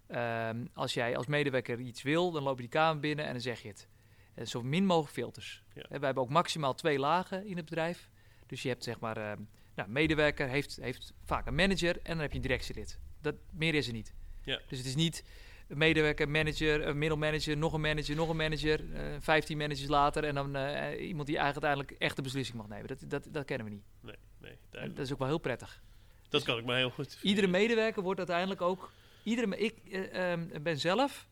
[0.06, 3.40] Ehm, als jij als medewerker iets wil, dan loop je die kamer binnen en dan
[3.40, 3.88] zeg je het.
[4.34, 5.62] En zo min mogelijk filters.
[5.74, 5.82] Ja.
[5.82, 8.08] Hè, wij hebben ook maximaal twee lagen in het bedrijf.
[8.46, 9.42] Dus je hebt zeg maar, ehm,
[9.74, 12.98] nou, medewerker heeft, heeft vaak een manager en dan heb je een directielid.
[13.20, 14.14] Dat, meer is er niet.
[14.42, 14.60] Ja.
[14.68, 15.24] Dus het is niet
[15.68, 20.24] een medewerker, manager, een middelmanager, nog een manager, nog een manager, eh 15 managers later
[20.24, 22.86] en dan eh, iemand die eigenlijk uiteindelijk echt de beslissing mag nemen.
[22.86, 23.84] Dat, dat, dat kennen we niet.
[24.00, 24.96] Nee, nee, duidelijk.
[24.96, 25.82] dat is ook wel heel prettig.
[26.28, 28.92] Dat kan ik me heel goed Iedere medewerker wordt uiteindelijk ook.
[29.22, 31.28] Iedere, ik eh, ehm, ben zelf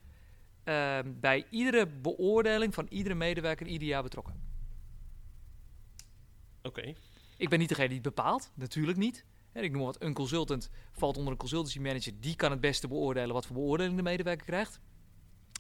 [0.65, 4.41] ehm, bij iedere beoordeling van iedere medewerker ieder jaar betrokken.
[6.63, 6.95] Oké,
[7.37, 9.25] Ik ben niet degene die het bepaalt, natuurlijk niet.
[9.53, 12.13] En ik noem wat, een consultant valt onder een consultancy manager.
[12.21, 14.81] Die kan het beste beoordelen wat voor beoordeling de medewerker krijgt.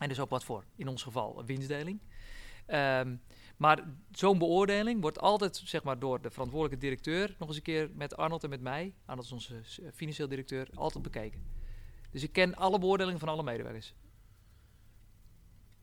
[0.00, 2.00] En dus ook wat voor, in ons geval, een winstdeling.
[2.66, 3.16] Ehm,
[3.57, 7.90] maar zo'n beoordeling wordt altijd zeg maar, door de verantwoordelijke directeur, nog eens een keer
[7.94, 9.61] met Arnold en met mij, Arnold is onze
[9.94, 11.42] financieel directeur, altijd bekeken.
[12.11, 13.94] Dus ik ken alle beoordelingen van alle medewerkers.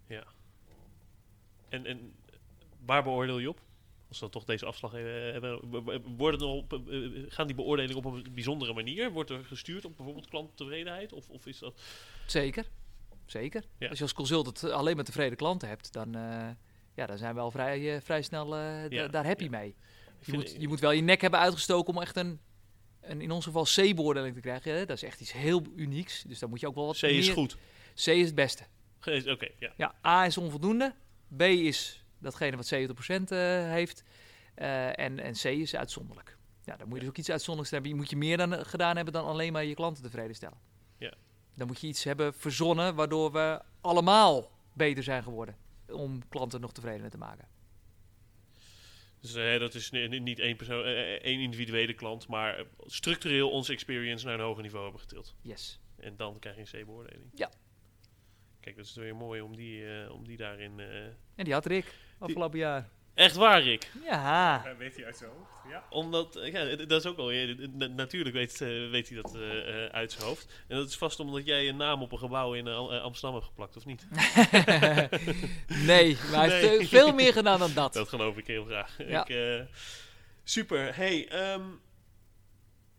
[0.10, 0.24] Ja.
[1.70, 2.14] En, en
[2.86, 3.62] waar beoordeel je op?
[4.07, 5.60] Als we dan toch deze afslag eh, hebben,
[6.18, 9.12] worden op, eh, eh, gaan die beoordelingen op een bijzondere manier?
[9.12, 11.14] Wordt er gestuurd op bijvoorbeeld klanttevredenheid?
[11.14, 11.82] Of, of is dat...
[12.26, 12.66] Zeker,
[13.26, 13.64] zeker.
[13.78, 13.89] Ja.
[13.89, 16.12] Als je als consultant alleen maar tevreden klanten hebt, dan,
[16.95, 18.57] ja, dan zijn we al vrij, vrij snel
[18.89, 19.49] Ja, daar happy ja.
[19.49, 19.76] mee.
[20.26, 22.39] Je moet, je moet wel je nek hebben uitgestoken om echt een,
[23.01, 24.74] een in ons geval C-beoordeling te krijgen.
[24.74, 24.86] Hè?
[24.86, 26.24] Dat is echt iets heel unieks.
[26.28, 27.57] Dus dan moet je ook wel wat C is meer- goed.
[27.93, 28.64] C is het beste.
[29.06, 29.74] Oké, ja.
[29.78, 30.93] Ja, A is onvoldoende.
[31.38, 32.78] B is datgene wat 70%
[33.28, 33.38] eh,
[33.72, 34.04] heeft.
[34.56, 36.38] Eh, en, en C is uitzonderlijk.
[36.66, 37.89] Ja, dan moet je dus ook iets uitzonderlijks hebben.
[37.91, 40.58] Je moet je meer dan, eh, gedaan hebben dan alleen maar je klanten tevreden stellen.
[40.97, 41.14] Ja.
[41.56, 45.56] Dan moet je iets hebben verzonnen waardoor we allemaal beter zijn geworden.
[45.88, 47.47] Om klanten nog tevredener te maken.
[49.22, 53.72] Dus eh, dat is ni- ni- niet één, persoon, één individuele klant, maar structureel onze
[53.74, 55.36] experience naar een hoger niveau hebben getild.
[55.41, 55.80] Yes.
[55.95, 57.24] En dan krijg je een C-beoordeling.
[57.34, 57.52] Ja.
[58.70, 60.80] Kijk, dat is weer mooi om die, eh, om die daarin...
[60.80, 60.86] eh,
[61.36, 62.89] En die had Rick afgelopen jaar.
[63.13, 63.91] Echt waar, Rick.
[64.03, 64.65] Ja.
[64.65, 65.51] Eh, weet hij uit zijn hoofd?
[65.70, 65.84] Ja.
[65.89, 67.32] Omdat, eh, ja, dat is ook al...
[67.32, 68.57] ja, na- natuurlijk weet,
[68.91, 70.63] weet hij dat eh, eh, uit zijn hoofd.
[70.67, 73.45] En dat is vast omdat jij een naam op een gebouw in Am- Amsterdam hebt
[73.49, 74.07] geplakt, of niet?
[75.88, 76.88] nee, maar hij heeft Nee.
[76.88, 77.93] veel meer gedaan dan dat.
[77.93, 78.97] Dat geloof ik heel graag.
[78.97, 79.22] Ja.
[79.28, 79.61] Ik, eh,
[80.43, 80.95] super.
[80.95, 81.61] Hey, ehm,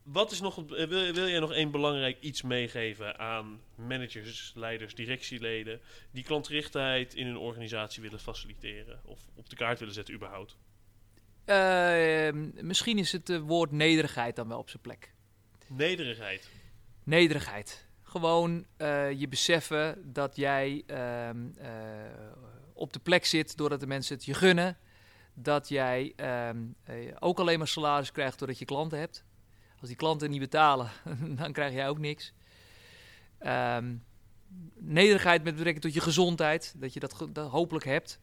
[0.02, 4.94] wat is nog, eh, wil, wil jij nog één belangrijk iets meegeven aan managers, leiders,
[4.94, 5.80] directieleden
[6.10, 10.56] die klantgerichtheid in hun organisatie willen faciliteren of op de kaart willen zetten überhaupt?
[11.44, 15.12] Eh, misschien is het eh, woord nederigheid dan wel op zijn plek.
[15.66, 16.48] Nederigheid.
[17.04, 17.88] Nederigheid.
[18.10, 21.70] Gewoon eh, je beseffen dat jij ehm, eh,
[22.72, 24.78] op de plek zit doordat de mensen het je gunnen.
[25.34, 29.24] Dat jij ehm, eh, ook alleen maar salaris krijgt doordat je klanten hebt.
[29.80, 30.90] Als die klanten niet betalen,
[31.40, 32.32] dan krijg jij ook niks.
[33.38, 33.94] Ehm,
[34.74, 36.74] nederigheid met betrekking tot je gezondheid.
[36.76, 38.20] Dat je dat, hopelijk hebt.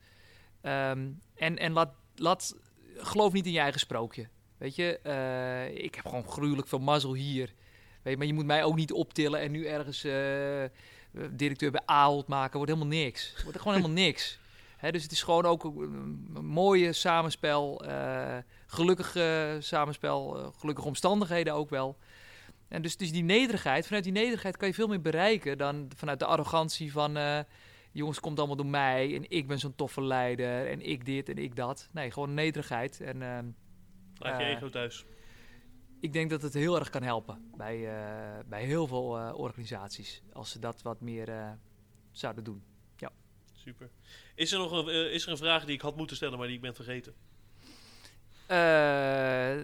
[0.62, 2.56] Ehm, en en laat, laat,
[2.96, 4.28] geloof niet in je eigen sprookje.
[4.58, 7.54] Weet je, eh, ik heb gewoon gruwelijk veel mazzel hier.
[8.02, 10.64] Weet je, maar je moet mij ook niet optillen en nu ergens eh,
[11.32, 12.58] directeur bij Ahold maken.
[12.58, 13.34] Wordt helemaal niks.
[13.44, 14.40] Wordt gewoon helemaal niks.
[14.82, 17.86] Dus het is gewoon ook een, een mooie samenspel.
[17.86, 19.16] eh, gelukkig
[19.60, 20.38] samenspel.
[20.40, 21.98] eh, gelukkige omstandigheden ook wel.
[22.68, 26.20] En dus, dus die nederigheid, vanuit die nederigheid kan je veel meer bereiken dan vanuit
[26.20, 27.18] de arrogantie van...
[27.18, 27.40] eh,
[27.92, 31.38] jongens, komt allemaal door mij en ik ben zo'n toffe leider en ik dit en
[31.38, 31.90] ik dat.
[31.92, 33.02] Nee, gewoon nederigheid.
[33.02, 33.46] En ehm,
[34.18, 35.06] Laat je ego thuis.
[36.00, 37.90] ik denk dat het heel erg kan helpen bij,
[38.46, 40.22] bij heel veel organisaties.
[40.34, 41.58] Als ze dat wat meer
[42.12, 42.64] zouden doen.
[43.68, 43.90] Super.
[44.36, 46.48] Is er nog een, eh, is er een vraag die ik had moeten stellen, maar
[46.48, 47.14] die ik ben vergeten?
[48.46, 49.60] Eh, eh,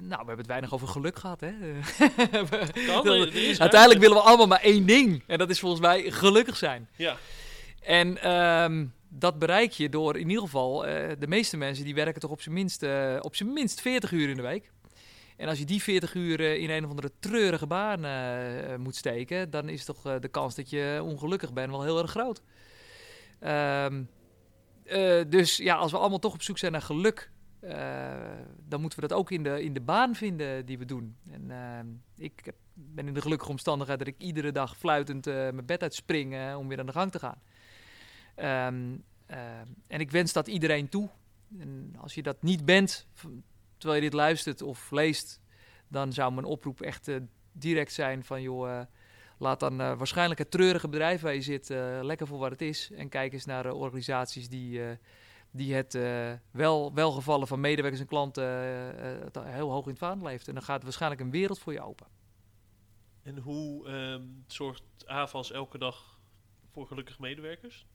[0.00, 1.52] nou, we hebben het weinig over geluk gehad, hè?
[2.86, 3.08] Kan.
[3.58, 5.22] Uiteindelijk willen we allemaal maar één ding.
[5.26, 6.88] En dat is volgens mij gelukkig zijn.
[6.96, 7.16] Ja.
[7.80, 10.80] En ehm, dat bereik je door in ieder geval...
[11.18, 14.28] de meeste mensen die werken toch op zijn minst, eh, op zijn minst 40 uur
[14.28, 14.70] in de week.
[15.36, 18.00] En als je die 40 uur in een of andere treurige baan
[18.80, 19.50] moet steken...
[19.50, 22.42] dan is toch de kans dat je ongelukkig bent wel heel erg groot.
[23.40, 24.02] Ehm,
[24.84, 27.30] eh, dus ja, als we allemaal toch op zoek zijn naar geluk...
[27.60, 28.38] eh,
[28.68, 31.16] dan moeten we dat ook in de, in de baan vinden die we doen.
[31.30, 31.86] En ehm,
[32.16, 35.82] ik heb- ben in de gelukkige omstandigheid dat ik iedere dag fluitend eh, mijn bed
[35.82, 37.42] uitspring om weer aan de gang te gaan.
[38.34, 38.96] Ehm,
[39.86, 41.08] en ik wens dat iedereen toe.
[41.58, 43.06] En als je dat niet bent,
[43.78, 45.40] terwijl je dit luistert of leest,
[45.88, 47.10] dan zou mijn oproep echt
[47.52, 48.80] direct zijn van joh,
[49.40, 52.62] laat dan eh, waarschijnlijk het treurige bedrijf waar je zit eh, lekker voor wat het
[52.62, 52.90] is.
[52.90, 54.96] En kijk eens naar de organisaties die, eh,
[55.50, 59.98] die het eh, wel, welgevallen van medewerkers en klanten eh, eh, heel hoog in het
[59.98, 60.48] vaandel heeft.
[60.48, 62.06] En dan gaat waarschijnlijk een wereld voor je open.
[63.22, 66.18] En hoe ehm, zorgt AVAS elke dag
[66.72, 67.86] voor gelukkige medewerkers?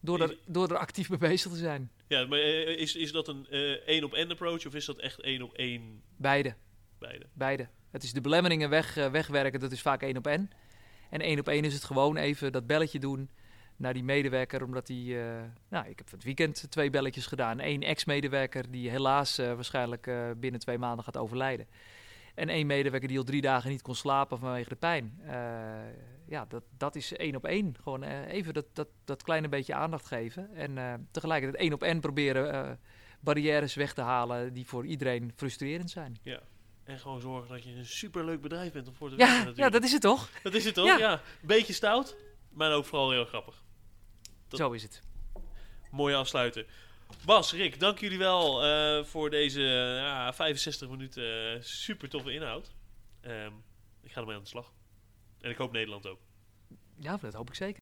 [0.00, 1.90] Door er, door er actief mee bezig te zijn.
[2.06, 4.98] Ja, maar eh, is, is dat een eh, één op één approach of is dat
[4.98, 6.54] echt één op één Beide.
[7.00, 7.26] Beide?
[7.32, 7.68] Beide.
[7.90, 10.50] Het is de belemmeringen weg, eh, wegwerken, dat is vaak één op één.
[11.10, 13.30] En één op één is het gewoon even dat belletje doen
[13.76, 15.20] naar die medewerker, omdat die...
[15.20, 17.60] eh, nou, ik heb het weekend twee belletjes gedaan.
[17.60, 21.66] Eén ex-medewerker die helaas eh, waarschijnlijk binnen twee maanden gaat overlijden.
[22.34, 25.20] En één medewerker die al drie dagen niet kon slapen vanwege de pijn.
[26.26, 27.74] Ja, dat, dat is één op één.
[27.82, 30.54] Gewoon even dat, dat, dat kleine beetje aandacht geven.
[30.54, 32.78] En tegelijkertijd één op één proberen
[33.20, 36.16] barrières weg te halen die voor iedereen frustrerend zijn.
[36.90, 39.72] En gewoon zorgen dat je een superleuk bedrijf bent om voor te werken Ja, natuurlijk.
[39.72, 40.28] ja, dat is het toch?
[40.42, 40.86] Dat is het toch?
[40.86, 40.98] Ja.
[40.98, 41.20] Ja.
[41.40, 42.16] Beetje stout,
[42.52, 43.54] maar ook vooral heel grappig.
[44.48, 45.02] Dat- Zo is het.
[45.90, 46.66] Mooie afsluiten.
[47.24, 52.32] Bas, Rick, dank jullie wel eh, voor deze eh, ja, 65 minuten eh, super toffe
[52.32, 52.70] inhoud.
[53.20, 53.52] Ehm,
[54.02, 54.72] ik ga ermee aan de slag.
[55.40, 56.18] En ik hoop Nederland ook.
[56.98, 57.80] Ja, dat hoop ik zeker.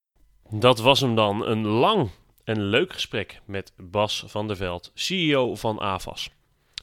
[0.50, 1.46] Dat was hem dan.
[1.46, 2.10] Een lang
[2.44, 6.30] en leuk gesprek met Bas van der Veld, CEO van AVAS.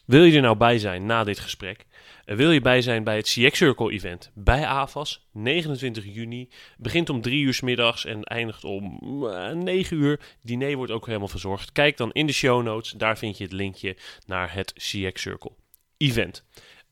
[0.04, 1.86] Wil je er nou bij zijn na dit gesprek?
[2.26, 6.48] Eh, Wil je bij zijn bij het CX Circle event bij AVAS, 29 juni.
[6.78, 10.20] Begint om 3 uur 's middags en eindigt om eh, 9 uur.
[10.42, 11.72] Diner wordt ook helemaal verzorgd.
[11.72, 13.96] Kijk dan in de show notes, daar vind je het linkje
[14.26, 15.52] naar het CX Circle
[15.96, 16.44] event.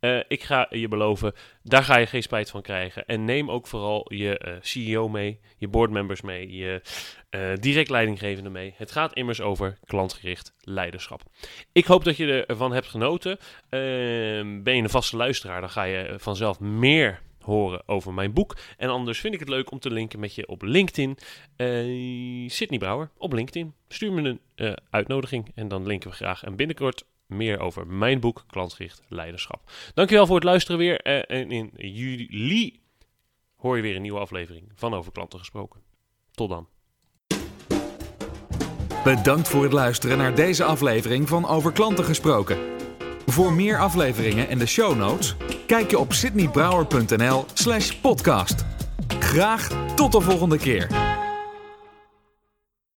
[0.05, 1.33] Eh, ik ga je beloven,
[1.63, 3.07] daar ga je geen spijt van krijgen.
[3.07, 6.83] En neem ook vooral je eh, CEO mee, je boardmembers mee, je
[7.31, 8.75] eh, direct leidinggevende mee.
[8.77, 11.23] Het gaat immers over klantgericht leiderschap.
[11.73, 13.39] Ik hoop dat je ervan hebt genoten.
[13.69, 18.57] Ehm, ben je een vaste luisteraar, dan ga je vanzelf meer horen over mijn boek.
[18.77, 21.19] En anders vind ik het leuk om te linken met je op LinkedIn.
[22.51, 23.75] Sydney Brouwer op LinkedIn.
[23.89, 26.45] Stuur me een uitnodiging en dan linken we graag.
[26.45, 29.71] En binnenkort meer over mijn boek Klantgericht Leiderschap.
[29.95, 31.01] Dankjewel voor het luisteren weer.
[31.01, 32.81] Eh, en in juli
[33.57, 35.81] hoor je weer een nieuwe aflevering van Over Klanten Gesproken.
[36.31, 36.69] Tot dan.
[39.05, 42.59] Bedankt voor het luisteren naar deze aflevering van Over Klanten Gesproken.
[43.27, 45.37] Voor meer afleveringen en de show notes,
[45.67, 48.65] kijk je op sydneybrouwer.nl slash podcast.
[49.19, 51.23] Graag tot de volgende keer.